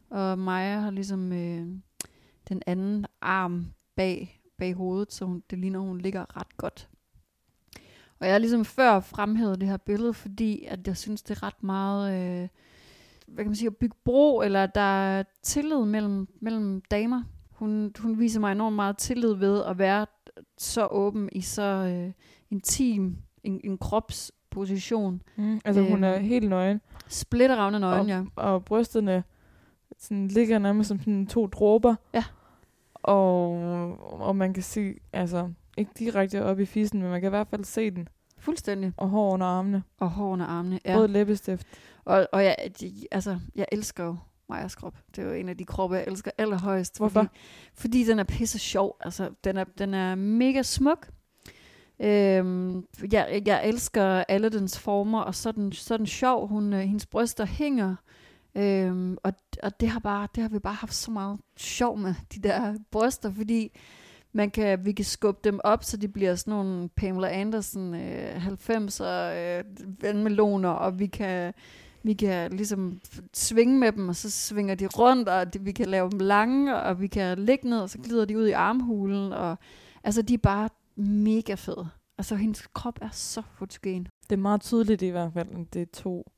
og 0.10 0.40
Maja 0.40 0.80
har 0.80 0.92
ligesom 0.92 1.34
øh, 1.34 1.68
den 2.50 2.62
anden 2.68 3.06
arm 3.22 3.68
bag, 3.96 4.42
bag 4.58 4.74
hovedet, 4.74 5.14
så 5.14 5.26
hun, 5.26 5.44
det 5.50 5.60
ligner, 5.60 5.80
hun 5.80 5.98
ligger 5.98 6.38
ret 6.38 6.58
godt. 6.58 6.90
Og 8.20 8.26
jeg 8.26 8.34
har 8.34 8.40
ligesom 8.40 8.66
før 8.66 9.00
fremhævet 9.00 9.62
det 9.62 9.70
her 9.70 9.78
billede, 9.78 10.14
fordi 10.14 10.66
at 10.66 10.88
jeg 10.88 10.98
synes, 10.98 11.22
det 11.22 11.38
er 11.38 11.44
ret 11.44 11.64
meget, 11.64 12.14
øh, 12.14 12.48
hvad 13.28 13.44
kan 13.44 13.50
man 13.50 13.56
sige, 13.56 13.68
at 13.68 13.76
bygge 13.76 13.96
bro, 14.04 14.42
eller 14.42 14.66
der 14.66 14.82
er 14.82 15.24
tillid 15.44 15.86
mellem, 15.86 16.28
mellem 16.42 16.82
damer. 16.82 17.24
Hun, 17.58 17.94
hun 18.00 18.20
viser 18.20 18.40
mig 18.40 18.52
enormt 18.52 18.76
meget 18.76 18.98
tillid 18.98 19.34
ved 19.34 19.64
at 19.64 19.78
være 19.78 20.06
så 20.58 20.88
åben 20.92 21.30
i 21.32 21.42
så 21.42 21.64
øh, 21.64 22.12
intim 22.52 23.18
en, 23.44 23.62
en 23.64 23.78
kropsposition. 23.78 25.22
Mm. 25.36 25.62
Altså 25.66 25.82
hun 25.82 26.04
er 26.04 26.16
Øhm, 26.16 26.24
helt 26.24 26.50
nøgen, 26.50 26.82
Splitteravne 27.08 27.80
nøgen, 27.80 28.08
ja. 28.08 28.24
og 28.36 28.66
brysterne 28.66 29.24
sådan, 29.98 30.28
ligger 30.28 30.60
nærmest 30.60 30.88
som 30.88 31.00
sådan 31.00 31.28
to 31.28 31.48
dråber. 31.48 31.96
Ja. 32.14 32.24
Og, 32.94 33.52
og 34.22 34.36
man 34.36 34.54
kan 34.54 34.64
se, 34.64 34.94
altså 35.14 35.50
ikke 35.78 35.92
direkte 36.00 36.44
op 36.44 36.60
i 36.60 36.66
fissen, 36.66 37.02
men 37.02 37.12
man 37.12 37.22
kan 37.22 37.28
i 37.28 37.30
hvert 37.30 37.48
fald 37.48 37.64
se 37.64 37.92
den. 37.92 38.08
Fuldstændig. 38.40 38.94
Og 38.98 39.10
hår 39.10 39.34
under 39.34 39.48
armene. 39.48 39.84
Og 40.00 40.10
hår 40.10 40.28
under 40.34 40.46
armene. 40.46 40.80
Ja. 40.86 40.98
Rød 40.98 41.08
læbestift. 41.08 41.68
Og, 42.06 42.28
og 42.32 42.44
jeg, 42.44 42.56
de, 42.80 42.94
altså, 43.12 43.40
jeg 43.56 43.66
elsker 43.72 44.04
jo 44.04 44.16
Majas 44.50 44.76
krop. 44.76 44.98
Det 45.16 45.24
er 45.24 45.28
jo 45.28 45.34
en 45.34 45.50
af 45.50 45.58
de 45.58 45.66
kroppe, 45.66 45.96
jeg 45.96 46.06
elsker 46.08 46.32
allerhøjst. 46.38 46.98
Hvorfor? 46.98 47.22
Fordi, 47.22 47.30
fordi 47.74 48.04
den 48.04 48.20
er 48.20 48.24
pisse 48.24 48.60
sjov. 48.60 48.98
Altså, 49.02 49.30
den 49.44 49.58
er, 49.58 49.64
den 49.64 49.94
er 49.94 50.16
mega 50.16 50.62
smuk. 50.62 51.10
Øhm, 52.00 52.86
jeg, 53.12 53.42
jeg 53.46 53.68
elsker 53.68 54.04
alle 54.04 54.50
dens 54.50 54.80
former, 54.80 55.22
og 55.22 55.36
så 55.36 55.52
den, 55.52 55.72
så 55.72 55.94
er 55.94 55.98
den 55.98 56.08
sjov. 56.08 56.48
Hun, 56.48 56.74
øh, 56.74 56.80
hendes 56.80 57.06
bryster 57.06 57.46
hænger. 57.46 57.96
Øhm, 58.56 59.18
og, 59.24 59.34
og 59.64 59.80
det 59.80 59.90
har, 59.90 60.00
bare, 60.00 60.28
det 60.36 60.42
har 60.42 60.50
vi 60.50 60.60
bare 60.60 60.74
haft 60.74 60.94
så 60.94 61.12
meget 61.12 61.40
sjov 61.58 61.98
med, 61.98 62.14
de 62.34 62.40
der 62.40 62.76
bryster, 62.92 63.32
fordi 63.32 63.72
man 64.32 64.52
kan, 64.52 64.86
vi 64.86 64.92
kan 64.92 65.06
skubbe 65.06 65.40
dem 65.44 65.60
op, 65.64 65.84
så 65.84 65.98
de 65.98 66.08
bliver 66.08 66.36
sådan 66.36 66.52
nogle 66.52 66.90
Pamela 66.90 67.28
Anderson 67.28 67.96
øh, 67.96 68.48
90'er 68.48 69.04
øh, 69.04 69.64
vandmeloner, 70.02 70.70
og 70.70 71.00
vi 71.00 71.08
kan, 71.08 71.54
vi 72.08 72.14
kan 72.14 72.52
ligesom 72.52 73.02
svinge 73.34 73.80
med 73.80 73.92
dem, 73.92 74.10
og 74.10 74.16
så 74.16 74.30
svinger 74.30 74.76
de 74.76 74.88
rundt, 74.88 75.30
og 75.30 75.54
de, 75.54 75.60
vi 75.62 75.72
kan 75.72 75.88
lave 75.88 76.10
dem 76.10 76.20
lange, 76.20 76.76
og 76.76 77.02
vi 77.02 77.08
kan 77.08 77.40
ligge 77.40 77.70
ned, 77.70 77.80
og 77.80 77.90
så 77.90 77.98
glider 77.98 78.26
de 78.26 78.38
ud 78.38 78.48
i 78.48 78.52
armhulen, 78.52 79.34
og 79.34 79.58
altså 80.04 80.22
de 80.22 80.34
er 80.34 80.38
bare 80.38 80.70
mega 80.96 81.54
fede. 81.54 81.90
Altså 82.18 82.36
hendes 82.36 82.68
krop 82.74 83.00
er 83.02 83.10
så 83.12 83.42
fotogen. 83.54 84.08
Det 84.30 84.32
er 84.36 84.38
meget 84.42 84.62
tydeligt 84.62 85.02
i 85.02 85.10
hvert 85.10 85.34
fald, 85.34 85.50
at 85.52 85.74
det 85.74 85.82
er 85.82 85.86
to 85.94 86.32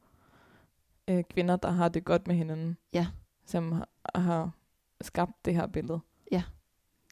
øh, 1.08 1.24
kvinder, 1.34 1.56
der 1.56 1.72
har 1.72 1.90
det 1.90 2.06
godt 2.06 2.28
med 2.28 2.36
hinanden. 2.36 2.78
Ja. 2.94 3.08
Som 3.46 3.72
har, 3.72 3.88
har 4.16 4.52
skabt 5.02 5.46
det 5.46 5.54
her 5.56 5.68
billede. 5.68 6.00
Ja. 6.32 6.44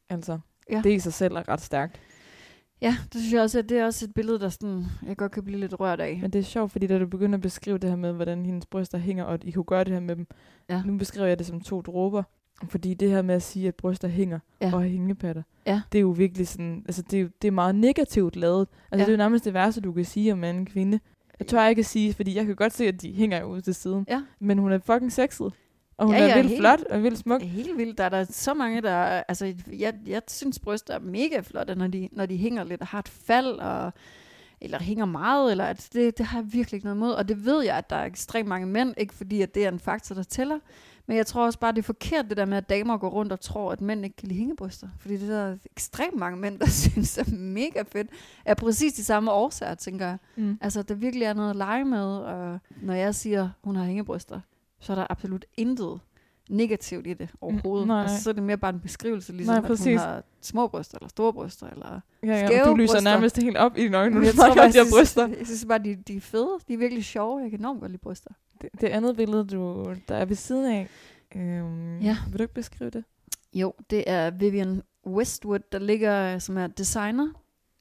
Altså, 0.09 0.39
Ja. 0.69 0.81
det 0.83 0.93
i 0.93 0.99
sig 0.99 1.13
selv 1.13 1.35
er 1.35 1.49
ret 1.49 1.61
stærkt. 1.61 2.01
Ja, 2.81 2.97
det 3.13 3.21
synes 3.21 3.33
jeg 3.33 3.41
også, 3.41 3.59
at 3.59 3.69
det 3.69 3.77
er 3.77 3.85
også 3.85 4.05
et 4.05 4.13
billede, 4.13 4.39
der 4.39 4.49
sådan, 4.49 4.85
jeg 5.07 5.17
godt 5.17 5.31
kan 5.31 5.43
blive 5.43 5.59
lidt 5.59 5.79
rørt 5.79 5.99
af. 5.99 6.19
Men 6.21 6.31
det 6.31 6.39
er 6.39 6.43
sjovt, 6.43 6.71
fordi 6.71 6.87
da 6.87 6.99
du 6.99 7.05
begynder 7.07 7.37
at 7.37 7.41
beskrive 7.41 7.77
det 7.77 7.89
her 7.89 7.97
med, 7.97 8.13
hvordan 8.13 8.45
hendes 8.45 8.65
bryster 8.65 8.97
hænger, 8.97 9.23
og 9.23 9.33
at 9.33 9.43
I 9.43 9.51
kunne 9.51 9.63
gøre 9.65 9.83
det 9.83 9.93
her 9.93 9.99
med 9.99 10.15
dem. 10.15 10.27
Ja. 10.69 10.81
Nu 10.85 10.97
beskriver 10.97 11.27
jeg 11.27 11.37
det 11.39 11.45
som 11.47 11.61
to 11.61 11.81
dråber. 11.81 12.23
Fordi 12.69 12.93
det 12.93 13.09
her 13.09 13.21
med 13.21 13.35
at 13.35 13.41
sige, 13.43 13.67
at 13.67 13.75
bryster 13.75 14.07
hænger 14.07 14.39
Ja. 14.61 14.71
og 14.75 14.83
hængepatter, 14.83 15.43
Ja. 15.67 15.81
det 15.91 15.97
er 15.97 16.01
jo 16.01 16.09
virkelig 16.09 16.47
sådan, 16.47 16.83
altså 16.85 17.01
det 17.11 17.21
er, 17.21 17.27
det 17.41 17.47
er 17.47 17.51
meget 17.51 17.75
negativt 17.75 18.35
lavet. 18.35 18.67
Altså 18.91 18.91
Ja. 18.91 18.97
det 18.97 19.07
er 19.07 19.11
jo 19.11 19.17
nærmest 19.17 19.45
det 19.45 19.53
værste, 19.53 19.81
du 19.81 19.91
kan 19.93 20.05
sige 20.05 20.33
om 20.33 20.43
en 20.43 20.65
kvinde. 20.65 20.99
Jeg 21.39 21.47
tør 21.47 21.67
ikke 21.67 21.79
at 21.79 21.85
sige, 21.85 22.13
fordi 22.13 22.35
jeg 22.35 22.45
kan 22.45 22.55
godt 22.55 22.73
se, 22.73 22.87
at 22.87 23.01
de 23.01 23.13
hænger 23.13 23.43
ude 23.43 23.61
til 23.61 23.75
siden. 23.75 24.05
Ja. 24.09 24.21
Men 24.39 24.57
hun 24.57 24.71
er 24.71 24.79
fucking 24.79 25.11
sexet. 25.11 25.53
Og 25.97 26.05
hun 26.05 26.15
Ja, 26.15 26.23
ja, 26.23 26.29
er 26.31 26.35
vildt 26.35 26.49
helt- 26.49 26.61
flot 26.61 26.81
og 26.89 27.03
vildt 27.03 27.17
smuk. 27.19 27.41
Helt 27.41 27.77
vildt. 27.77 27.97
Der 27.97 28.03
er 28.03 28.09
der 28.09 28.23
så 28.29 28.53
mange, 28.53 28.81
der... 28.81 28.97
Altså, 29.27 29.53
jeg, 29.73 29.93
jeg 30.05 30.21
synes, 30.27 30.59
bryster 30.59 30.93
er 30.93 30.99
mega 30.99 31.39
flotte, 31.39 31.75
når 31.75 31.87
de, 31.87 32.09
når 32.11 32.25
de 32.25 32.37
hænger 32.37 32.63
lidt 32.63 32.81
og 32.81 32.87
har 32.87 32.99
et 32.99 33.07
fald, 33.07 33.47
og, 33.59 33.93
eller 34.61 34.79
hænger 34.83 35.05
meget, 35.05 35.51
eller 35.51 35.63
at 35.65 35.89
det, 35.93 36.17
det 36.17 36.25
har 36.25 36.39
jeg 36.39 36.53
virkelig 36.53 36.77
ikke 36.77 36.85
noget 36.85 36.97
imod. 36.97 37.11
Og 37.11 37.27
det 37.27 37.45
ved 37.45 37.63
jeg, 37.63 37.77
at 37.77 37.89
der 37.89 37.95
er 37.95 38.05
ekstremt 38.05 38.49
mange 38.49 38.67
mænd, 38.67 38.93
ikke 38.97 39.13
fordi 39.13 39.41
at 39.41 39.55
det 39.55 39.65
er 39.65 39.69
en 39.69 39.79
faktor, 39.79 40.15
der 40.15 40.23
tæller, 40.23 40.59
Men 41.05 41.17
jeg 41.17 41.25
tror 41.25 41.45
også 41.45 41.59
bare, 41.59 41.71
det 41.71 41.77
er 41.79 41.83
forkert, 41.83 42.25
det 42.29 42.37
der 42.37 42.45
med, 42.45 42.57
at 42.57 42.69
damer 42.69 42.97
går 42.97 43.09
rundt 43.09 43.31
og 43.31 43.39
tror, 43.39 43.71
at 43.71 43.81
mænd 43.81 44.03
ikke 44.03 44.15
kan 44.15 44.27
lide 44.27 44.39
hængebryster. 44.39 44.87
Fordi 44.99 45.17
det 45.17 45.29
er 45.29 45.47
der 45.49 45.55
ekstremt 45.75 46.15
mange 46.17 46.37
mænd, 46.37 46.59
der 46.59 46.67
synes 46.89 47.17
er 47.17 47.31
mega 47.35 47.83
fedt. 47.91 48.07
Er 48.45 48.53
præcis 48.53 48.93
de 48.93 49.03
samme 49.03 49.31
årsager, 49.31 49.75
tænker 49.75 50.05
jeg. 50.07 50.17
Mm. 50.35 50.57
Altså, 50.61 50.81
der 50.81 50.93
virkelig 50.95 51.25
er 51.25 51.33
noget 51.33 51.49
at 51.49 51.55
lege 51.55 51.85
med. 51.85 52.05
Og 52.17 52.59
når 52.81 52.93
jeg 52.93 53.15
siger, 53.15 53.49
hun 53.63 53.75
har 53.75 53.83
hængebryster, 53.85 54.39
så 54.79 54.93
er 54.93 54.95
der 54.95 55.07
absolut 55.09 55.45
intet 55.57 55.99
negativt 56.49 57.07
i 57.07 57.13
det 57.13 57.29
overhovedet. 57.41 57.87
nej. 57.87 58.01
Altså, 58.01 58.23
så 58.23 58.29
er 58.29 58.33
det 58.33 58.43
mere 58.43 58.57
bare 58.57 58.73
en 58.73 58.79
beskrivelse, 58.79 59.31
ligesom 59.33 59.53
Nej, 59.63 59.71
at 59.71 59.79
hun 59.79 59.97
har 59.97 60.23
små 60.41 60.67
bryster, 60.67 60.97
eller 60.97 61.09
store 61.09 61.33
bryster, 61.33 61.67
eller... 61.69 61.99
Ja, 62.23 62.27
ja, 62.27 62.47
Skæve 62.47 62.65
du 62.65 62.75
lyser 62.75 62.93
bryster. 62.93 63.11
nærmest 63.11 63.37
helt 63.37 63.57
op 63.57 63.77
i 63.77 63.81
dine 63.81 63.97
øjne, 63.97 64.15
når 64.15 64.21
du 64.21 64.27
snakker 64.31 64.63
om 64.63 64.71
de 64.71 64.77
her 64.77 64.85
bryster. 64.99 65.27
jeg 65.27 65.45
synes 65.45 65.65
bare, 65.65 65.79
de, 65.79 65.95
de 65.95 66.15
er 66.17 66.21
fede. 66.21 66.49
De 66.67 66.73
er 66.73 66.77
virkelig 66.77 67.05
sjove. 67.05 67.41
Jeg 67.41 67.49
kan 67.49 67.59
enormt 67.59 67.79
godt 67.79 67.91
lide 67.91 68.01
bryster. 68.01 68.29
Det, 68.61 68.69
det 68.81 68.87
andet 68.87 69.15
billede, 69.17 69.45
du, 69.45 69.93
der 70.07 70.15
er 70.15 70.25
ved 70.25 70.35
siden 70.35 70.65
af, 70.71 70.87
øhm, 71.35 71.99
Ja. 71.99 72.17
vil 72.29 72.37
du 72.39 72.43
ikke 72.43 72.53
beskrive 72.53 72.89
det? 72.89 73.03
Jo, 73.53 73.73
det 73.89 74.03
er 74.07 74.29
Vivian 74.31 74.81
Westwood, 75.07 75.59
der 75.71 75.79
ligger, 75.79 76.39
som 76.39 76.57
er 76.57 76.67
designer, 76.67 77.27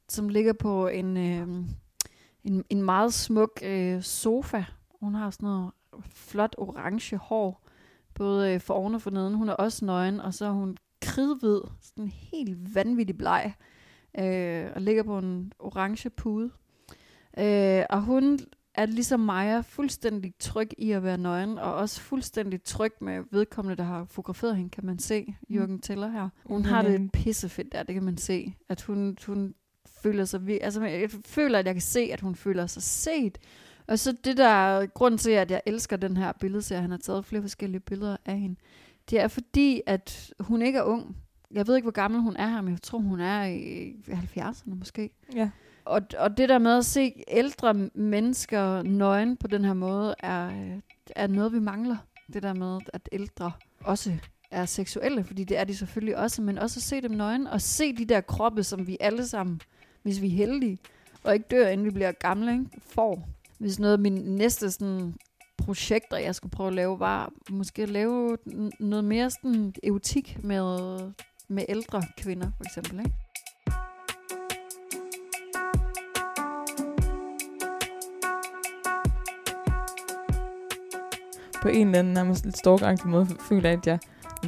som 0.09 0.29
ligger 0.29 0.53
på 0.53 0.89
en, 0.89 1.17
øh, 1.17 1.49
en, 2.45 2.65
en 2.71 2.83
meget 2.83 3.15
smuk 3.15 3.51
øh, 3.63 4.03
sofa. 4.03 4.65
Hun 5.01 5.15
har 5.15 5.31
sådan 5.31 5.47
noget 5.47 5.71
flot 6.15 6.55
orange 6.59 7.17
hår, 7.17 7.67
både 8.15 8.55
øh, 8.55 8.61
for 8.61 8.75
oven 8.75 8.95
og 8.95 9.03
for 9.03 9.11
neden. 9.11 9.35
Hun 9.35 9.49
er 9.49 9.53
også 9.53 9.85
nøgen, 9.85 10.21
og 10.21 10.35
så 10.35 10.47
er 10.47 10.51
hun 10.51 10.77
kridhvid, 11.03 11.61
sådan 11.81 12.09
helt 12.09 12.75
vanvittig 12.75 13.19
bleg, 13.19 13.55
øh, 14.19 14.67
og 14.75 14.83
ligger 14.83 15.03
på 15.03 15.19
en 15.19 15.53
orange 15.59 16.11
pude. 16.11 16.51
Øh, 17.39 17.85
og 17.91 18.03
hun 18.03 18.39
er 18.75 18.87
ligesom 18.87 19.21
Maja 19.21 19.61
fuldstændig 19.61 20.35
tryg 20.39 20.71
i 20.79 20.91
at 20.91 21.03
være 21.03 21.19
nøgen, 21.19 21.59
og 21.59 21.75
også 21.75 22.01
fuldstændig 22.01 22.63
tryg 22.65 22.93
med 23.01 23.23
vedkommende, 23.31 23.77
der 23.77 23.83
har 23.83 24.05
fotograferet 24.05 24.57
hende, 24.57 24.71
kan 24.71 24.87
man 24.87 24.99
se, 24.99 25.35
Jørgen 25.51 25.81
Teller 25.81 26.09
her. 26.09 26.29
Hun 26.45 26.65
har 26.65 26.83
det 26.83 27.13
pissefedt 27.13 27.73
der, 27.73 27.83
det 27.83 27.95
kan 27.95 28.05
man 28.05 28.17
se. 28.17 28.55
At 28.69 28.83
hun, 28.83 29.17
hun 29.27 29.55
føler 30.03 30.25
sig, 30.25 30.63
altså 30.63 30.85
jeg 30.85 31.11
føler, 31.11 31.59
at 31.59 31.67
jeg 31.67 31.75
kan 31.75 31.83
se, 31.83 32.01
at 32.13 32.21
hun 32.21 32.35
føler 32.35 32.67
sig 32.67 32.83
set. 32.83 33.39
Og 33.89 33.99
så 33.99 34.13
det 34.25 34.37
der 34.37 34.49
er 34.49 34.87
grund 34.87 35.19
til, 35.19 35.31
at 35.31 35.51
jeg 35.51 35.61
elsker 35.67 35.97
den 35.97 36.17
her 36.17 36.33
billedserie, 36.33 36.81
han 36.81 36.91
har 36.91 36.99
taget 36.99 37.25
flere 37.25 37.43
forskellige 37.43 37.81
billeder 37.81 38.17
af 38.25 38.39
hende, 38.39 38.57
det 39.11 39.21
er 39.21 39.29
fordi, 39.29 39.83
at 39.87 40.33
hun 40.41 40.63
ikke 40.63 40.79
er 40.79 40.83
ung. 40.83 41.17
Jeg 41.51 41.67
ved 41.67 41.77
ikke, 41.77 41.85
hvor 41.85 41.93
gammel 41.93 42.21
hun 42.21 42.37
er 42.37 42.49
her, 42.49 42.61
men 42.61 42.73
jeg 42.73 42.83
tror, 42.83 42.99
hun 42.99 43.21
er 43.21 43.45
i 43.45 43.97
70'erne 44.09 44.75
måske. 44.75 45.11
Ja. 45.35 45.51
Og, 45.85 46.03
og 46.19 46.37
det 46.37 46.49
der 46.49 46.59
med 46.59 46.79
at 46.79 46.85
se 46.85 47.23
ældre 47.29 47.75
mennesker 47.95 48.83
nøgen 48.83 49.37
på 49.37 49.47
den 49.47 49.65
her 49.65 49.75
måde, 49.75 50.15
er, 50.19 50.51
er 51.17 51.27
noget, 51.27 51.53
vi 51.53 51.59
mangler. 51.59 51.97
Det 52.33 52.43
der 52.43 52.55
med, 52.55 52.81
at 52.93 53.09
ældre 53.13 53.53
også 53.81 54.13
er 54.51 54.65
seksuelle, 54.65 55.25
fordi 55.25 55.45
det 55.45 55.59
er 55.59 55.65
de 55.65 55.77
selvfølgelig 55.77 56.17
også, 56.17 56.43
men 56.43 56.59
også 56.59 56.79
at 56.79 56.83
se 56.83 57.01
dem 57.01 57.11
nøgen, 57.11 57.47
og 57.47 57.61
se 57.61 57.97
de 57.97 58.05
der 58.05 58.21
kroppe, 58.21 58.63
som 58.63 58.87
vi 58.87 58.97
alle 59.01 59.27
sammen, 59.27 59.61
hvis 60.03 60.21
vi 60.21 60.27
er 60.27 60.31
heldige, 60.31 60.79
og 61.23 61.35
ikke 61.35 61.47
dør, 61.51 61.69
inden 61.69 61.87
vi 61.87 61.91
bliver 61.91 62.13
gamle, 62.13 62.53
ikke? 62.53 62.67
får. 62.81 63.29
Hvis 63.59 63.79
noget 63.79 63.93
af 63.93 63.99
mine 63.99 64.37
næste 64.37 64.71
sådan, 64.71 65.15
projekter, 65.59 66.17
jeg 66.17 66.35
skulle 66.35 66.51
prøve 66.51 66.67
at 66.69 66.75
lave, 66.75 67.01
var 67.01 67.33
måske 67.51 67.83
at 67.83 67.89
lave 67.89 68.37
noget 68.81 69.05
mere 69.05 69.31
sådan 69.31 69.75
erotik 69.85 70.39
med, 70.45 70.99
med 71.49 71.65
ældre 71.69 72.03
kvinder, 72.19 72.51
for 72.57 72.65
eksempel. 72.65 72.99
Ikke? 72.99 73.13
På 81.63 81.69
en 81.69 81.87
eller 81.87 81.99
anden 81.99 82.15
nærmest 82.15 82.45
lidt 82.45 82.57
stalkeragtig 82.59 83.09
måde 83.09 83.27
føler 83.49 83.69
jeg, 83.71 83.79
at 83.79 83.87
jeg 83.87 83.99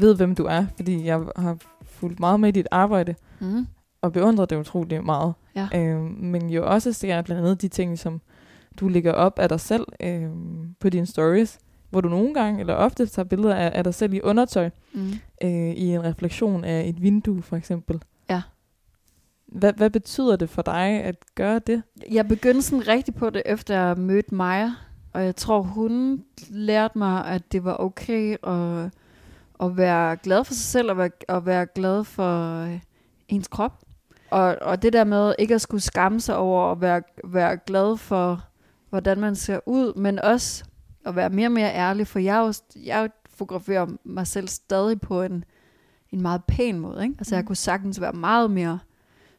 ved, 0.00 0.16
hvem 0.16 0.34
du 0.34 0.44
er, 0.44 0.66
fordi 0.76 1.04
jeg 1.04 1.20
har 1.36 1.56
fulgt 1.84 2.20
meget 2.20 2.40
med 2.40 2.48
i 2.48 2.52
dit 2.52 2.68
arbejde, 2.70 3.14
Mm. 3.40 3.66
og 4.02 4.12
beundret 4.12 4.50
det 4.50 4.56
utroligt 4.56 5.04
meget. 5.04 5.34
Ja. 5.54 5.68
Øhm, 5.74 6.00
men 6.20 6.50
jo 6.50 6.66
også 6.70 6.92
ser 6.92 7.22
blandt 7.22 7.42
andet 7.42 7.62
de 7.62 7.68
ting, 7.68 7.98
som 7.98 8.20
du 8.80 8.88
lægger 8.88 9.12
op 9.12 9.38
af 9.38 9.48
dig 9.48 9.60
selv 9.60 9.86
øhm, 10.00 10.74
på 10.80 10.88
dine 10.88 11.06
stories, 11.06 11.58
hvor 11.90 12.00
du 12.00 12.08
nogle 12.08 12.34
gange, 12.34 12.60
eller 12.60 12.74
ofte 12.74 13.06
tager 13.06 13.26
billeder 13.26 13.54
af, 13.54 13.70
af 13.74 13.84
dig 13.84 13.94
selv 13.94 14.12
i 14.14 14.20
undertøj, 14.20 14.70
Mm. 14.92 15.10
øh, 15.44 15.50
i 15.70 15.94
en 15.94 16.04
refleksion 16.04 16.64
af 16.64 16.88
et 16.88 17.02
vindue 17.02 17.42
for 17.42 17.56
eksempel. 17.56 18.02
Ja. 18.30 18.42
Hvad, 19.46 19.72
hvad 19.72 19.90
betyder 19.90 20.36
det 20.36 20.50
for 20.50 20.62
dig 20.62 21.02
at 21.02 21.16
gøre 21.34 21.58
det? 21.58 21.82
Jeg 22.10 22.28
begyndte 22.28 22.62
sådan 22.62 22.88
rigtig 22.88 23.14
på 23.14 23.30
det, 23.30 23.42
efter 23.46 23.74
jeg 23.80 23.98
mødte 23.98 24.34
Maja. 24.34 24.72
Og 25.12 25.24
jeg 25.24 25.36
tror, 25.36 25.62
hun 25.62 26.24
lærte 26.50 26.98
mig, 26.98 27.24
at 27.26 27.52
det 27.52 27.64
var 27.64 27.76
okay 27.80 28.36
at, 28.46 28.90
at 29.66 29.76
være 29.76 30.16
glad 30.16 30.44
for 30.44 30.54
sig 30.54 30.64
selv, 30.64 30.90
og 30.90 30.96
være, 30.98 31.10
at 31.28 31.46
være 31.46 31.66
glad 31.66 32.04
for 32.04 32.62
øh, 32.64 32.78
ens 33.28 33.48
krop. 33.48 33.72
Og, 34.30 34.56
og 34.62 34.82
det 34.82 34.92
der 34.92 35.04
med 35.04 35.34
ikke 35.38 35.54
at 35.54 35.60
skulle 35.60 35.80
skamme 35.80 36.20
sig 36.20 36.36
over 36.36 36.72
at 36.72 36.80
være, 36.80 37.02
være 37.24 37.56
glad 37.66 37.96
for, 37.96 38.44
hvordan 38.90 39.20
man 39.20 39.36
ser 39.36 39.60
ud, 39.66 39.94
men 39.94 40.18
også 40.18 40.64
at 41.06 41.16
være 41.16 41.30
mere 41.30 41.48
og 41.48 41.52
mere 41.52 41.74
ærlig, 41.74 42.06
for 42.06 42.18
jeg, 42.18 42.36
er 42.36 42.46
jo, 42.46 42.52
jeg 42.84 43.10
fotograferer 43.30 43.86
mig 44.04 44.26
selv 44.26 44.48
stadig 44.48 45.00
på 45.00 45.22
en, 45.22 45.44
en 46.12 46.22
meget 46.22 46.44
pæn 46.44 46.78
måde. 46.80 47.02
Ikke? 47.02 47.14
Altså 47.18 47.34
jeg 47.34 47.42
Mm. 47.42 47.46
kunne 47.46 47.56
sagtens 47.56 48.00
være 48.00 48.12
meget 48.12 48.50
mere 48.50 48.78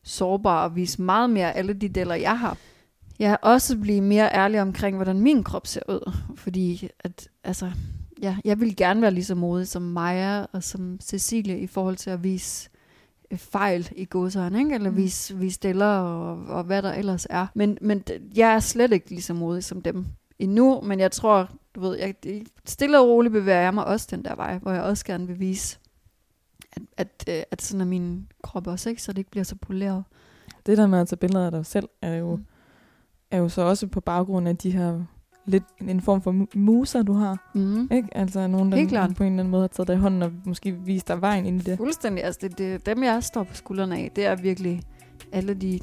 sårbar 0.03 0.63
og 0.63 0.75
vise 0.75 1.01
meget 1.01 1.29
mere 1.29 1.53
alle 1.55 1.73
de 1.73 1.89
deler, 1.89 2.15
jeg 2.15 2.39
har. 2.39 2.57
Jeg 3.19 3.29
har 3.29 3.39
også 3.41 3.77
blive 3.77 4.01
mere 4.01 4.33
ærlig 4.33 4.61
omkring, 4.61 4.95
hvordan 4.95 5.19
min 5.19 5.43
krop 5.43 5.67
ser 5.67 5.81
ud. 5.89 6.11
Fordi 6.35 6.89
at, 6.99 7.27
altså, 7.43 7.71
ja, 8.21 8.37
jeg 8.45 8.59
vil 8.59 8.75
gerne 8.75 9.01
være 9.01 9.11
lige 9.11 9.25
så 9.25 9.35
modig 9.35 9.67
som 9.67 9.81
Maja 9.81 10.45
og 10.51 10.63
som 10.63 10.99
Cecilie 11.01 11.59
i 11.59 11.67
forhold 11.67 11.95
til 11.95 12.09
at 12.09 12.23
vise 12.23 12.69
fejl 13.37 13.89
i 13.95 14.05
godsøjne, 14.05 14.59
ikke? 14.59 14.75
eller 14.75 14.89
Mm. 14.89 14.95
vise, 14.97 15.37
vise 15.37 15.59
deler 15.63 15.85
og, 15.85 16.45
og 16.45 16.63
hvad 16.63 16.81
der 16.81 16.93
ellers 16.93 17.27
er. 17.29 17.47
Men, 17.55 17.77
men 17.81 18.03
jeg 18.35 18.53
er 18.53 18.59
slet 18.59 18.91
ikke 18.93 19.09
lige 19.09 19.21
så 19.21 19.33
modig 19.33 19.63
som 19.63 19.81
dem 19.81 20.05
endnu, 20.39 20.81
men 20.81 20.99
jeg 20.99 21.11
tror, 21.11 21.49
du 21.75 21.79
ved, 21.79 21.97
jeg, 21.97 22.15
stille 22.65 22.99
og 22.99 23.07
roligt 23.07 23.31
bevæger 23.31 23.61
jeg 23.61 23.73
mig 23.73 23.85
også 23.85 24.07
den 24.11 24.25
der 24.25 24.35
vej, 24.35 24.57
hvor 24.57 24.71
jeg 24.71 24.83
også 24.83 25.05
gerne 25.05 25.27
vil 25.27 25.39
vise, 25.39 25.79
at, 26.73 26.81
at, 26.97 27.25
øh, 27.29 27.43
at 27.51 27.61
sådan 27.61 27.81
er 27.81 27.85
min 27.85 28.27
krop 28.43 28.67
også, 28.67 28.89
ikke? 28.89 29.01
så 29.01 29.11
det 29.11 29.17
ikke 29.17 29.31
bliver 29.31 29.43
så 29.43 29.55
poleret. 29.55 30.03
Det 30.65 30.77
der 30.77 30.87
med 30.87 30.99
at 30.99 31.07
tage 31.07 31.17
billeder 31.17 31.45
af 31.45 31.51
dig 31.51 31.65
selv, 31.65 31.89
er 32.01 32.15
jo, 32.15 32.35
Mm. 32.35 32.45
er 33.31 33.37
jo 33.37 33.49
så 33.49 33.61
også 33.61 33.87
på 33.87 33.99
baggrund 34.01 34.47
af 34.47 34.57
de 34.57 34.71
her 34.71 35.01
lidt 35.49 35.63
en 35.87 36.01
form 36.01 36.21
for 36.21 36.31
mu- 36.31 36.59
muser, 36.59 37.01
du 37.03 37.13
har. 37.13 37.51
Mm. 37.55 37.87
Ikke? 37.91 38.07
Altså 38.11 38.47
nogen, 38.47 38.71
der 38.71 38.77
Helt 38.77 38.89
klart. 38.89 39.15
på 39.15 39.23
en 39.23 39.31
eller 39.31 39.39
anden 39.39 39.51
måde 39.51 39.63
har 39.63 39.67
taget 39.67 39.87
dig 39.87 39.93
i 39.95 39.99
hånden 39.99 40.21
og 40.23 40.31
måske 40.45 40.71
vist 40.71 41.07
dig 41.07 41.21
vejen 41.21 41.45
ind 41.45 41.61
i 41.61 41.63
det. 41.63 41.77
Fuldstændig. 41.77 42.23
Altså, 42.23 42.39
det, 42.43 42.57
det, 42.57 42.85
dem, 42.85 43.03
jeg 43.03 43.23
står 43.23 43.43
på 43.43 43.55
skuldrene 43.55 43.97
af, 43.97 44.11
det 44.15 44.25
er 44.25 44.35
virkelig 44.35 44.81
alle 45.31 45.53
de 45.53 45.79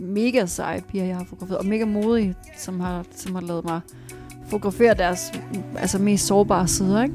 mega 0.00 0.46
seje 0.46 0.80
piger, 0.88 1.04
jeg 1.04 1.16
har 1.16 1.24
fotograferet, 1.24 1.58
og 1.58 1.66
mega 1.66 1.84
modige, 1.84 2.34
som 2.58 2.80
har, 2.80 3.04
som 3.16 3.34
har 3.34 3.42
lavet 3.42 3.64
mig 3.64 3.80
fotografere 4.48 4.94
deres 4.94 5.32
altså, 5.76 5.98
mest 5.98 6.26
sårbare 6.26 6.68
sider. 6.68 7.02
Ikke? 7.02 7.14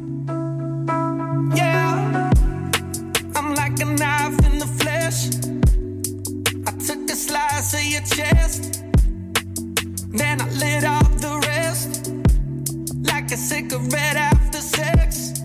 Yeah, 1.57 2.29
I'm 3.38 3.49
like 3.61 3.83
a 3.83 3.86
knife 3.86 4.38
in 4.53 4.59
the 4.59 4.69
flesh. 4.79 5.27
I 6.67 6.71
took 6.88 7.09
a 7.11 7.15
slice 7.15 7.73
of 7.77 7.83
your 7.93 8.05
chest, 8.15 8.83
then 10.19 10.41
I 10.41 10.47
lit 10.61 10.83
off 10.89 11.05
a 13.36 13.38
cigarette 13.38 14.15
after 14.15 14.61
sex. 14.61 15.41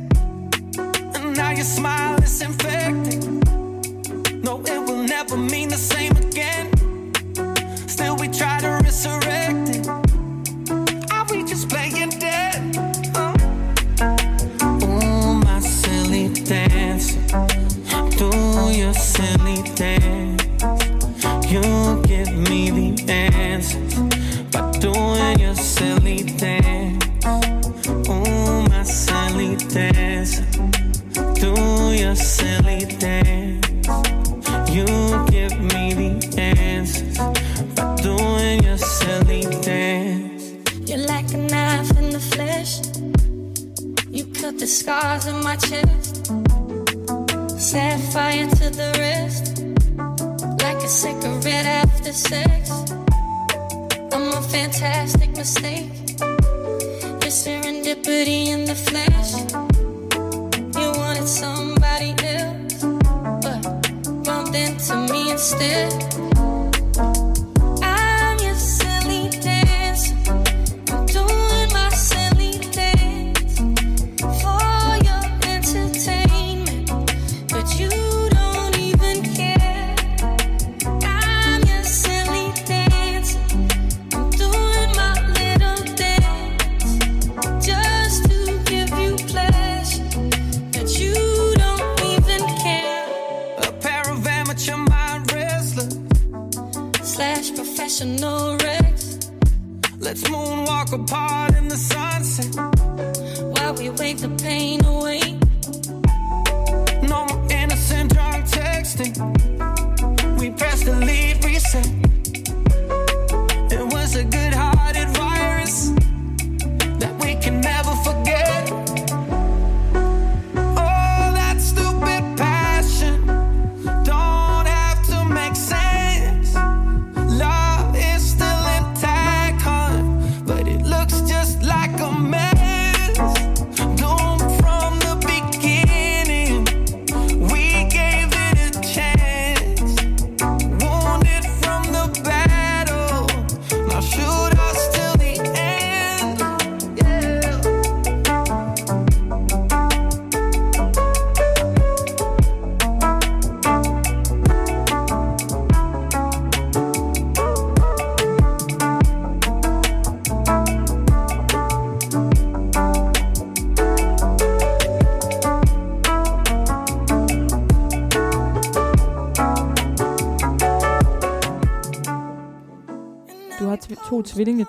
And 0.78 1.36
now 1.36 1.50
your 1.50 1.64
smile 1.64 2.22
is 2.22 2.40
infecting. 2.40 3.40
No, 4.42 4.62
it 4.64 4.80
will 4.86 5.02
never 5.02 5.36
mean 5.36 5.70
the 5.70 5.76
same 5.76 6.12
again. 6.16 6.79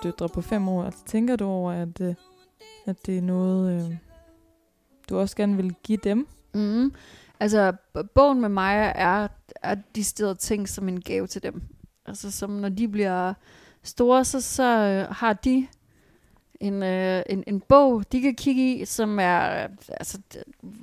Døtre 0.02 0.28
på 0.28 0.40
fem 0.40 0.68
år. 0.68 0.84
Altså, 0.84 1.04
tænker 1.04 1.36
du 1.36 1.44
over, 1.44 1.72
at, 1.72 2.00
øh, 2.00 2.14
at 2.86 3.06
det 3.06 3.18
er 3.18 3.22
noget, 3.22 3.90
øh, 3.90 3.96
du 5.08 5.18
også 5.18 5.36
gerne 5.36 5.56
vil 5.56 5.74
give 5.82 5.98
dem? 6.04 6.28
Mm. 6.54 6.92
Altså, 7.40 7.72
bogen 8.14 8.40
med 8.40 8.48
mig 8.48 8.92
er, 8.94 9.28
er 9.62 9.76
de 9.94 10.04
steder 10.04 10.34
ting 10.34 10.68
som 10.68 10.88
en 10.88 11.00
gave 11.00 11.26
til 11.26 11.42
dem. 11.42 11.62
Altså, 12.06 12.30
som 12.30 12.50
når 12.50 12.68
de 12.68 12.88
bliver 12.88 13.34
store, 13.82 14.24
så, 14.24 14.40
så 14.40 14.62
øh, 14.62 15.14
har 15.14 15.32
de 15.32 15.66
en, 16.60 16.82
øh, 16.82 17.22
en, 17.26 17.44
en 17.46 17.60
bog, 17.60 18.12
de 18.12 18.20
kan 18.20 18.34
kigge 18.34 18.74
i, 18.74 18.84
som 18.84 19.18
er, 19.18 19.62
øh, 19.62 19.68
altså, 19.88 20.18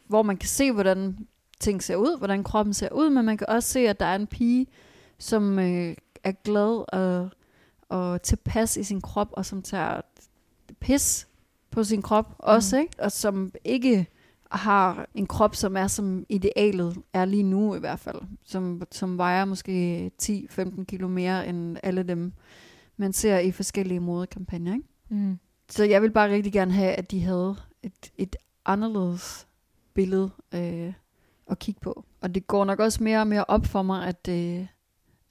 hvor 0.08 0.22
man 0.22 0.38
kan 0.38 0.50
se, 0.50 0.72
hvordan 0.72 1.28
ting 1.60 1.84
ser 1.84 1.96
ud, 1.96 2.18
hvordan 2.18 2.44
kroppen 2.44 2.74
ser 2.74 2.90
ud, 2.92 3.10
men 3.10 3.26
man 3.26 3.38
kan 3.38 3.50
også 3.50 3.70
se, 3.70 3.80
at 3.80 4.00
der 4.00 4.06
er 4.06 4.16
en 4.16 4.28
pige, 4.28 4.68
som 5.18 5.60
øh, 5.60 5.96
er 6.24 6.32
glad 6.32 6.94
og, 6.94 7.30
og 7.90 8.22
tilpas 8.22 8.78
i 8.78 8.84
sin 8.84 9.02
krop, 9.02 9.30
og 9.32 9.46
som 9.46 9.62
tager 9.62 10.02
pis 10.80 11.28
på 11.72 11.84
sin 11.84 12.02
krop 12.02 12.36
også, 12.38 12.78
ikke? 12.78 12.94
Og 13.00 13.12
som 13.12 13.52
ikke 13.64 14.08
har 14.52 15.08
en 15.14 15.28
krop, 15.28 15.56
som 15.56 15.78
er 15.78 15.88
som 15.88 16.26
idealet 16.30 16.98
er 17.14 17.26
lige 17.26 17.44
nu 17.44 17.76
i 17.76 17.80
hvert 17.80 18.00
fald. 18.00 18.22
Som, 18.44 18.82
som 18.92 19.18
vejer 19.18 19.46
måske 19.46 20.12
10-15 20.22 20.84
kilo 20.84 21.08
mere 21.08 21.48
end 21.48 21.78
alle 21.84 22.04
dem, 22.04 22.34
man 22.98 23.14
ser 23.14 23.40
i 23.40 23.52
forskellige 23.52 24.00
modekampagner. 24.00 24.74
Ikke? 24.74 24.88
Mm. 25.10 25.40
Så 25.70 25.84
jeg 25.84 26.02
vil 26.02 26.12
bare 26.12 26.30
rigtig 26.30 26.54
gerne 26.54 26.72
have, 26.72 26.92
at 26.92 27.12
de 27.12 27.22
havde 27.22 27.56
et, 27.84 28.12
et 28.18 28.36
anderledes 28.66 29.48
billede 29.94 30.30
øh, 30.54 30.94
at 31.48 31.60
kigge 31.60 31.82
på. 31.82 32.06
Og 32.22 32.36
det 32.36 32.48
går 32.48 32.66
nok 32.66 32.80
også 32.80 33.04
mere 33.04 33.20
og 33.20 33.28
mere 33.28 33.46
op 33.48 33.66
for 33.66 33.82
mig, 33.82 34.08
at, 34.08 34.28
øh, 34.30 34.66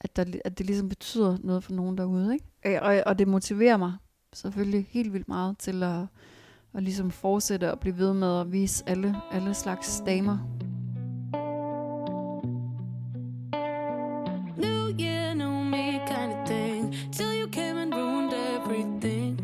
at, 0.00 0.16
der, 0.16 0.24
at 0.44 0.58
det 0.58 0.66
ligesom 0.66 0.88
betyder 0.88 1.36
noget 1.44 1.64
for 1.64 1.72
nogen 1.72 1.98
derude. 1.98 2.34
Ikke? 2.34 2.76
Øh, 2.76 2.78
Og, 2.82 3.02
og 3.06 3.18
det 3.18 3.28
motiverer 3.28 3.76
mig 3.76 3.92
selvfølgelig 4.32 4.86
helt 4.90 5.12
vildt 5.12 5.28
meget 5.28 5.58
til 5.58 5.82
at, 5.82 6.00
at 6.74 6.82
ligesom 6.82 7.10
fortsætte 7.10 7.72
og 7.72 7.80
blive 7.80 7.98
ved 7.98 8.14
med 8.14 8.40
at 8.40 8.52
vise 8.52 8.84
alle, 8.86 9.16
alle 9.32 9.54
slags 9.54 10.02
damer. 10.06 10.38
New 14.56 14.88
year, 15.00 15.34
new 15.34 15.62
me 15.64 16.00
kind 16.06 16.32
of 16.32 16.46
thing. 16.46 16.92
Till 17.12 17.40
you 17.40 17.48
came 17.48 17.78
and 17.82 17.94
ruined 17.94 18.32
everything. 18.56 19.40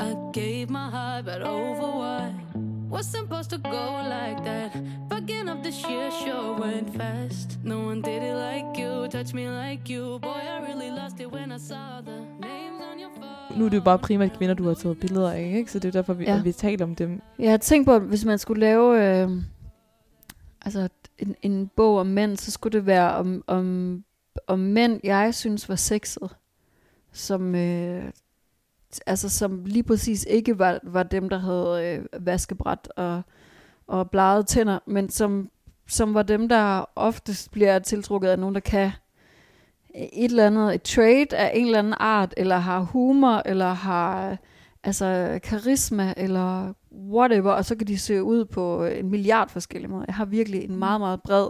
I 0.00 0.14
gave 0.32 0.70
my 0.70 0.88
heart, 0.90 1.24
but 1.24 1.42
over 1.42 1.88
what? 2.02 2.32
Was 2.90 3.06
supposed 3.06 3.50
to 3.50 3.58
go 3.58 4.02
like 4.02 4.44
that. 4.44 4.70
Up 5.52 5.58
this 5.64 5.84
year 5.90 6.10
sure 6.10 6.60
went 6.60 6.96
fast. 6.96 7.58
No 7.64 7.74
one 7.74 8.02
did 8.02 8.22
it 8.22 8.34
like 8.34 8.82
you, 8.82 9.08
touch 9.08 9.34
me 9.34 9.48
like 9.48 9.94
you. 9.94 10.18
Boy, 10.18 10.28
I 10.28 10.60
really 10.68 10.90
lost 10.90 11.20
it 11.20 11.32
when 11.32 11.52
I 11.52 11.58
saw 11.58 12.00
the 12.04 12.16
names 12.40 12.80
on 12.92 12.98
your 13.00 13.10
phone. 13.16 13.58
Nu 13.58 13.64
er 13.64 13.68
det 13.68 13.76
jo 13.76 13.82
bare 13.82 13.98
primært 13.98 14.32
kvinder, 14.38 14.54
du 14.54 14.66
har 14.66 14.74
taget 14.74 15.00
billeder 15.00 15.30
af, 15.30 15.52
ikke? 15.56 15.72
Så 15.72 15.78
det 15.78 15.88
er 15.88 15.92
derfor, 15.92 16.14
vi, 16.14 16.24
Ja. 16.24 16.34
ja. 16.34 16.42
vi 16.42 16.52
taler 16.52 16.84
om 16.84 16.94
dem. 16.94 17.20
Jeg 17.38 17.50
har 17.50 17.56
tænkt 17.56 17.86
på, 17.86 17.94
at 17.94 18.02
hvis 18.02 18.24
man 18.24 18.38
skulle 18.38 18.60
lave 18.60 19.20
øh, 19.22 19.30
altså 20.62 20.88
en, 21.18 21.34
en 21.42 21.70
bog 21.76 21.98
om 21.98 22.06
mænd, 22.06 22.36
så 22.36 22.50
skulle 22.50 22.78
det 22.78 22.86
være 22.86 23.14
om, 23.14 23.44
om, 23.46 24.04
om 24.46 24.58
mænd, 24.58 25.00
jeg 25.04 25.34
synes 25.34 25.68
var 25.68 25.76
sexet. 25.76 26.36
Som, 27.12 27.54
øh, 27.54 28.04
altså, 29.06 29.28
som 29.28 29.64
lige 29.64 29.82
præcis 29.82 30.26
ikke 30.30 30.58
var, 30.58 30.80
var 30.82 31.02
dem, 31.02 31.28
der 31.28 31.38
havde 31.38 31.98
øh, 32.12 32.26
vaskebræt 32.26 32.88
og, 32.96 33.22
og 33.92 34.10
bladede 34.10 34.42
tænder, 34.42 34.78
men 34.86 35.10
som, 35.10 35.50
som 35.88 36.14
var 36.14 36.22
dem, 36.22 36.48
der 36.48 36.84
oftest 36.96 37.50
bliver 37.50 37.78
tiltrukket 37.78 38.28
af 38.28 38.38
nogen, 38.38 38.54
der 38.54 38.60
kan 38.60 38.90
et 39.94 40.24
eller 40.24 40.46
andet, 40.46 40.74
et 40.74 40.82
trade 40.82 41.36
af 41.36 41.52
en 41.54 41.66
eller 41.66 41.78
anden 41.78 41.94
art, 41.96 42.34
eller 42.36 42.56
har 42.56 42.80
humor, 42.80 43.42
eller 43.46 43.72
har 43.72 44.36
altså 44.84 45.40
karisma, 45.42 46.14
eller 46.16 46.72
whatever, 46.92 47.52
og 47.52 47.64
så 47.64 47.76
kan 47.76 47.86
de 47.86 47.98
se 47.98 48.22
ud 48.22 48.44
på 48.44 48.84
en 48.84 49.10
milliard 49.10 49.48
forskellige 49.48 49.90
måder. 49.90 50.04
Jeg 50.08 50.14
har 50.14 50.24
virkelig 50.24 50.64
en 50.64 50.76
meget, 50.76 51.00
meget 51.00 51.22
bred 51.22 51.46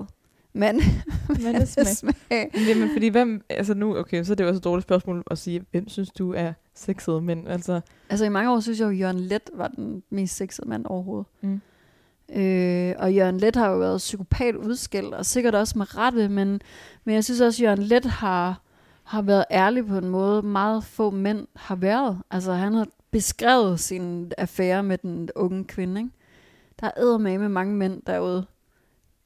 mand. 0.52 0.80
Mandesmag. 1.44 1.86
smag. 1.86 2.50
Jamen, 2.68 2.90
fordi 2.92 3.08
hvem, 3.08 3.42
altså 3.50 3.74
nu, 3.74 3.98
okay, 3.98 4.24
så 4.24 4.32
er 4.32 4.36
det 4.36 4.44
jo 4.44 4.48
også 4.48 4.58
et 4.58 4.64
dårligt 4.64 4.86
spørgsmål 4.86 5.22
at 5.30 5.38
sige, 5.38 5.64
hvem 5.70 5.88
synes 5.88 6.10
du 6.10 6.32
er 6.32 6.52
sexet, 6.74 7.22
men 7.22 7.46
altså, 7.46 7.80
Altså 8.08 8.24
i 8.24 8.28
mange 8.28 8.50
år 8.50 8.60
synes 8.60 8.80
jeg 8.80 8.86
jo, 8.86 8.90
at 8.90 8.98
Jørgen 8.98 9.20
Let 9.20 9.50
var 9.54 9.68
den 9.68 10.02
mest 10.10 10.36
sexede 10.36 10.68
mand 10.68 10.86
overhovedet. 10.86 11.26
Mm. 11.40 11.60
Øh, 12.34 12.94
og 12.98 13.14
Jørgen 13.14 13.38
Let 13.38 13.56
har 13.56 13.70
jo 13.70 13.78
været 13.78 13.98
psykopat 13.98 14.54
udskældt, 14.54 15.14
og 15.14 15.26
sikkert 15.26 15.54
også 15.54 15.78
med 15.78 15.96
rette, 15.96 16.28
men, 16.28 16.60
men 17.04 17.14
jeg 17.14 17.24
synes 17.24 17.40
også, 17.40 17.62
at 17.62 17.66
Jørgen 17.66 17.82
Let 17.82 18.04
har, 18.04 18.62
har 19.04 19.22
været 19.22 19.44
ærlig 19.50 19.86
på 19.86 19.98
en 19.98 20.08
måde, 20.08 20.42
meget 20.42 20.84
få 20.84 21.10
mænd 21.10 21.46
har 21.56 21.76
været. 21.76 22.18
Altså 22.30 22.52
han 22.52 22.74
har 22.74 22.86
beskrevet 23.10 23.80
sin 23.80 24.32
affære 24.38 24.82
med 24.82 24.98
den 24.98 25.28
unge 25.36 25.64
kvinde. 25.64 26.00
Ikke? 26.00 26.12
Der 26.80 26.90
er 26.96 27.18
med 27.18 27.38
med 27.38 27.48
mange 27.48 27.76
mænd 27.76 28.02
derude, 28.06 28.46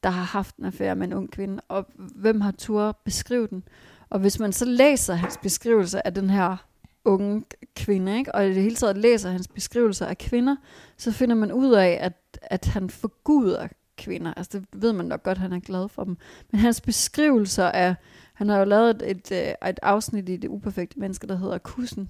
der 0.03 0.09
har 0.09 0.23
haft 0.23 0.55
en 0.55 0.65
affære 0.65 0.95
med 0.95 1.07
en 1.07 1.13
ung 1.13 1.31
kvinde, 1.31 1.61
og 1.67 1.85
hvem 1.95 2.41
har 2.41 2.51
tur 2.51 2.99
beskrive 3.05 3.47
den? 3.47 3.63
Og 4.09 4.19
hvis 4.19 4.39
man 4.39 4.53
så 4.53 4.65
læser 4.65 5.13
hans 5.13 5.37
beskrivelse 5.37 6.07
af 6.07 6.13
den 6.13 6.29
her 6.29 6.57
unge 7.05 7.43
kvinde, 7.75 8.17
ikke? 8.17 8.35
og 8.35 8.45
i 8.45 8.53
det 8.53 8.63
hele 8.63 8.75
taget 8.75 8.97
læser 8.97 9.29
hans 9.29 9.47
beskrivelser 9.47 10.05
af 10.05 10.17
kvinder, 10.17 10.55
så 10.97 11.11
finder 11.11 11.35
man 11.35 11.51
ud 11.51 11.71
af, 11.71 11.97
at, 12.01 12.13
at 12.41 12.65
han 12.65 12.89
forguder 12.89 13.67
kvinder. 13.97 14.33
Altså 14.33 14.59
det 14.59 14.81
ved 14.81 14.93
man 14.93 15.05
nok 15.05 15.23
godt, 15.23 15.37
at 15.37 15.41
han 15.41 15.53
er 15.53 15.59
glad 15.59 15.89
for 15.89 16.03
dem. 16.03 16.17
Men 16.51 16.59
hans 16.59 16.81
beskrivelser 16.81 17.65
af, 17.65 17.95
han 18.33 18.49
har 18.49 18.57
jo 18.57 18.65
lavet 18.65 18.89
et, 18.89 19.01
et, 19.11 19.31
øh, 19.31 19.69
et 19.69 19.79
afsnit 19.81 20.29
i 20.29 20.37
Det 20.37 20.47
Uperfekte 20.47 20.99
Menneske, 20.99 21.27
der 21.27 21.35
hedder 21.35 21.57
Kussen, 21.57 22.09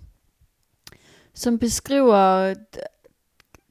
som 1.33 1.59
beskriver 1.59 2.17
øh, 2.17 2.55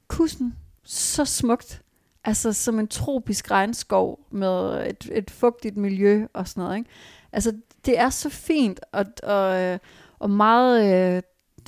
kussen 0.07 0.55
så 0.83 1.25
smukt. 1.25 1.81
Altså 2.23 2.53
som 2.53 2.79
en 2.79 2.87
tropisk 2.87 3.51
regnskov 3.51 4.27
med 4.31 4.87
et, 4.89 5.09
et 5.11 5.31
fugtigt 5.31 5.77
miljø 5.77 6.27
og 6.33 6.47
sådan 6.47 6.63
noget. 6.63 6.77
Ikke? 6.77 6.89
Altså 7.31 7.57
det 7.85 7.99
er 7.99 8.09
så 8.09 8.29
fint 8.29 8.79
og, 8.91 9.05
og, 9.23 9.61
øh, 9.61 9.79
og 10.19 10.29
meget... 10.29 11.15
Øh, 11.15 11.21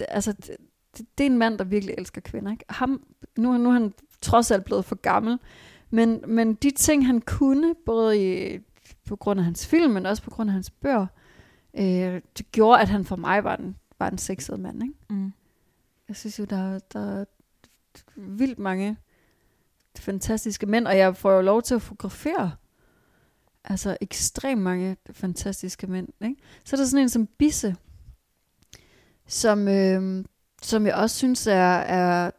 altså 0.07 0.31
det, 0.31 0.57
det 1.17 1.23
er 1.23 1.29
en 1.29 1.37
mand, 1.37 1.57
der 1.57 1.63
virkelig 1.63 1.95
elsker 1.97 2.21
kvinder. 2.21 2.51
Ikke? 2.51 2.65
Ham, 2.69 3.03
nu, 3.37 3.57
nu 3.57 3.69
er 3.69 3.73
han 3.73 3.93
trods 4.21 4.51
alt 4.51 4.65
blevet 4.65 4.85
for 4.85 4.95
gammel, 4.95 5.39
men, 5.89 6.23
men 6.27 6.53
de 6.53 6.71
ting, 6.71 7.05
han 7.05 7.21
kunne, 7.21 7.75
både 7.85 8.17
i, 8.17 8.59
på 9.05 9.15
grund 9.15 9.39
af 9.39 9.43
hans 9.43 9.67
film, 9.67 9.91
men 9.91 10.05
også 10.05 10.23
på 10.23 10.29
grund 10.29 10.49
af 10.49 10.53
hans 10.53 10.69
bøger, 10.69 11.07
øh, 11.73 12.21
det 12.37 12.51
gjorde, 12.51 12.81
at 12.81 12.89
han 12.89 13.05
for 13.05 13.15
mig 13.15 13.43
var 13.43 13.55
en, 13.55 13.75
var 13.99 14.09
en 14.09 14.17
sexet 14.17 14.59
mand. 14.59 14.83
Ikke? 14.83 14.95
Mm. 15.09 15.33
Jeg 16.07 16.15
synes 16.15 16.39
jo, 16.39 16.45
der, 16.45 16.79
der 16.93 17.19
er 17.19 17.25
vildt 18.15 18.59
mange 18.59 18.97
fantastiske 19.99 20.65
mænd, 20.65 20.87
og 20.87 20.97
jeg 20.97 21.15
får 21.15 21.31
jo 21.31 21.41
lov 21.41 21.61
til 21.61 21.75
at 21.75 21.81
fotografere 21.81 22.51
altså 23.63 23.97
ekstremt 24.01 24.61
mange 24.61 24.97
fantastiske 25.11 25.87
mænd. 25.87 26.07
Ikke? 26.21 26.35
Så 26.65 26.75
er 26.75 26.77
der 26.77 26.85
sådan 26.85 27.03
en 27.03 27.09
som 27.09 27.27
Bisse, 27.27 27.75
som, 29.27 29.67
øh, 29.67 30.25
som 30.61 30.85
jeg 30.85 30.95
også 30.95 31.15
synes 31.15 31.47
er, 31.47 31.77
er 31.77 32.31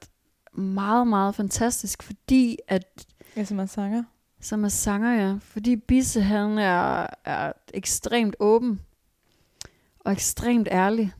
meget, 0.53 1.07
meget 1.07 1.35
fantastisk, 1.35 2.03
fordi 2.03 2.59
at 2.69 3.07
Ja, 3.37 3.45
som 3.45 3.59
er 3.59 3.67
sanger. 3.67 4.03
som 4.41 4.65
er 4.65 4.69
sanger, 4.69 5.13
ja. 5.13 5.39
Fordi 5.43 5.77
Bisse, 5.77 6.21
han 6.23 6.59
er, 6.59 7.07
er 7.25 7.53
ekstremt 7.75 8.37
åben 8.41 8.81
og 10.01 10.13
ekstremt 10.13 10.69
ærlig. 10.71 11.13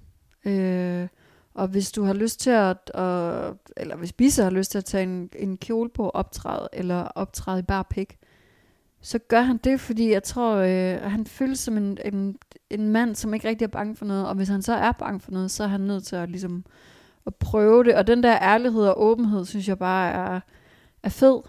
Øh, 0.45 1.09
og 1.55 1.69
hvis 1.69 1.93
du 1.93 2.03
har 2.05 2.13
lyst 2.13 2.41
til 2.41 2.51
at, 2.51 2.91
at 2.95 3.55
eller 3.77 3.97
hvis 3.97 4.13
Bisse 4.13 4.43
har 4.43 4.51
lyst 4.51 4.71
til 4.71 4.79
at 4.79 4.85
tage 4.85 5.03
en, 5.03 5.31
en 5.39 5.57
kjole 5.57 5.91
på 5.91 6.05
og 6.05 6.15
optræde, 6.15 6.69
eller 6.73 7.03
optræde 7.03 7.59
i 7.59 7.63
bare 7.63 7.85
pik, 7.85 8.17
så 9.03 9.19
gør 9.19 9.41
han 9.41 9.57
det, 9.57 9.81
fordi 9.81 10.13
jeg 10.13 10.23
tror, 10.23 10.55
øh, 10.55 11.11
han 11.11 11.27
føles 11.27 11.59
som 11.59 11.77
en, 11.77 11.99
en, 12.05 12.37
en 12.71 12.89
mand, 12.89 13.15
som 13.15 13.35
ikke 13.35 13.49
rigtig 13.49 13.65
er 13.65 13.69
bange 13.69 13.97
for 13.97 14.05
noget. 14.05 14.29
Og 14.29 14.35
hvis 14.35 14.49
han 14.49 14.63
så 14.63 14.73
er 14.75 14.93
bange 14.93 15.21
for 15.21 15.31
noget, 15.31 15.51
så 15.51 15.65
er 15.65 15.69
han 15.69 15.81
nødt 15.81 16.05
til 16.05 16.17
at, 16.17 16.31
ligesom, 16.31 16.65
at 17.27 17.35
prøve 17.35 17.85
det. 17.85 17.95
Og 17.95 18.07
den 18.07 18.23
der 18.23 18.39
ærlighed 18.43 18.83
og 18.83 19.03
åbenhed, 19.03 19.45
synes 19.45 19.69
jeg 19.69 19.79
bare 19.79 20.11
er, 20.13 20.41
er 21.03 21.09
fed 21.09 21.41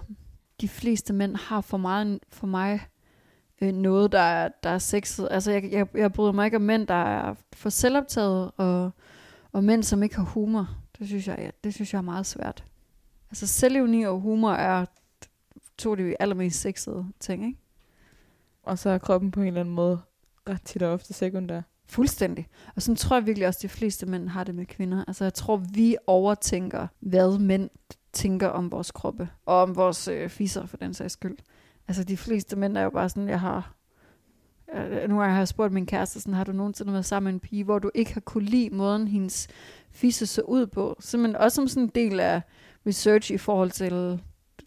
de 0.61 0.67
fleste 0.67 1.13
mænd 1.13 1.35
har 1.35 1.61
for, 1.61 1.77
meget, 1.77 2.19
for 2.29 2.47
mig 2.47 2.87
øh, 3.61 3.73
noget, 3.73 4.11
der 4.11 4.19
er, 4.19 4.49
der 4.63 4.69
er 4.69 4.77
sexet. 4.77 5.27
Altså, 5.31 5.51
jeg, 5.51 5.71
jeg, 5.71 5.87
jeg 5.93 6.13
bryder 6.13 6.31
mig 6.31 6.45
ikke 6.45 6.57
om 6.57 6.63
mænd, 6.63 6.87
der 6.87 6.93
er 6.93 7.35
for 7.53 7.69
selvoptaget, 7.69 8.51
og, 8.57 8.91
og 9.51 9.63
mænd, 9.63 9.83
som 9.83 10.03
ikke 10.03 10.15
har 10.15 10.23
humor. 10.23 10.69
Det 10.99 11.07
synes 11.07 11.27
jeg, 11.27 11.37
ja, 11.39 11.49
det 11.63 11.73
synes 11.73 11.93
jeg 11.93 11.97
er 11.97 12.03
meget 12.03 12.25
svært. 12.25 12.63
Altså, 13.29 13.47
selvevni 13.47 14.03
og 14.03 14.19
humor 14.19 14.51
er 14.51 14.85
to 15.77 15.91
af 15.91 15.97
de 15.97 16.15
allermest 16.19 16.61
sexede 16.61 17.05
ting, 17.19 17.45
ikke? 17.45 17.59
Og 18.63 18.79
så 18.79 18.89
er 18.89 18.97
kroppen 18.97 19.31
på 19.31 19.41
en 19.41 19.47
eller 19.47 19.61
anden 19.61 19.75
måde 19.75 19.99
ret 20.49 20.61
tit 20.61 20.83
og 20.83 20.91
ofte 20.91 21.13
sekundær. 21.13 21.61
Fuldstændig. 21.91 22.47
Og 22.75 22.81
sådan 22.81 22.95
tror 22.95 23.15
jeg 23.15 23.25
virkelig 23.25 23.47
også, 23.47 23.57
at 23.57 23.61
de 23.61 23.69
fleste 23.69 24.05
mænd 24.05 24.29
har 24.29 24.43
det 24.43 24.55
med 24.55 24.65
kvinder. 24.65 25.03
Altså 25.07 25.25
jeg 25.25 25.33
tror, 25.33 25.57
vi 25.73 25.97
overtænker, 26.07 26.87
hvad 26.99 27.39
mænd 27.39 27.69
tænker 28.13 28.47
om 28.47 28.71
vores 28.71 28.91
kroppe. 28.91 29.29
Og 29.45 29.61
om 29.61 29.75
vores 29.75 30.07
øh, 30.07 30.29
fiser 30.29 30.65
for 30.65 30.77
den 30.77 30.93
sags 30.93 31.13
skyld. 31.13 31.37
Altså 31.87 32.03
de 32.03 32.17
fleste 32.17 32.55
mænd 32.55 32.77
er 32.77 32.81
jo 32.81 32.89
bare 32.89 33.09
sådan, 33.09 33.29
jeg 33.29 33.39
har... 33.39 33.75
Øh, 34.75 35.09
nu 35.09 35.15
har 35.19 35.37
jeg 35.37 35.47
spurgt 35.47 35.73
min 35.73 35.85
kæreste, 35.85 36.19
sådan, 36.19 36.33
har 36.33 36.43
du 36.43 36.51
nogensinde 36.51 36.93
været 36.93 37.05
sammen 37.05 37.25
med 37.27 37.33
en 37.33 37.39
pige, 37.39 37.63
hvor 37.63 37.79
du 37.79 37.91
ikke 37.95 38.13
har 38.13 38.21
kunne 38.21 38.45
lide 38.45 38.75
måden, 38.75 39.07
hendes 39.07 39.47
fisse 39.91 40.25
så 40.25 40.41
ud 40.41 40.67
på? 40.67 40.95
Simpelthen 40.99 41.41
også 41.41 41.55
som 41.55 41.67
sådan 41.67 41.83
en 41.83 41.91
del 41.95 42.19
af 42.19 42.41
research 42.87 43.31
i 43.31 43.37
forhold 43.37 43.71
til, 43.71 44.19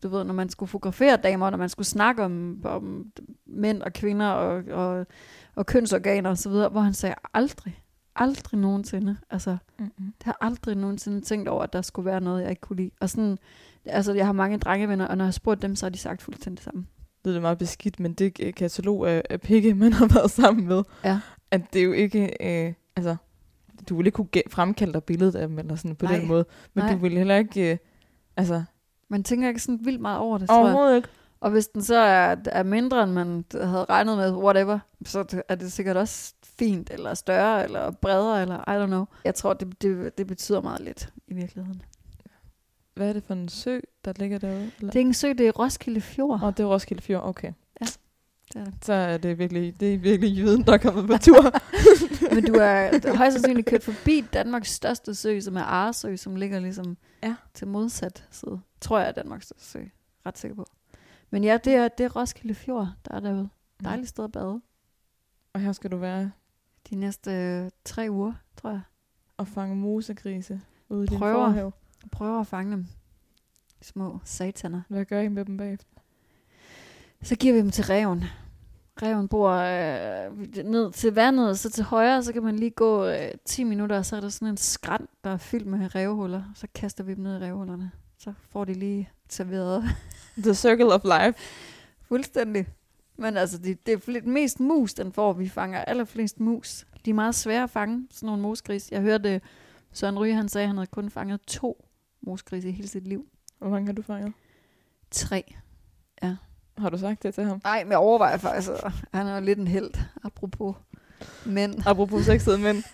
du 0.03 0.09
ved, 0.09 0.25
når 0.25 0.35
man 0.35 0.49
skulle 0.49 0.69
fotografere 0.69 1.17
damer, 1.17 1.51
når 1.51 1.59
man 1.59 1.69
skulle 1.69 1.87
snakke 1.87 2.25
om, 2.25 2.61
om 2.65 3.13
mænd 3.47 3.83
og 3.83 3.93
kvinder 3.93 4.29
og, 4.29 4.65
og 4.71 5.07
og 5.55 5.67
kønsorganer 5.67 6.31
og 6.31 6.39
så 6.39 6.49
videre, 6.49 6.69
hvor 6.69 6.81
han 6.81 6.95
sagde, 6.95 7.15
aldrig, 7.35 7.83
aldrig 8.17 8.61
nogensinde, 8.61 9.17
altså, 9.31 9.57
Mm-hmm. 9.79 10.07
det 10.19 10.25
har 10.25 10.37
aldrig 10.41 10.77
nogensinde 10.77 11.21
tænkt 11.21 11.49
over, 11.49 11.63
at 11.63 11.73
der 11.73 11.83
skulle 11.83 12.07
være 12.07 12.21
noget, 12.21 12.43
jeg 12.43 12.51
ikke 12.51 12.61
kunne 12.61 12.77
lide. 12.77 12.91
Og 13.01 13.11
sådan, 13.11 13.39
altså, 13.85 14.13
jeg 14.13 14.27
har 14.27 14.33
mange 14.33 14.59
drengevenner, 14.59 15.07
og 15.07 15.17
når 15.17 15.25
jeg 15.25 15.27
har 15.27 15.33
spurgt 15.33 15.63
dem, 15.63 15.77
så 15.77 15.87
har 15.87 15.91
de 15.91 15.99
sagt 15.99 16.23
fuldstændig 16.23 16.57
det 16.59 16.65
samme. 16.65 16.87
Det 17.25 17.37
er 17.37 17.41
meget 17.41 17.59
beskidt, 17.59 18.01
men 18.01 18.13
det 18.13 18.41
øh, 18.41 18.55
katalog 18.55 19.11
af, 19.11 19.23
af 19.31 19.41
pikke, 19.41 19.75
man 19.75 19.93
har 19.93 20.07
været 20.15 20.31
sammen 20.31 20.67
med, 20.67 20.83
Ja. 21.05 21.21
at 21.51 21.61
det 21.73 21.81
er 21.81 21.85
jo 21.85 21.93
ikke, 21.93 22.25
øh, 22.41 22.73
altså, 22.97 23.17
du 23.89 23.97
ville 23.97 24.09
ikke 24.09 24.17
kunne 24.17 24.29
fremkalde 24.51 24.93
dig 24.93 25.05
billedet 25.05 25.35
af 25.35 25.49
dem, 25.49 25.59
eller 25.59 25.77
sådan 25.77 25.97
på 25.97 26.07
Nej. 26.07 26.19
den 26.19 26.29
måde, 26.29 26.45
men 26.75 26.85
Nej. 26.85 26.93
du 26.93 26.99
ville 26.99 27.19
heller 27.19 27.37
ikke, 27.37 27.73
øh, 27.73 27.79
altså, 28.37 28.63
Man 29.09 29.23
tænker 29.25 29.49
ikke 29.49 29.63
sådan 29.63 29.81
vildt 29.85 30.01
meget 30.01 30.19
over 30.19 30.39
det, 30.39 30.49
tror 30.49 30.57
jeg. 30.57 30.65
overhovedet 30.65 30.97
ikke. 30.97 31.09
Og 31.45 31.51
hvis 31.51 31.67
den 31.69 31.83
så 31.83 31.97
er, 31.97 32.37
er 32.47 32.63
mindre, 32.63 33.03
end 33.05 33.13
man 33.13 33.45
havde 33.53 33.85
regnet 33.85 34.17
med, 34.17 34.33
whatever, 34.33 34.79
så 35.05 35.43
er 35.49 35.55
det 35.55 35.73
sikkert 35.73 35.97
også 35.97 36.35
fint, 36.59 36.91
eller 36.91 37.15
større, 37.15 37.65
eller 37.65 37.91
bredere, 37.91 38.43
eller 38.43 38.57
I 38.57 38.83
don't 38.85 38.87
know. 38.87 39.05
Jeg 39.25 39.35
tror, 39.35 39.53
det, 39.55 39.83
det, 39.83 40.19
det 40.19 40.27
betyder 40.27 40.61
meget 40.61 40.81
lidt 40.81 41.13
i 41.29 41.35
virkeligheden. 41.35 41.83
Hvad 42.95 43.09
er 43.09 43.13
det 43.13 43.25
for 43.25 43.35
en 43.35 43.49
sø, 43.49 43.81
der 44.05 44.13
ligger 44.17 44.39
derude? 44.39 44.71
Eller? 44.79 44.93
Det 44.93 45.01
er 45.01 45.05
en 45.05 45.15
sø, 45.15 45.29
det 45.29 45.41
er 45.49 45.53
Roskilde 45.53 46.01
Fjord. 46.01 46.43
Åh, 46.43 46.51
det 46.51 46.61
er 46.61 46.65
Roskilde 46.65 47.03
Fjord, 47.03 47.23
okay. 47.25 47.53
Det 48.53 48.61
er 48.61 48.65
det. 48.65 48.75
Så 48.85 48.93
er 48.93 49.17
det 49.19 49.39
virkelig, 49.39 49.81
det 49.81 49.95
er 49.95 49.99
virkelig 49.99 50.37
jyden, 50.37 50.63
der 50.63 50.73
er 50.73 50.79
kommet 50.79 51.07
på 51.07 51.17
tur. 51.19 51.43
Men 52.35 52.45
du 52.47 52.53
er 52.55 53.17
højst 53.17 53.35
sandsynligt 53.35 53.69
kørt 53.69 53.83
forbi 53.83 54.25
Danmarks 54.33 54.71
største 54.73 55.15
sø, 55.15 55.41
som 55.41 55.57
er 55.57 55.63
Aresø, 55.63 56.17
som 56.17 56.37
ligger 56.37 56.61
ligesom 56.61 56.97
Ja. 57.23 57.35
til 57.55 57.67
modsat 57.67 58.25
side. 58.31 58.61
Tror 58.81 58.99
jeg 58.99 59.09
er 59.09 59.13
Danmarks 59.13 59.45
største 59.47 59.65
sø. 59.71 59.79
Ret 60.27 60.39
sikker 60.39 60.55
på. 60.55 60.67
Men 61.35 61.45
ja, 61.45 61.59
det 61.65 61.75
er, 61.75 61.89
det 61.89 62.05
er 62.05 62.17
Roskilde 62.17 62.55
Fjord, 62.55 62.89
der 63.05 63.15
er 63.15 63.21
derude. 63.21 63.49
Dejligt 63.85 64.09
sted 64.09 64.25
at 64.25 64.33
bade. 64.33 64.61
Og 65.53 65.61
her 65.61 65.73
skal 65.73 65.91
du 65.91 65.97
være 65.97 66.31
De 66.91 66.97
næste 66.97 67.31
øh, 67.31 67.71
tre 67.85 68.07
uger, 68.11 68.33
tror 68.57 68.71
jeg. 68.71 68.81
og 69.37 69.49
fange 69.49 69.77
musegrise 69.77 70.61
ude 70.89 71.05
i 71.05 71.07
din 71.07 71.19
Prøver. 71.19 71.47
forhave. 71.47 71.73
Jeg 72.03 72.11
prøver 72.11 72.41
at 72.41 72.47
fange 72.47 72.73
dem. 72.73 72.87
Små 73.83 74.19
sataner. 74.25 74.83
Hvad 74.89 75.05
gør 75.05 75.21
I 75.21 75.29
med 75.29 75.45
dem 75.45 75.57
bagefter? 75.57 75.87
Så 77.23 77.37
giver 77.37 77.55
vi 77.55 77.61
dem 77.61 77.71
til 77.71 77.85
reven. 77.85 78.25
Reven 79.03 79.29
bor 79.29 79.51
øh, 79.51 80.65
ned 80.65 80.93
til 80.93 81.15
vandet, 81.15 81.49
og 81.49 81.57
så 81.57 81.71
til 81.71 81.85
højre, 81.85 82.23
så 82.23 82.33
kan 82.33 82.43
man 82.43 82.57
lige 82.57 82.71
gå 82.71 83.07
øh, 83.07 83.31
10 83.45 83.65
minutter, 83.65 83.99
og 83.99 84.07
så 84.07 84.17
er 84.17 84.21
der 84.21 84.29
sådan 84.29 84.49
en 84.49 84.57
skrant, 84.57 85.11
der 85.25 85.31
er 85.31 85.37
fyldt 85.37 85.67
med 85.67 85.95
revhuller. 85.95 86.43
Så 86.55 86.67
kaster 86.75 87.05
vi 87.05 87.15
dem 87.15 87.23
ned 87.23 87.37
i 87.41 87.45
revhullerne. 87.45 87.91
Så 88.19 88.33
får 88.51 88.65
de 88.65 88.75
lige 88.75 89.11
serveret 89.29 89.85
The 90.39 90.55
Circle 90.55 90.87
of 90.95 91.05
Life. 91.05 91.39
fuldstændig. 92.09 92.67
Men 93.17 93.37
altså, 93.37 93.59
det, 93.59 93.87
det 93.87 93.93
er 94.09 94.21
mest 94.25 94.61
mus, 94.61 94.95
den 94.95 95.13
får. 95.13 95.33
Vi 95.33 95.49
fanger 95.49 95.81
allerflest 95.81 96.41
mus. 96.41 96.87
De 97.05 97.11
er 97.11 97.15
meget 97.15 97.35
svære 97.35 97.63
at 97.63 97.71
fange, 97.71 98.07
sådan 98.11 98.27
nogle 98.27 98.43
musgris. 98.43 98.91
Jeg 98.91 99.01
hørte 99.01 99.41
Søren 99.93 100.19
Ryge, 100.19 100.35
han 100.35 100.49
sagde, 100.49 100.63
at 100.63 100.69
han 100.69 100.77
havde 100.77 100.87
kun 100.87 101.11
fanget 101.11 101.41
to 101.41 101.87
musgris 102.23 102.65
i 102.65 102.71
hele 102.71 102.89
sit 102.89 103.07
liv. 103.09 103.27
Hvor 103.59 103.69
mange 103.69 103.87
har 103.87 103.93
du 103.93 104.03
fanget? 104.03 104.33
Tre. 105.11 105.55
Har 106.79 106.91
du 106.91 106.99
sagt 106.99 107.23
det 107.23 107.35
til 107.35 107.45
ham? 107.45 107.61
Nej, 107.65 107.85
men 107.85 107.91
jeg 107.91 107.99
overvejer 107.99 108.37
faktisk, 108.37 108.71
at 108.71 108.93
han 109.13 109.27
er 109.27 109.35
jo 109.35 109.45
lidt 109.45 109.59
en 109.59 109.69
held, 109.69 109.91
apropos 110.25 110.77
mænd. 111.47 111.83
Apropos 111.87 112.25
sexede 112.25 112.59
mænd. 112.59 112.83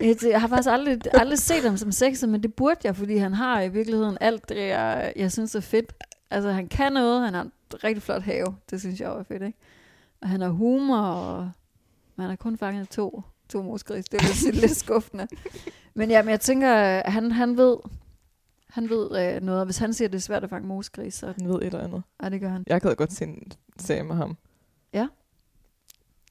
Jeg, 0.00 0.16
jeg 0.22 0.40
har 0.40 0.48
faktisk 0.48 0.68
aldrig, 0.70 1.00
aldrig 1.14 1.38
set 1.38 1.62
ham 1.62 1.76
som 1.76 1.92
sexet, 1.92 2.28
men 2.28 2.42
det 2.42 2.54
burde 2.54 2.80
jeg, 2.84 2.96
fordi 2.96 3.16
han 3.16 3.34
har 3.34 3.60
i 3.60 3.68
virkeligheden 3.68 4.18
alt 4.20 4.48
det, 4.48 4.56
jeg, 4.56 5.12
jeg 5.16 5.32
synes 5.32 5.54
er 5.54 5.60
fedt. 5.60 5.92
Altså, 6.30 6.50
han 6.52 6.68
kan 6.68 6.92
noget, 6.92 7.24
han 7.24 7.34
har 7.34 7.42
en 7.42 7.52
rigtig 7.84 8.02
flot 8.02 8.22
have, 8.22 8.56
det 8.70 8.80
synes 8.80 9.00
jeg 9.00 9.10
er 9.10 9.22
fedt, 9.22 9.42
ikke? 9.42 9.58
Og 10.20 10.28
han 10.28 10.40
har 10.40 10.48
humor, 10.48 10.98
og 10.98 11.50
man 12.16 12.28
har 12.28 12.36
kun 12.36 12.58
fanget 12.58 12.88
to, 12.88 13.22
to 13.48 13.62
musgris, 13.62 14.04
det 14.04 14.20
er 14.20 14.24
lidt, 14.46 14.60
lidt 14.60 14.76
skuffende. 14.76 15.26
Men 15.94 16.10
ja, 16.10 16.22
men 16.22 16.30
jeg 16.30 16.40
tænker, 16.40 16.74
at 16.74 17.12
han, 17.12 17.32
han 17.32 17.56
ved, 17.56 17.76
han 18.68 18.88
ved 18.90 19.34
øh, 19.36 19.42
noget, 19.42 19.60
og 19.60 19.64
hvis 19.64 19.78
han 19.78 19.94
siger, 19.94 20.08
at 20.08 20.12
det 20.12 20.18
er 20.18 20.22
svært 20.22 20.44
at 20.44 20.50
fange 20.50 20.68
musgris, 20.68 21.14
så 21.14 21.26
Han 21.26 21.48
ved 21.48 21.54
et 21.56 21.64
eller 21.64 21.80
andet. 21.80 22.02
ja, 22.22 22.28
det 22.28 22.40
gør 22.40 22.48
han. 22.48 22.64
Jeg 22.66 22.80
gad 22.80 22.94
godt 22.96 23.12
se 23.12 23.24
en 23.24 23.52
serie 23.78 24.02
med 24.02 24.14
ham. 24.16 24.36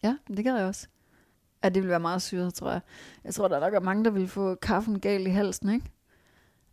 Ja, 0.03 0.17
det 0.27 0.45
gad 0.45 0.55
jeg 0.57 0.65
også. 0.65 0.87
Ja, 1.63 1.69
det 1.69 1.75
ville 1.75 1.89
være 1.89 1.99
meget 1.99 2.21
syret, 2.21 2.53
tror 2.53 2.71
jeg. 2.71 2.81
Jeg 3.23 3.33
tror, 3.33 3.47
der 3.47 3.59
er 3.59 3.71
nok 3.71 3.83
mange, 3.83 4.03
der 4.03 4.09
vil 4.11 4.27
få 4.27 4.55
kaffen 4.55 4.99
galt 4.99 5.27
i 5.27 5.31
halsen, 5.31 5.69
ikke? 5.69 5.91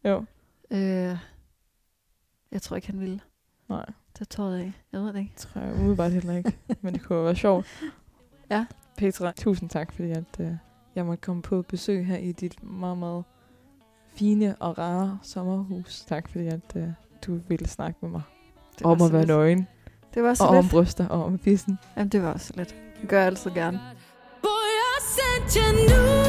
Jo. 0.05 0.25
Øh, 0.71 1.17
jeg 2.53 2.63
tror 2.63 2.77
ikke, 2.77 2.89
han 2.91 3.01
ville. 3.01 3.21
Nej, 3.69 3.87
Det 4.19 4.29
tåret 4.29 4.59
af. 4.59 4.73
Jeg 4.93 5.01
ved 5.01 5.13
det 5.13 5.19
ikke. 5.19 5.33
det 5.35 5.41
tror 5.43 5.61
jeg 5.61 5.75
umiddelbart 5.75 6.13
heller 6.13 6.37
ikke. 6.37 6.59
Men 6.81 6.95
det 6.95 7.03
kunne 7.03 7.25
være 7.25 7.37
sjovt. 7.37 7.67
Ja. 8.51 8.67
Petra, 8.97 9.33
tusind 9.37 9.71
tak, 9.71 9.93
fordi 9.93 10.11
at, 10.11 10.25
uh, 10.39 10.47
jeg 10.95 11.07
måtte 11.07 11.21
komme 11.21 11.43
på 11.43 11.63
besøg 11.63 12.07
her 12.07 12.17
i 12.17 12.33
dit 12.33 12.63
meget, 12.63 12.99
meget 12.99 13.25
fine 14.15 14.57
og 14.61 14.79
rare 14.79 15.19
sommerhus. 15.23 16.01
Tak, 16.09 16.29
fordi 16.29 16.47
at, 16.47 16.61
uh, 16.77 16.83
du 17.27 17.41
ville 17.49 17.69
snakke 17.69 17.99
med 18.03 18.11
mig. 18.11 18.23
Det 18.79 18.87
om 18.87 19.01
var 19.01 19.07
at 19.07 19.13
være 19.13 19.21
lidt. 19.23 19.29
nøgen. 19.29 19.69
Det 20.15 20.23
var 20.23 20.35
så 20.35 20.45
Og 20.45 20.49
om 20.51 20.57
lidt. 20.65 20.71
bryster 20.71 21.09
og 21.09 21.25
om 21.25 21.39
fissen. 21.39 21.79
Jamen, 21.97 22.09
det 22.09 22.23
var 22.23 22.33
også 22.33 22.53
lidt. 22.57 22.77
Det 23.01 23.09
gør 23.09 23.19
jeg 23.19 23.27
altid 23.27 23.51
gerne. 23.51 23.81
Boy, 24.43 24.49
I 24.99 25.01
sent 25.03 25.65
you 25.65 25.73
nudes. 25.73 26.22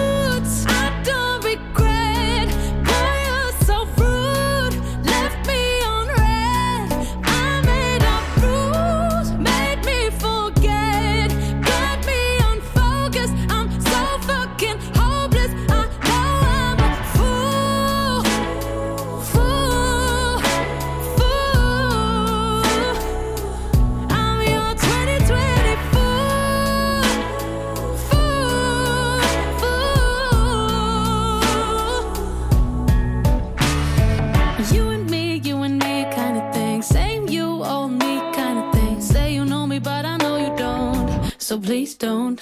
so 41.53 41.59
please 41.59 41.93
don't. 41.93 42.41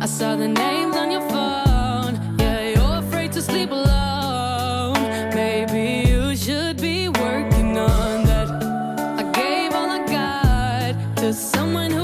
I 0.00 0.06
saw 0.06 0.36
the 0.36 0.46
names 0.46 0.94
on 0.94 1.10
your 1.10 1.26
phone. 1.30 2.14
Yeah, 2.38 2.60
you're 2.74 2.98
afraid 3.04 3.32
to 3.32 3.42
sleep 3.42 3.72
alone. 3.72 5.02
Maybe 5.34 6.08
you 6.08 6.36
should 6.36 6.80
be 6.80 7.08
working 7.08 7.76
on 7.76 8.24
that. 8.30 8.48
I 9.20 9.24
gave 9.32 9.74
all 9.74 9.90
I 9.98 10.00
got 10.06 11.16
to 11.16 11.32
someone 11.32 11.90
who. 11.90 11.99